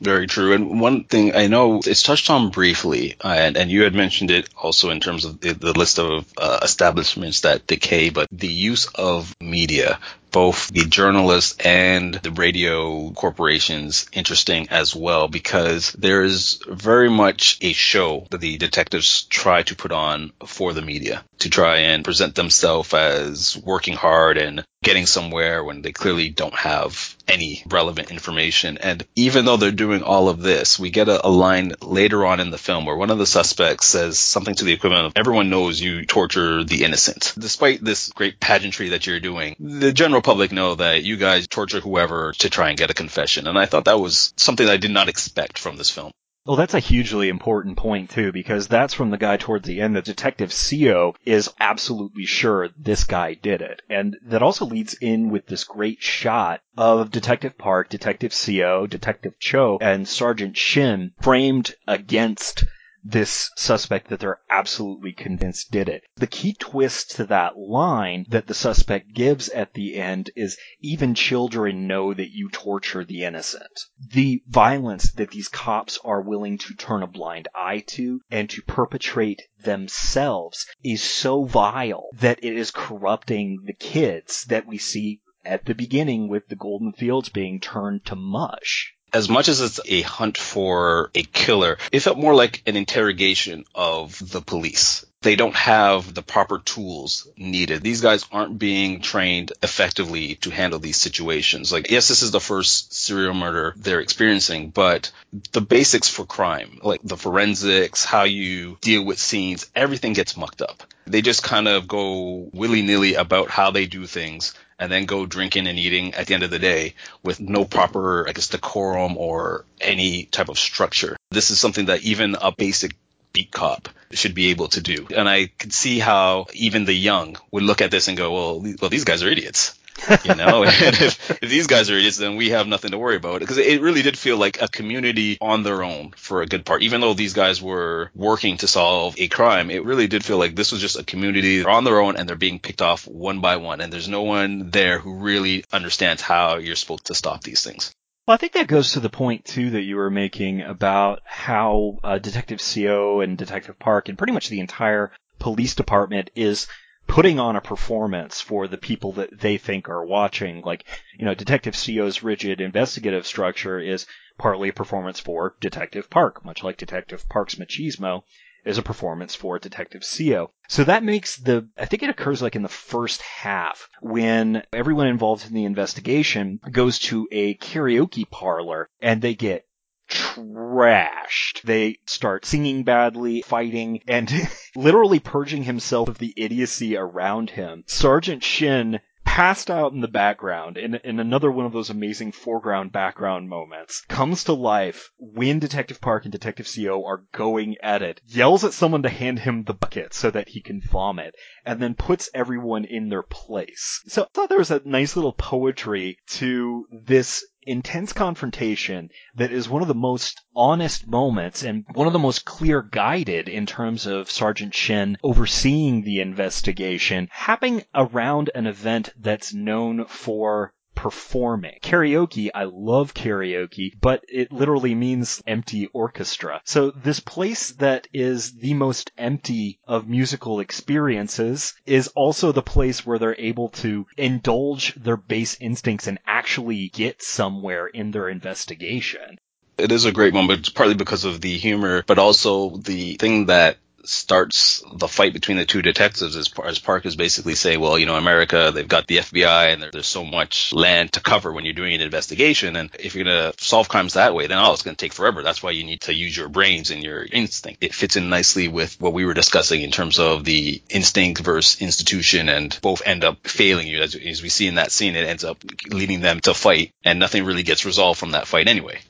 Very 0.00 0.26
true. 0.26 0.54
And 0.54 0.80
one 0.80 1.04
thing 1.04 1.36
I 1.36 1.48
know 1.48 1.80
it's 1.84 2.02
touched 2.02 2.30
on 2.30 2.48
briefly, 2.48 3.16
and, 3.22 3.58
and 3.58 3.70
you 3.70 3.82
had 3.82 3.94
mentioned 3.94 4.30
it 4.30 4.48
also 4.56 4.88
in 4.88 5.00
terms 5.00 5.26
of 5.26 5.40
the, 5.40 5.52
the 5.52 5.78
list 5.78 5.98
of 5.98 6.24
uh, 6.38 6.60
establishments 6.62 7.40
that 7.40 7.66
decay, 7.66 8.08
but 8.08 8.26
the 8.32 8.48
use 8.48 8.86
of 8.86 9.34
media 9.40 9.98
both 10.30 10.68
the 10.68 10.84
journalists 10.84 11.56
and 11.58 12.14
the 12.14 12.30
radio 12.30 13.10
corporations 13.10 14.08
interesting 14.12 14.68
as 14.70 14.94
well 14.94 15.28
because 15.28 15.92
there 15.94 16.22
is 16.22 16.62
very 16.68 17.10
much 17.10 17.58
a 17.60 17.72
show 17.72 18.26
that 18.30 18.40
the 18.40 18.56
detectives 18.56 19.24
try 19.24 19.62
to 19.62 19.74
put 19.74 19.90
on 19.90 20.32
for 20.46 20.72
the 20.72 20.82
media 20.82 21.24
to 21.40 21.50
try 21.50 21.78
and 21.78 22.04
present 22.04 22.34
themselves 22.34 22.92
as 22.94 23.56
working 23.56 23.94
hard 23.94 24.38
and 24.38 24.64
getting 24.82 25.04
somewhere 25.04 25.62
when 25.62 25.82
they 25.82 25.92
clearly 25.92 26.30
don't 26.30 26.54
have 26.54 27.14
any 27.28 27.62
relevant 27.66 28.10
information. 28.10 28.78
And 28.78 29.06
even 29.14 29.44
though 29.44 29.58
they're 29.58 29.72
doing 29.72 30.02
all 30.02 30.28
of 30.28 30.40
this, 30.40 30.78
we 30.78 30.90
get 30.90 31.08
a, 31.08 31.26
a, 31.26 31.28
line 31.28 31.74
later 31.82 32.24
on 32.24 32.40
in 32.40 32.50
the 32.50 32.58
film 32.58 32.86
where 32.86 32.96
one 32.96 33.10
of 33.10 33.18
the 33.18 33.26
suspects 33.26 33.86
says 33.86 34.18
something 34.18 34.54
to 34.54 34.64
the 34.64 34.72
equivalent 34.72 35.06
of, 35.06 35.12
everyone 35.16 35.50
knows 35.50 35.80
you 35.80 36.06
torture 36.06 36.64
the 36.64 36.84
innocent. 36.84 37.34
Despite 37.38 37.84
this 37.84 38.08
great 38.10 38.40
pageantry 38.40 38.90
that 38.90 39.06
you're 39.06 39.20
doing, 39.20 39.56
the 39.60 39.92
general 39.92 40.22
public 40.22 40.50
know 40.50 40.74
that 40.74 41.04
you 41.04 41.16
guys 41.18 41.46
torture 41.46 41.80
whoever 41.80 42.32
to 42.38 42.50
try 42.50 42.70
and 42.70 42.78
get 42.78 42.90
a 42.90 42.94
confession. 42.94 43.46
And 43.46 43.58
I 43.58 43.66
thought 43.66 43.84
that 43.84 44.00
was 44.00 44.32
something 44.36 44.66
I 44.66 44.78
did 44.78 44.90
not 44.90 45.08
expect 45.08 45.58
from 45.58 45.76
this 45.76 45.90
film. 45.90 46.12
Well, 46.46 46.56
that's 46.56 46.72
a 46.72 46.80
hugely 46.80 47.28
important 47.28 47.76
point 47.76 48.08
too, 48.08 48.32
because 48.32 48.66
that's 48.66 48.94
from 48.94 49.10
the 49.10 49.18
guy 49.18 49.36
towards 49.36 49.68
the 49.68 49.80
end 49.80 49.94
The 49.94 50.00
Detective 50.00 50.48
Seo 50.50 51.14
is 51.26 51.52
absolutely 51.60 52.24
sure 52.24 52.70
this 52.78 53.04
guy 53.04 53.34
did 53.34 53.60
it. 53.60 53.82
And 53.90 54.16
that 54.24 54.42
also 54.42 54.64
leads 54.64 54.94
in 54.94 55.28
with 55.28 55.46
this 55.46 55.64
great 55.64 56.02
shot 56.02 56.62
of 56.78 57.10
Detective 57.10 57.58
Park, 57.58 57.90
Detective 57.90 58.32
Seo, 58.32 58.88
Detective 58.88 59.38
Cho, 59.38 59.76
and 59.82 60.08
Sergeant 60.08 60.56
Shin 60.56 61.12
framed 61.20 61.74
against 61.86 62.64
this 63.02 63.50
suspect 63.56 64.08
that 64.08 64.20
they're 64.20 64.40
absolutely 64.50 65.12
convinced 65.12 65.70
did 65.70 65.88
it. 65.88 66.02
The 66.16 66.26
key 66.26 66.52
twist 66.52 67.12
to 67.12 67.24
that 67.26 67.56
line 67.56 68.26
that 68.28 68.46
the 68.46 68.54
suspect 68.54 69.14
gives 69.14 69.48
at 69.48 69.72
the 69.72 69.96
end 69.96 70.30
is 70.36 70.58
even 70.80 71.14
children 71.14 71.86
know 71.86 72.12
that 72.12 72.30
you 72.30 72.50
torture 72.50 73.04
the 73.04 73.24
innocent. 73.24 73.80
The 74.12 74.42
violence 74.46 75.12
that 75.12 75.30
these 75.30 75.48
cops 75.48 75.98
are 76.04 76.20
willing 76.20 76.58
to 76.58 76.74
turn 76.74 77.02
a 77.02 77.06
blind 77.06 77.48
eye 77.54 77.84
to 77.88 78.20
and 78.30 78.50
to 78.50 78.62
perpetrate 78.62 79.42
themselves 79.62 80.66
is 80.84 81.02
so 81.02 81.44
vile 81.44 82.08
that 82.12 82.38
it 82.42 82.54
is 82.54 82.70
corrupting 82.70 83.62
the 83.64 83.72
kids 83.72 84.44
that 84.44 84.66
we 84.66 84.76
see 84.78 85.20
at 85.44 85.64
the 85.64 85.74
beginning 85.74 86.28
with 86.28 86.48
the 86.48 86.56
golden 86.56 86.92
fields 86.92 87.30
being 87.30 87.60
turned 87.60 88.04
to 88.04 88.14
mush 88.14 88.94
as 89.12 89.28
much 89.28 89.48
as 89.48 89.60
it's 89.60 89.80
a 89.86 90.02
hunt 90.02 90.36
for 90.36 91.10
a 91.14 91.22
killer, 91.22 91.78
it 91.92 92.00
felt 92.00 92.18
more 92.18 92.34
like 92.34 92.62
an 92.66 92.76
interrogation 92.76 93.64
of 93.74 94.18
the 94.30 94.40
police. 94.40 95.04
They 95.22 95.36
don't 95.36 95.54
have 95.54 96.14
the 96.14 96.22
proper 96.22 96.60
tools 96.60 97.28
needed. 97.36 97.82
These 97.82 98.00
guys 98.00 98.24
aren't 98.32 98.58
being 98.58 99.02
trained 99.02 99.52
effectively 99.62 100.36
to 100.36 100.50
handle 100.50 100.78
these 100.78 100.96
situations. 100.96 101.70
Like, 101.70 101.90
yes, 101.90 102.08
this 102.08 102.22
is 102.22 102.30
the 102.30 102.40
first 102.40 102.94
serial 102.94 103.34
murder 103.34 103.74
they're 103.76 104.00
experiencing, 104.00 104.70
but 104.70 105.12
the 105.52 105.60
basics 105.60 106.08
for 106.08 106.24
crime, 106.24 106.78
like 106.82 107.00
the 107.04 107.18
forensics, 107.18 108.02
how 108.02 108.22
you 108.22 108.78
deal 108.80 109.04
with 109.04 109.18
scenes, 109.18 109.70
everything 109.76 110.14
gets 110.14 110.38
mucked 110.38 110.62
up. 110.62 110.84
They 111.06 111.20
just 111.20 111.42
kind 111.42 111.68
of 111.68 111.86
go 111.86 112.48
willy 112.54 112.80
nilly 112.80 113.14
about 113.14 113.50
how 113.50 113.72
they 113.72 113.84
do 113.84 114.06
things 114.06 114.54
and 114.80 114.90
then 114.90 115.04
go 115.04 115.26
drinking 115.26 115.68
and 115.68 115.78
eating 115.78 116.14
at 116.14 116.26
the 116.26 116.34
end 116.34 116.42
of 116.42 116.50
the 116.50 116.58
day 116.58 116.94
with 117.22 117.38
no 117.38 117.64
proper, 117.64 118.26
I 118.26 118.32
guess, 118.32 118.48
decorum 118.48 119.16
or 119.18 119.64
any 119.80 120.24
type 120.24 120.48
of 120.48 120.58
structure. 120.58 121.16
This 121.30 121.50
is 121.50 121.60
something 121.60 121.86
that 121.86 122.02
even 122.02 122.34
a 122.40 122.50
basic 122.50 122.96
beat 123.32 123.52
cop 123.52 123.88
should 124.12 124.34
be 124.34 124.50
able 124.50 124.68
to 124.68 124.80
do. 124.80 125.06
And 125.14 125.28
I 125.28 125.46
could 125.46 125.72
see 125.72 125.98
how 125.98 126.46
even 126.54 126.86
the 126.86 126.94
young 126.94 127.36
would 127.52 127.62
look 127.62 127.82
at 127.82 127.90
this 127.90 128.08
and 128.08 128.16
go, 128.16 128.32
well, 128.32 128.74
well, 128.80 128.90
these 128.90 129.04
guys 129.04 129.22
are 129.22 129.28
idiots. 129.28 129.78
you 130.24 130.34
know, 130.34 130.64
and 130.64 130.96
if, 131.00 131.30
if, 131.42 131.50
these 131.50 131.66
guys 131.66 131.90
are 131.90 131.96
idiots, 131.96 132.16
then 132.16 132.36
we 132.36 132.50
have 132.50 132.66
nothing 132.66 132.90
to 132.92 132.98
worry 132.98 133.16
about. 133.16 133.40
Because 133.40 133.58
it 133.58 133.80
really 133.80 134.02
did 134.02 134.18
feel 134.18 134.36
like 134.36 134.60
a 134.62 134.68
community 134.68 135.38
on 135.40 135.62
their 135.62 135.82
own 135.82 136.12
for 136.16 136.42
a 136.42 136.46
good 136.46 136.64
part. 136.64 136.82
Even 136.82 137.00
though 137.00 137.14
these 137.14 137.32
guys 137.32 137.60
were 137.60 138.10
working 138.14 138.56
to 138.58 138.68
solve 138.68 139.14
a 139.18 139.28
crime, 139.28 139.70
it 139.70 139.84
really 139.84 140.06
did 140.06 140.24
feel 140.24 140.38
like 140.38 140.54
this 140.54 140.72
was 140.72 140.80
just 140.80 140.98
a 140.98 141.04
community 141.04 141.64
on 141.64 141.84
their 141.84 142.00
own 142.00 142.16
and 142.16 142.28
they're 142.28 142.36
being 142.36 142.58
picked 142.58 142.82
off 142.82 143.06
one 143.06 143.40
by 143.40 143.56
one. 143.56 143.80
And 143.80 143.92
there's 143.92 144.08
no 144.08 144.22
one 144.22 144.70
there 144.70 144.98
who 144.98 145.14
really 145.14 145.64
understands 145.72 146.22
how 146.22 146.56
you're 146.56 146.76
supposed 146.76 147.06
to 147.06 147.14
stop 147.14 147.42
these 147.42 147.62
things. 147.62 147.92
Well, 148.26 148.34
I 148.34 148.38
think 148.38 148.52
that 148.52 148.68
goes 148.68 148.92
to 148.92 149.00
the 149.00 149.10
point 149.10 149.44
too 149.44 149.70
that 149.70 149.82
you 149.82 149.96
were 149.96 150.10
making 150.10 150.60
about 150.60 151.22
how 151.24 151.98
uh, 152.04 152.18
Detective 152.18 152.58
Seo 152.58 153.24
and 153.24 153.36
Detective 153.36 153.78
Park 153.78 154.08
and 154.08 154.16
pretty 154.16 154.32
much 154.32 154.48
the 154.48 154.60
entire 154.60 155.10
police 155.40 155.74
department 155.74 156.30
is 156.36 156.68
putting 157.10 157.40
on 157.40 157.56
a 157.56 157.60
performance 157.60 158.40
for 158.40 158.68
the 158.68 158.78
people 158.78 159.12
that 159.12 159.40
they 159.40 159.58
think 159.58 159.88
are 159.88 160.04
watching. 160.04 160.62
Like, 160.62 160.84
you 161.18 161.24
know, 161.24 161.34
Detective 161.34 161.74
Seo's 161.74 162.22
rigid 162.22 162.60
investigative 162.60 163.26
structure 163.26 163.80
is 163.80 164.06
partly 164.38 164.68
a 164.68 164.72
performance 164.72 165.18
for 165.18 165.56
Detective 165.60 166.08
Park, 166.08 166.44
much 166.44 166.62
like 166.62 166.76
Detective 166.76 167.28
Park's 167.28 167.56
machismo 167.56 168.22
is 168.64 168.78
a 168.78 168.82
performance 168.82 169.34
for 169.34 169.58
Detective 169.58 170.02
Seo. 170.02 170.50
So 170.68 170.84
that 170.84 171.02
makes 171.02 171.36
the, 171.36 171.68
I 171.76 171.86
think 171.86 172.02
it 172.02 172.10
occurs 172.10 172.42
like 172.42 172.54
in 172.54 172.62
the 172.62 172.68
first 172.68 173.22
half 173.22 173.88
when 174.00 174.62
everyone 174.72 175.08
involved 175.08 175.46
in 175.46 175.54
the 175.54 175.64
investigation 175.64 176.60
goes 176.70 176.98
to 177.00 177.26
a 177.32 177.54
karaoke 177.56 178.28
parlor 178.30 178.88
and 179.00 179.20
they 179.20 179.34
get 179.34 179.64
trashed. 180.10 181.62
They 181.62 181.98
start 182.06 182.44
singing 182.44 182.82
badly, 182.84 183.42
fighting, 183.42 184.02
and 184.06 184.30
literally 184.76 185.20
purging 185.20 185.62
himself 185.64 186.08
of 186.08 186.18
the 186.18 186.34
idiocy 186.36 186.96
around 186.96 187.50
him. 187.50 187.84
Sergeant 187.86 188.44
Shin 188.44 189.00
passed 189.24 189.70
out 189.70 189.92
in 189.92 190.00
the 190.00 190.08
background 190.08 190.76
in, 190.76 190.96
in 190.96 191.20
another 191.20 191.52
one 191.52 191.64
of 191.64 191.72
those 191.72 191.88
amazing 191.88 192.32
foreground 192.32 192.90
background 192.90 193.48
moments 193.48 194.00
comes 194.08 194.42
to 194.42 194.52
life 194.52 195.10
when 195.18 195.60
Detective 195.60 196.00
Park 196.00 196.24
and 196.24 196.32
Detective 196.32 196.66
Seo 196.66 197.06
are 197.06 197.24
going 197.32 197.76
at 197.80 198.02
it, 198.02 198.20
yells 198.26 198.64
at 198.64 198.72
someone 198.72 199.04
to 199.04 199.08
hand 199.08 199.38
him 199.38 199.62
the 199.62 199.72
bucket 199.72 200.14
so 200.14 200.32
that 200.32 200.48
he 200.48 200.60
can 200.60 200.80
vomit, 200.80 201.34
and 201.64 201.80
then 201.80 201.94
puts 201.94 202.28
everyone 202.34 202.84
in 202.84 203.08
their 203.08 203.22
place. 203.22 204.02
So 204.08 204.24
I 204.24 204.26
thought 204.34 204.48
there 204.48 204.58
was 204.58 204.72
a 204.72 204.82
nice 204.84 205.14
little 205.14 205.32
poetry 205.34 206.18
to 206.30 206.86
this 206.90 207.44
intense 207.62 208.12
confrontation 208.12 209.10
that 209.34 209.52
is 209.52 209.68
one 209.68 209.82
of 209.82 209.88
the 209.88 209.94
most 209.94 210.40
honest 210.56 211.06
moments 211.06 211.62
and 211.62 211.84
one 211.92 212.06
of 212.06 212.12
the 212.12 212.18
most 212.18 212.44
clear 212.44 212.82
guided 212.82 213.48
in 213.48 213.66
terms 213.66 214.06
of 214.06 214.30
Sergeant 214.30 214.74
Shin 214.74 215.16
overseeing 215.22 216.02
the 216.02 216.20
investigation. 216.20 217.28
Happening 217.30 217.82
around 217.94 218.50
an 218.54 218.66
event 218.66 219.10
that's 219.18 219.52
known 219.52 220.06
for 220.06 220.72
performing. 220.94 221.78
Karaoke, 221.82 222.50
I 222.54 222.64
love 222.64 223.14
karaoke, 223.14 223.92
but 224.00 224.24
it 224.28 224.52
literally 224.52 224.94
means 224.94 225.42
empty 225.46 225.88
orchestra. 225.92 226.60
So 226.64 226.90
this 226.90 227.20
place 227.20 227.70
that 227.72 228.06
is 228.12 228.52
the 228.52 228.74
most 228.74 229.10
empty 229.16 229.78
of 229.86 230.08
musical 230.08 230.60
experiences 230.60 231.74
is 231.86 232.08
also 232.08 232.52
the 232.52 232.62
place 232.62 233.06
where 233.06 233.18
they're 233.18 233.38
able 233.38 233.70
to 233.70 234.06
indulge 234.16 234.94
their 234.94 235.16
base 235.16 235.56
instincts 235.60 236.06
and 236.06 236.18
actually 236.26 236.88
get 236.88 237.22
somewhere 237.22 237.86
in 237.86 238.10
their 238.10 238.28
investigation. 238.28 239.38
It 239.78 239.92
is 239.92 240.04
a 240.04 240.12
great 240.12 240.34
moment, 240.34 240.74
partly 240.74 240.94
because 240.94 241.24
of 241.24 241.40
the 241.40 241.56
humor, 241.56 242.04
but 242.06 242.18
also 242.18 242.76
the 242.76 243.14
thing 243.14 243.46
that 243.46 243.78
starts 244.04 244.82
the 244.92 245.08
fight 245.08 245.32
between 245.32 245.56
the 245.56 245.64
two 245.64 245.82
detectives 245.82 246.36
as, 246.36 246.52
as 246.64 246.78
Park 246.78 247.06
is 247.06 247.16
basically 247.16 247.54
saying, 247.54 247.80
well, 247.80 247.98
you 247.98 248.06
know, 248.06 248.16
America, 248.16 248.70
they've 248.74 248.88
got 248.88 249.06
the 249.06 249.18
FBI 249.18 249.72
and 249.72 249.82
there, 249.82 249.90
there's 249.90 250.06
so 250.06 250.24
much 250.24 250.72
land 250.72 251.12
to 251.12 251.20
cover 251.20 251.52
when 251.52 251.64
you're 251.64 251.74
doing 251.74 251.94
an 251.94 252.00
investigation. 252.00 252.76
And 252.76 252.90
if 252.98 253.14
you're 253.14 253.24
going 253.24 253.52
to 253.52 253.64
solve 253.64 253.88
crimes 253.88 254.14
that 254.14 254.34
way, 254.34 254.46
then 254.46 254.58
oh, 254.58 254.72
it's 254.72 254.82
going 254.82 254.96
to 254.96 255.04
take 255.04 255.12
forever. 255.12 255.42
That's 255.42 255.62
why 255.62 255.72
you 255.72 255.84
need 255.84 256.02
to 256.02 256.14
use 256.14 256.36
your 256.36 256.48
brains 256.48 256.90
and 256.90 257.02
your 257.02 257.24
instinct. 257.24 257.82
It 257.82 257.94
fits 257.94 258.16
in 258.16 258.28
nicely 258.28 258.68
with 258.68 259.00
what 259.00 259.12
we 259.12 259.24
were 259.24 259.34
discussing 259.34 259.82
in 259.82 259.90
terms 259.90 260.18
of 260.18 260.44
the 260.44 260.82
instinct 260.88 261.40
versus 261.42 261.80
institution 261.80 262.48
and 262.48 262.78
both 262.82 263.02
end 263.04 263.24
up 263.24 263.46
failing 263.46 263.86
you. 263.86 264.02
As, 264.02 264.14
as 264.14 264.42
we 264.42 264.48
see 264.48 264.66
in 264.66 264.76
that 264.76 264.92
scene, 264.92 265.16
it 265.16 265.26
ends 265.26 265.44
up 265.44 265.58
leading 265.88 266.20
them 266.20 266.40
to 266.40 266.54
fight 266.54 266.92
and 267.04 267.18
nothing 267.18 267.44
really 267.44 267.62
gets 267.62 267.84
resolved 267.84 268.18
from 268.18 268.32
that 268.32 268.46
fight 268.46 268.68
anyway 268.68 269.00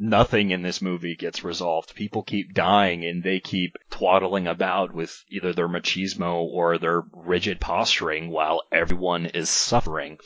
nothing 0.00 0.50
in 0.50 0.62
this 0.62 0.80
movie 0.80 1.14
gets 1.14 1.44
resolved. 1.44 1.94
People 1.94 2.22
keep 2.22 2.54
dying 2.54 3.04
and 3.04 3.22
they 3.22 3.38
keep 3.38 3.76
twaddling 3.90 4.46
about 4.46 4.94
with 4.94 5.22
either 5.28 5.52
their 5.52 5.68
machismo 5.68 6.42
or 6.42 6.78
their 6.78 7.02
rigid 7.12 7.60
posturing 7.60 8.30
while 8.30 8.62
everyone 8.72 9.26
is 9.26 9.50
suffering. 9.50 10.18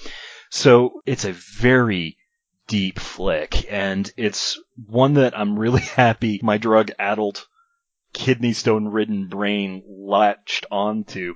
So 0.51 1.03
it's 1.05 1.25
a 1.25 1.33
very 1.33 2.17
deep 2.69 2.99
flick 2.99 3.71
and 3.71 4.11
it's 4.17 4.59
one 4.87 5.15
that 5.15 5.37
I'm 5.39 5.59
really 5.59 5.83
happy 5.97 6.41
my 6.43 6.57
drug 6.57 6.91
addled 6.99 7.45
kidney 8.15 8.53
stone 8.53 8.87
ridden 8.87 9.29
brain 9.29 9.83
latched 9.87 10.67
onto 10.71 11.35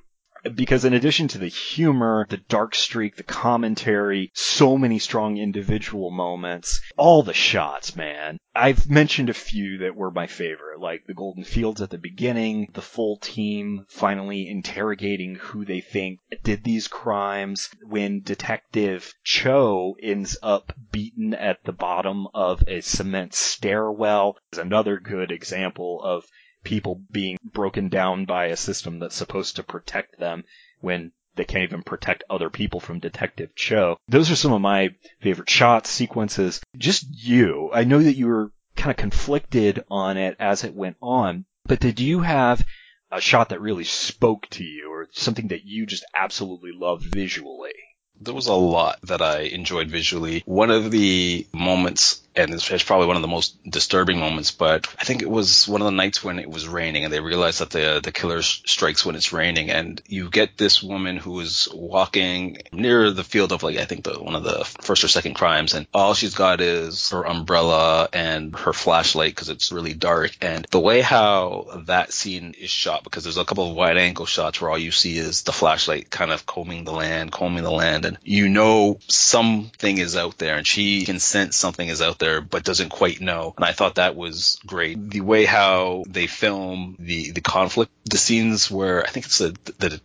because 0.55 0.85
in 0.85 0.93
addition 0.93 1.29
to 1.29 1.39
the 1.39 1.49
humor, 1.49 2.27
the 2.29 2.37
dark 2.37 2.75
streak, 2.75 3.17
the 3.17 3.23
commentary, 3.23 4.31
so 4.35 4.79
many 4.79 4.99
strong 4.99 5.37
individual 5.37 6.11
moments, 6.11 6.81
all 6.97 7.23
the 7.23 7.35
shots, 7.35 7.97
man. 7.97 8.39
I've 8.55 8.91
mentioned 8.91 9.29
a 9.29 9.35
few 9.35 9.79
that 9.79 9.95
were 9.95 10.11
my 10.11 10.27
favorite, 10.27 10.81
like 10.81 11.07
the 11.07 11.15
Golden 11.15 11.45
Fields 11.45 11.81
at 11.81 11.91
the 11.91 11.99
beginning, 11.99 12.69
the 12.75 12.83
full 12.83 13.17
team 13.17 13.85
finally 13.89 14.49
interrogating 14.49 15.37
who 15.37 15.65
they 15.65 15.81
think 15.81 16.19
did 16.43 16.65
these 16.65 16.89
crimes, 16.89 17.71
when 17.83 18.21
Detective 18.21 19.15
Cho 19.23 19.97
ends 20.03 20.37
up 20.43 20.73
beaten 20.91 21.35
at 21.35 21.63
the 21.65 21.73
bottom 21.73 22.27
of 22.35 22.63
a 22.67 22.81
cement 22.81 23.35
stairwell 23.35 24.37
is 24.53 24.59
another 24.59 24.99
good 24.99 25.31
example 25.31 26.03
of 26.03 26.25
people 26.65 27.03
being 27.11 27.39
broken 27.45 27.89
down 27.89 28.25
by 28.25 28.47
a 28.47 28.57
system 28.57 28.99
that's 28.99 29.17
supposed 29.17 29.57
to 29.57 29.63
protect 29.63 30.19
them 30.19 30.45
when 30.81 31.13
they 31.37 31.45
can't 31.45 31.63
even 31.63 31.83
protect 31.83 32.25
other 32.29 32.51
people 32.51 32.81
from 32.81 32.99
Detective 32.99 33.55
Cho. 33.55 33.97
Those 34.09 34.31
are 34.31 34.37
some 34.37 34.53
of 34.53 34.61
my 34.61 34.91
favorite 35.21 35.49
shots, 35.49 35.89
sequences. 35.89 36.61
Just 36.77 37.07
you. 37.11 37.71
I 37.73 37.85
know 37.85 38.03
that 38.03 38.17
you 38.17 38.27
were 38.27 38.53
kind 38.77 38.91
of 38.91 38.97
conflicted 38.97 39.85
on 39.91 40.17
it 40.17 40.37
as 40.39 40.65
it 40.65 40.75
went 40.75 40.97
on, 41.01 41.45
but 41.65 41.81
did 41.81 42.01
you 42.01 42.21
have 42.21 42.65
a 43.11 43.21
shot 43.21 43.51
that 43.51 43.61
really 43.61 43.85
spoke 43.85 44.49
to 44.51 44.65
you 44.65 44.91
or 44.93 45.09
something 45.13 45.49
that 45.49 45.65
you 45.65 45.87
just 45.87 46.05
absolutely 46.15 46.73
loved 46.73 47.05
visually? 47.05 47.73
There 48.21 48.35
was 48.35 48.49
a 48.49 48.55
lot 48.55 48.99
that 49.05 49.23
I 49.23 49.43
enjoyed 49.43 49.89
visually. 49.89 50.43
One 50.45 50.71
of 50.71 50.91
the 50.91 51.47
moments 51.53 52.21
and 52.37 52.55
it's, 52.55 52.71
it's 52.71 52.85
probably 52.85 53.07
one 53.07 53.17
of 53.17 53.23
the 53.23 53.29
most 53.29 53.59
disturbing 53.69 54.19
moments. 54.19 54.51
But 54.51 54.87
I 54.99 55.05
think 55.05 55.23
it 55.23 55.31
was 55.31 55.67
one 55.67 55.81
of 55.81 55.87
the 55.87 55.93
nights 55.93 56.23
when 56.23 56.39
it 56.39 56.51
was 56.51 56.69
raining, 56.69 57.05
and 57.05 57.13
they 57.13 57.21
realized 57.21 57.61
that 57.61 57.71
the 57.71 58.01
the 58.03 58.13
killer 58.13 58.43
strikes 58.43 59.05
when 59.05 59.17
it's 59.17 59.33
raining, 59.33 59.71
and 59.71 60.01
you 60.07 60.31
get 60.31 60.57
this 60.57 60.83
woman 60.83 61.17
who 61.17 61.41
is 61.41 61.69
walking 61.73 62.59
near 62.73 63.11
the 63.11 63.25
field 63.25 63.53
of 63.53 63.63
like 63.63 63.79
I 63.79 63.85
think 63.85 64.05
the 64.05 64.23
one 64.23 64.35
of 64.35 64.45
the 64.45 64.65
first 64.83 65.05
or 65.05 65.09
second 65.09 65.35
crimes, 65.35 65.75
and 65.75 65.87
all 65.93 66.15
she's 66.15 66.35
got 66.35 66.61
is 66.61 67.11
her 67.11 67.27
umbrella 67.27 68.09
and 68.13 68.55
her 68.57 68.73
flashlight 68.73 69.35
because 69.35 69.49
it's 69.49 69.73
really 69.73 69.95
dark, 69.95 70.37
and 70.41 70.67
the 70.71 70.81
way 70.81 71.01
how 71.01 71.83
that 71.87 72.13
scene 72.13 72.55
is 72.59 72.71
shot 72.71 73.05
because 73.05 73.25
there's 73.25 73.37
a 73.37 73.45
couple 73.45 73.69
of 73.69 73.77
wide 73.77 73.99
angle 73.99 74.27
shots 74.27 74.61
where 74.61 74.71
all 74.71 74.79
you 74.79 74.91
see 74.91 75.19
is 75.19 75.43
the 75.43 75.53
flashlight 75.53 76.11
kind 76.11 76.31
of 76.31 76.47
combing 76.47 76.85
the 76.85 76.93
land, 76.93 77.33
combing 77.33 77.65
the 77.65 77.71
land, 77.71 78.05
and 78.05 78.19
you 78.23 78.49
know 78.49 78.99
something 79.09 79.99
is 79.99 80.17
out 80.17 80.39
there, 80.39 80.57
and 80.57 80.67
she 80.67 81.05
can 81.05 81.19
sense 81.19 81.57
something 81.57 81.89
is 81.89 82.03
out 82.03 82.18
there, 82.19 82.41
but 82.41 82.65
doesn't 82.65 82.91
quite 82.91 83.21
know. 83.21 83.55
And 83.57 83.65
I 83.65 83.73
thought 83.73 83.97
that 83.97 84.17
was 84.17 84.59
great. 84.67 85.11
The 85.11 85.21
way 85.21 85.45
how 85.45 86.05
they 86.07 86.27
film 86.27 86.97
the 86.99 87.31
the 87.33 87.41
conflict, 87.41 87.93
the 88.05 88.19
scenes 88.19 88.71
where 88.71 89.05
I 89.05 89.09
think 89.09 89.27
it's 89.27 89.39
the 89.39 89.57
the 89.79 90.01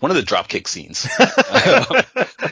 one 0.00 0.10
of 0.10 0.16
the 0.16 0.22
dropkick 0.22 0.68
scenes. 0.68 1.08
I, 1.18 1.96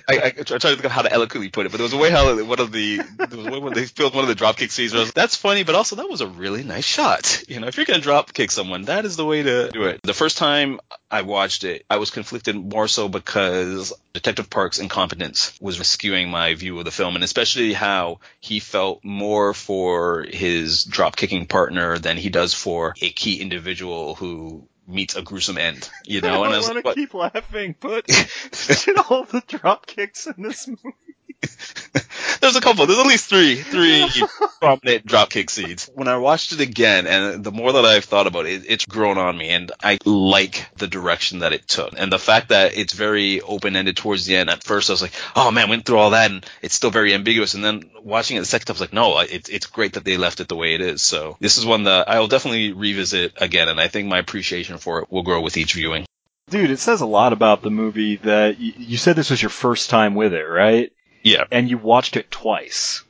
I, 0.08 0.26
I, 0.26 0.30
tried 0.30 0.60
to 0.60 0.68
think 0.68 0.84
of 0.84 0.90
how 0.90 1.02
to 1.02 1.12
eloquently 1.12 1.48
put 1.48 1.66
it, 1.66 1.72
but 1.72 1.78
there 1.78 1.84
was 1.84 1.92
a 1.92 1.96
way 1.96 2.10
how 2.10 2.42
one 2.44 2.60
of 2.60 2.72
the 2.72 2.96
there 2.96 3.38
was 3.38 3.60
when 3.60 3.72
they 3.72 3.86
filmed 3.86 4.14
one 4.14 4.24
of 4.24 4.28
the 4.28 4.34
dropkick 4.34 4.70
scenes. 4.70 4.92
Where 4.92 5.02
was, 5.02 5.12
That's 5.12 5.36
funny, 5.36 5.62
but 5.62 5.74
also 5.74 5.96
that 5.96 6.08
was 6.08 6.20
a 6.20 6.26
really 6.26 6.64
nice 6.64 6.84
shot. 6.84 7.44
You 7.48 7.60
know, 7.60 7.68
if 7.68 7.76
you're 7.76 7.86
gonna 7.86 8.00
drop 8.00 8.32
kick 8.32 8.50
someone, 8.50 8.82
that 8.82 9.04
is 9.04 9.16
the 9.16 9.24
way 9.24 9.42
to 9.42 9.70
do 9.70 9.84
it. 9.84 10.00
The 10.02 10.14
first 10.14 10.38
time 10.38 10.80
I 11.10 11.22
watched 11.22 11.64
it, 11.64 11.84
I 11.88 11.98
was 11.98 12.10
conflicted 12.10 12.56
more 12.56 12.88
so 12.88 13.08
because 13.08 13.92
Detective 14.12 14.50
Park's 14.50 14.78
incompetence 14.78 15.56
was 15.60 15.78
skewing 15.78 16.28
my 16.28 16.54
view 16.54 16.78
of 16.78 16.84
the 16.84 16.90
film, 16.90 17.14
and 17.14 17.22
especially 17.22 17.72
how 17.72 18.20
he 18.40 18.58
felt 18.58 19.04
more 19.04 19.54
for 19.54 20.24
his 20.28 20.84
drop 20.84 21.16
kicking 21.16 21.46
partner 21.46 21.98
than 21.98 22.16
he 22.16 22.28
does 22.28 22.54
for 22.54 22.94
a 23.00 23.10
key 23.10 23.40
individual 23.40 24.14
who 24.16 24.66
meets 24.86 25.16
a 25.16 25.22
gruesome 25.22 25.58
end, 25.58 25.88
you 26.04 26.20
know. 26.22 26.44
I 26.44 26.46
and 26.46 26.54
I 26.56 26.60
want 26.60 26.84
to 26.84 26.94
keep 26.94 27.14
laughing, 27.14 27.74
but 27.80 28.08
at 28.88 29.10
all 29.10 29.24
the 29.24 29.42
drop 29.46 29.86
kicks 29.86 30.26
in 30.26 30.42
this 30.42 30.68
movie. 30.68 31.05
There's 32.40 32.56
a 32.56 32.60
couple. 32.60 32.86
There's 32.86 32.98
at 32.98 33.06
least 33.06 33.28
three, 33.28 33.56
three 33.56 34.08
prominent 34.60 35.06
dropkick 35.06 35.50
scenes. 35.50 35.90
When 35.94 36.08
I 36.08 36.16
watched 36.18 36.52
it 36.52 36.60
again, 36.60 37.06
and 37.06 37.42
the 37.42 37.52
more 37.52 37.72
that 37.72 37.84
I've 37.84 38.04
thought 38.04 38.26
about 38.26 38.46
it, 38.46 38.64
it's 38.68 38.84
grown 38.84 39.18
on 39.18 39.36
me, 39.36 39.48
and 39.48 39.72
I 39.82 39.98
like 40.04 40.66
the 40.76 40.86
direction 40.86 41.40
that 41.40 41.52
it 41.52 41.66
took, 41.66 41.94
and 41.96 42.12
the 42.12 42.18
fact 42.18 42.50
that 42.50 42.76
it's 42.76 42.92
very 42.92 43.40
open 43.40 43.76
ended 43.76 43.96
towards 43.96 44.26
the 44.26 44.36
end. 44.36 44.50
At 44.50 44.64
first, 44.64 44.90
I 44.90 44.92
was 44.92 45.02
like, 45.02 45.12
"Oh 45.34 45.50
man, 45.50 45.68
went 45.68 45.86
through 45.86 45.98
all 45.98 46.10
that, 46.10 46.30
and 46.30 46.46
it's 46.62 46.74
still 46.74 46.90
very 46.90 47.14
ambiguous." 47.14 47.54
And 47.54 47.64
then 47.64 47.90
watching 48.02 48.36
it 48.36 48.40
the 48.40 48.46
second 48.46 48.66
time, 48.66 48.74
I 48.74 48.76
was 48.76 48.80
like, 48.80 48.92
"No, 48.92 49.18
it's 49.20 49.48
it's 49.48 49.66
great 49.66 49.94
that 49.94 50.04
they 50.04 50.16
left 50.16 50.40
it 50.40 50.48
the 50.48 50.56
way 50.56 50.74
it 50.74 50.80
is." 50.80 51.02
So 51.02 51.36
this 51.40 51.58
is 51.58 51.66
one 51.66 51.84
that 51.84 52.08
I 52.08 52.20
will 52.20 52.28
definitely 52.28 52.72
revisit 52.72 53.34
again, 53.40 53.68
and 53.68 53.80
I 53.80 53.88
think 53.88 54.08
my 54.08 54.18
appreciation 54.18 54.78
for 54.78 55.00
it 55.00 55.10
will 55.10 55.22
grow 55.22 55.40
with 55.40 55.56
each 55.56 55.74
viewing. 55.74 56.06
Dude, 56.48 56.70
it 56.70 56.78
says 56.78 57.00
a 57.00 57.06
lot 57.06 57.32
about 57.32 57.62
the 57.62 57.70
movie 57.70 58.16
that 58.16 58.56
y- 58.60 58.74
you 58.76 58.96
said 58.96 59.16
this 59.16 59.30
was 59.30 59.42
your 59.42 59.50
first 59.50 59.90
time 59.90 60.14
with 60.14 60.32
it, 60.32 60.44
right? 60.44 60.92
Yeah, 61.26 61.44
And 61.50 61.68
you 61.68 61.76
watched 61.78 62.16
it 62.16 62.30
twice. 62.30 63.02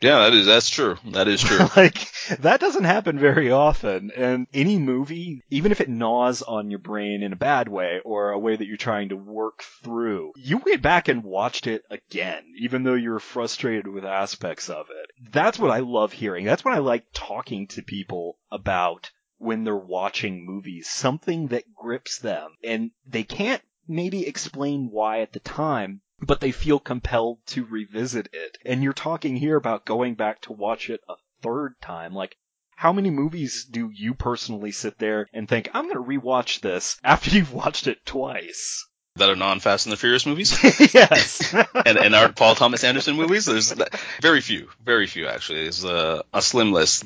yeah, 0.00 0.20
that 0.20 0.32
is 0.32 0.46
that's 0.46 0.70
true. 0.70 0.96
That 1.10 1.28
is 1.28 1.42
true. 1.42 1.58
like 1.76 2.08
that 2.38 2.58
doesn't 2.58 2.84
happen 2.84 3.18
very 3.18 3.50
often 3.50 4.10
and 4.16 4.46
any 4.54 4.78
movie 4.78 5.42
even 5.50 5.72
if 5.72 5.80
it 5.82 5.90
gnaws 5.90 6.40
on 6.40 6.70
your 6.70 6.78
brain 6.78 7.22
in 7.22 7.34
a 7.34 7.36
bad 7.36 7.68
way 7.68 8.00
or 8.04 8.30
a 8.30 8.38
way 8.38 8.56
that 8.56 8.66
you're 8.66 8.76
trying 8.78 9.10
to 9.10 9.16
work 9.16 9.62
through 9.82 10.32
you 10.36 10.58
went 10.58 10.80
back 10.80 11.08
and 11.08 11.22
watched 11.24 11.66
it 11.66 11.82
again 11.90 12.44
even 12.58 12.82
though 12.84 12.94
you 12.94 13.10
were 13.10 13.20
frustrated 13.20 13.86
with 13.88 14.04
aspects 14.04 14.70
of 14.70 14.86
it 14.90 15.10
that's 15.32 15.58
what 15.58 15.70
i 15.70 15.80
love 15.80 16.12
hearing 16.12 16.44
that's 16.44 16.64
what 16.64 16.74
i 16.74 16.78
like 16.78 17.04
talking 17.12 17.66
to 17.66 17.82
people 17.82 18.38
about 18.50 19.10
when 19.38 19.64
they're 19.64 19.76
watching 19.76 20.46
movies 20.46 20.88
something 20.88 21.48
that 21.48 21.74
grips 21.74 22.18
them 22.20 22.52
and 22.62 22.90
they 23.06 23.24
can't 23.24 23.62
maybe 23.88 24.26
explain 24.26 24.88
why 24.90 25.20
at 25.20 25.32
the 25.32 25.40
time 25.40 26.00
but 26.20 26.40
they 26.40 26.52
feel 26.52 26.78
compelled 26.78 27.38
to 27.46 27.64
revisit 27.64 28.28
it. 28.32 28.58
And 28.64 28.82
you're 28.82 28.92
talking 28.92 29.36
here 29.36 29.56
about 29.56 29.84
going 29.84 30.14
back 30.14 30.40
to 30.42 30.52
watch 30.52 30.90
it 30.90 31.00
a 31.08 31.14
third 31.42 31.74
time. 31.80 32.14
Like, 32.14 32.36
how 32.76 32.92
many 32.92 33.10
movies 33.10 33.64
do 33.64 33.90
you 33.92 34.14
personally 34.14 34.72
sit 34.72 34.98
there 34.98 35.26
and 35.32 35.48
think, 35.48 35.68
I'm 35.74 35.84
going 35.88 35.96
to 35.96 36.20
rewatch 36.20 36.60
this 36.60 36.98
after 37.02 37.30
you've 37.36 37.52
watched 37.52 37.86
it 37.86 38.04
twice? 38.04 38.86
that 39.16 39.28
are 39.28 39.36
non-Fast 39.36 39.86
and 39.86 39.92
the 39.92 39.96
Furious 39.96 40.24
movies. 40.24 40.56
yes. 40.94 41.54
and, 41.86 41.98
and 41.98 42.14
aren't 42.14 42.36
Paul 42.36 42.54
Thomas 42.54 42.84
Anderson 42.84 43.16
movies. 43.16 43.46
There's 43.46 43.74
very 44.20 44.40
few, 44.40 44.68
very 44.82 45.06
few 45.06 45.26
actually. 45.26 45.66
It's 45.66 45.84
a, 45.84 46.24
a 46.32 46.42
slim 46.42 46.72
list. 46.72 47.04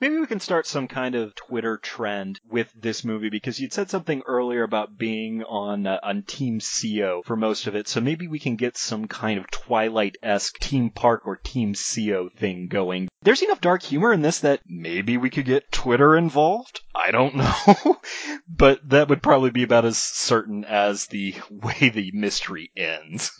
Maybe 0.00 0.18
we 0.18 0.26
can 0.26 0.38
start 0.38 0.66
some 0.68 0.86
kind 0.86 1.16
of 1.16 1.34
Twitter 1.34 1.76
trend 1.76 2.40
with 2.48 2.72
this 2.72 3.04
movie 3.04 3.30
because 3.30 3.58
you'd 3.58 3.72
said 3.72 3.90
something 3.90 4.22
earlier 4.26 4.62
about 4.62 4.96
being 4.96 5.42
on 5.42 5.88
uh, 5.88 5.98
on 6.04 6.22
Team 6.22 6.60
Seo 6.60 7.24
for 7.24 7.34
most 7.34 7.66
of 7.66 7.74
it. 7.74 7.88
So 7.88 8.00
maybe 8.00 8.28
we 8.28 8.38
can 8.38 8.54
get 8.54 8.76
some 8.76 9.08
kind 9.08 9.40
of 9.40 9.50
Twilight-esque 9.50 10.56
Team 10.60 10.90
Park 10.90 11.22
or 11.26 11.34
Team 11.34 11.74
Seo 11.74 12.32
thing 12.32 12.68
going. 12.68 13.08
There's 13.22 13.42
enough 13.42 13.60
dark 13.60 13.82
humor 13.82 14.12
in 14.12 14.22
this 14.22 14.40
that 14.40 14.60
maybe 14.68 15.16
we 15.16 15.30
could 15.30 15.46
get 15.46 15.72
Twitter 15.72 16.16
involved. 16.16 16.80
I 16.94 17.10
don't 17.10 17.34
know, 17.36 18.00
but 18.48 18.88
that 18.90 19.08
would 19.08 19.22
probably 19.22 19.50
be 19.50 19.64
about 19.64 19.84
as 19.84 19.98
certain 19.98 20.64
as 20.64 21.06
the 21.06 21.34
way 21.50 21.88
the 21.88 22.12
mystery 22.12 22.70
ends. 22.76 23.32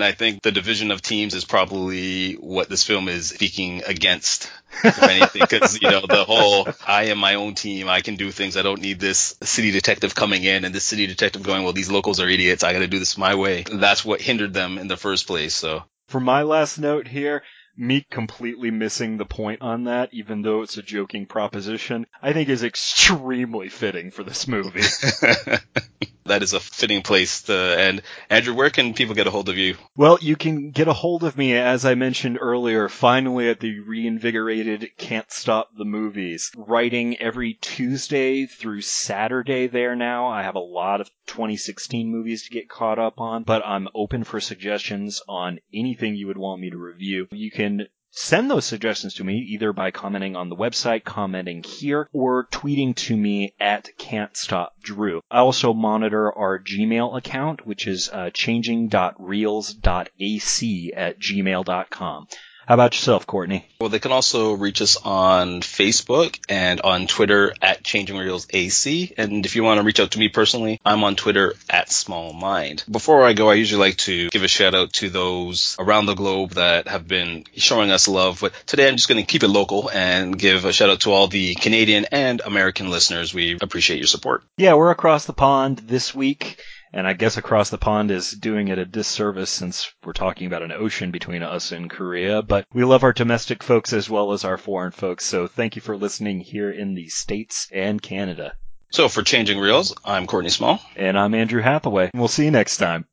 And 0.00 0.06
I 0.06 0.12
think 0.12 0.40
the 0.40 0.50
division 0.50 0.92
of 0.92 1.02
teams 1.02 1.34
is 1.34 1.44
probably 1.44 2.32
what 2.32 2.70
this 2.70 2.84
film 2.84 3.06
is 3.06 3.28
speaking 3.28 3.82
against, 3.86 4.50
if 4.82 5.02
anything, 5.02 5.42
because 5.42 5.78
you 5.78 5.90
know 5.90 6.06
the 6.08 6.24
whole 6.24 6.66
"I 6.86 7.08
am 7.08 7.18
my 7.18 7.34
own 7.34 7.54
team, 7.54 7.86
I 7.86 8.00
can 8.00 8.16
do 8.16 8.30
things, 8.30 8.56
I 8.56 8.62
don't 8.62 8.80
need 8.80 8.98
this 8.98 9.36
city 9.42 9.72
detective 9.72 10.14
coming 10.14 10.42
in 10.42 10.64
and 10.64 10.74
this 10.74 10.84
city 10.84 11.06
detective 11.06 11.42
going, 11.42 11.64
well, 11.64 11.74
these 11.74 11.90
locals 11.90 12.18
are 12.18 12.26
idiots, 12.26 12.64
I 12.64 12.72
got 12.72 12.78
to 12.78 12.86
do 12.86 12.98
this 12.98 13.18
my 13.18 13.34
way." 13.34 13.64
That's 13.70 14.02
what 14.02 14.22
hindered 14.22 14.54
them 14.54 14.78
in 14.78 14.88
the 14.88 14.96
first 14.96 15.26
place. 15.26 15.54
So 15.54 15.84
For 16.08 16.18
my 16.18 16.44
last 16.44 16.78
note 16.78 17.06
here, 17.06 17.42
me 17.76 18.06
completely 18.10 18.70
missing 18.70 19.18
the 19.18 19.26
point 19.26 19.60
on 19.60 19.84
that, 19.84 20.08
even 20.14 20.40
though 20.40 20.62
it's 20.62 20.78
a 20.78 20.82
joking 20.82 21.26
proposition, 21.26 22.06
I 22.22 22.32
think 22.32 22.48
is 22.48 22.64
extremely 22.64 23.68
fitting 23.68 24.12
for 24.12 24.24
this 24.24 24.48
movie. 24.48 24.80
that 26.30 26.42
is 26.42 26.52
a 26.52 26.60
fitting 26.60 27.02
place 27.02 27.42
to 27.42 27.54
end. 27.54 28.02
Andrew, 28.28 28.54
where 28.54 28.70
can 28.70 28.94
people 28.94 29.14
get 29.14 29.26
a 29.26 29.30
hold 29.30 29.48
of 29.48 29.58
you? 29.58 29.76
well, 29.96 30.18
you 30.20 30.36
can 30.36 30.70
get 30.70 30.88
a 30.88 30.92
hold 30.92 31.24
of 31.24 31.36
me, 31.36 31.54
as 31.54 31.84
I 31.84 31.94
mentioned 31.94 32.38
earlier, 32.40 32.88
finally 32.88 33.50
at 33.50 33.60
the 33.60 33.80
reinvigorated 33.80 34.90
Can't 34.96 35.30
Stop 35.30 35.70
the 35.76 35.84
Movies. 35.84 36.50
Writing 36.56 37.16
every 37.18 37.54
Tuesday 37.54 38.46
through 38.46 38.80
Saturday 38.80 39.66
there 39.66 39.96
now. 39.96 40.28
I 40.28 40.42
have 40.42 40.54
a 40.54 40.60
lot 40.60 41.00
of 41.00 41.10
2016 41.26 42.10
movies 42.10 42.44
to 42.44 42.50
get 42.50 42.68
caught 42.68 42.98
up 42.98 43.20
on, 43.20 43.42
but 43.42 43.62
I'm 43.66 43.88
open 43.94 44.24
for 44.24 44.40
suggestions 44.40 45.22
on 45.28 45.60
anything 45.74 46.14
you 46.14 46.28
would 46.28 46.38
want 46.38 46.60
me 46.60 46.70
to 46.70 46.78
review. 46.78 47.26
You 47.30 47.50
can 47.50 47.88
send 48.10 48.50
those 48.50 48.64
suggestions 48.64 49.14
to 49.14 49.24
me 49.24 49.38
either 49.38 49.72
by 49.72 49.90
commenting 49.90 50.36
on 50.36 50.48
the 50.48 50.56
website, 50.56 51.04
commenting 51.04 51.62
here, 51.62 52.08
or 52.12 52.46
tweeting 52.46 52.94
to 52.96 53.16
me 53.16 53.54
at 53.60 53.88
can't 53.98 54.36
stop 54.36 54.74
drew. 54.82 55.22
I 55.30 55.38
also 55.38 55.72
monitor 55.72 56.36
our 56.36 56.58
Gmail 56.58 57.16
account, 57.16 57.66
which 57.66 57.86
is 57.86 58.10
uh, 58.12 58.30
changing.reels.ac 58.30 60.92
at 60.94 61.20
gmail.com. 61.20 62.26
How 62.70 62.74
about 62.74 62.94
yourself, 62.94 63.26
Courtney? 63.26 63.66
Well, 63.80 63.88
they 63.88 63.98
can 63.98 64.12
also 64.12 64.52
reach 64.52 64.80
us 64.80 64.96
on 64.96 65.60
Facebook 65.60 66.38
and 66.48 66.80
on 66.82 67.08
Twitter 67.08 67.52
at 67.60 67.82
Changing 67.82 68.16
Reels 68.16 68.46
AC. 68.50 69.12
And 69.16 69.44
if 69.44 69.56
you 69.56 69.64
want 69.64 69.78
to 69.78 69.84
reach 69.84 69.98
out 69.98 70.12
to 70.12 70.20
me 70.20 70.28
personally, 70.28 70.80
I'm 70.84 71.02
on 71.02 71.16
Twitter 71.16 71.54
at 71.68 71.90
Small 71.90 72.32
Mind. 72.32 72.84
Before 72.88 73.24
I 73.24 73.32
go, 73.32 73.50
I 73.50 73.54
usually 73.54 73.80
like 73.80 73.96
to 73.96 74.28
give 74.28 74.44
a 74.44 74.46
shout 74.46 74.76
out 74.76 74.92
to 74.92 75.10
those 75.10 75.74
around 75.80 76.06
the 76.06 76.14
globe 76.14 76.50
that 76.50 76.86
have 76.86 77.08
been 77.08 77.42
showing 77.56 77.90
us 77.90 78.06
love. 78.06 78.38
But 78.40 78.52
today 78.66 78.86
I'm 78.86 78.94
just 78.94 79.08
going 79.08 79.20
to 79.20 79.26
keep 79.26 79.42
it 79.42 79.48
local 79.48 79.90
and 79.90 80.38
give 80.38 80.64
a 80.64 80.72
shout 80.72 80.90
out 80.90 81.00
to 81.00 81.10
all 81.10 81.26
the 81.26 81.56
Canadian 81.56 82.06
and 82.12 82.40
American 82.40 82.88
listeners. 82.88 83.34
We 83.34 83.58
appreciate 83.60 83.98
your 83.98 84.06
support. 84.06 84.44
Yeah, 84.56 84.74
we're 84.74 84.92
across 84.92 85.24
the 85.24 85.32
pond 85.32 85.78
this 85.78 86.14
week. 86.14 86.62
And 86.92 87.06
I 87.06 87.12
guess 87.12 87.36
across 87.36 87.70
the 87.70 87.78
pond 87.78 88.10
is 88.10 88.32
doing 88.32 88.68
it 88.68 88.78
a 88.78 88.84
disservice 88.84 89.50
since 89.50 89.92
we're 90.04 90.12
talking 90.12 90.46
about 90.48 90.62
an 90.62 90.72
ocean 90.72 91.12
between 91.12 91.42
us 91.42 91.70
and 91.70 91.88
Korea. 91.88 92.42
But 92.42 92.66
we 92.72 92.84
love 92.84 93.04
our 93.04 93.12
domestic 93.12 93.62
folks 93.62 93.92
as 93.92 94.10
well 94.10 94.32
as 94.32 94.44
our 94.44 94.58
foreign 94.58 94.90
folks. 94.90 95.24
So 95.24 95.46
thank 95.46 95.76
you 95.76 95.82
for 95.82 95.96
listening 95.96 96.40
here 96.40 96.70
in 96.70 96.94
the 96.94 97.08
States 97.08 97.68
and 97.72 98.02
Canada. 98.02 98.54
So 98.90 99.08
for 99.08 99.22
Changing 99.22 99.60
Reels, 99.60 99.94
I'm 100.04 100.26
Courtney 100.26 100.50
Small. 100.50 100.80
And 100.96 101.16
I'm 101.16 101.34
Andrew 101.34 101.62
Hathaway. 101.62 102.10
We'll 102.12 102.26
see 102.26 102.46
you 102.46 102.50
next 102.50 102.78
time. 102.78 103.06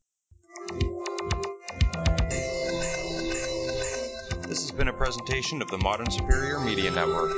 This 4.48 4.62
has 4.62 4.72
been 4.72 4.88
a 4.88 4.94
presentation 4.94 5.62
of 5.62 5.70
the 5.70 5.78
Modern 5.78 6.10
Superior 6.10 6.60
Media 6.62 6.90
Network. 6.90 7.32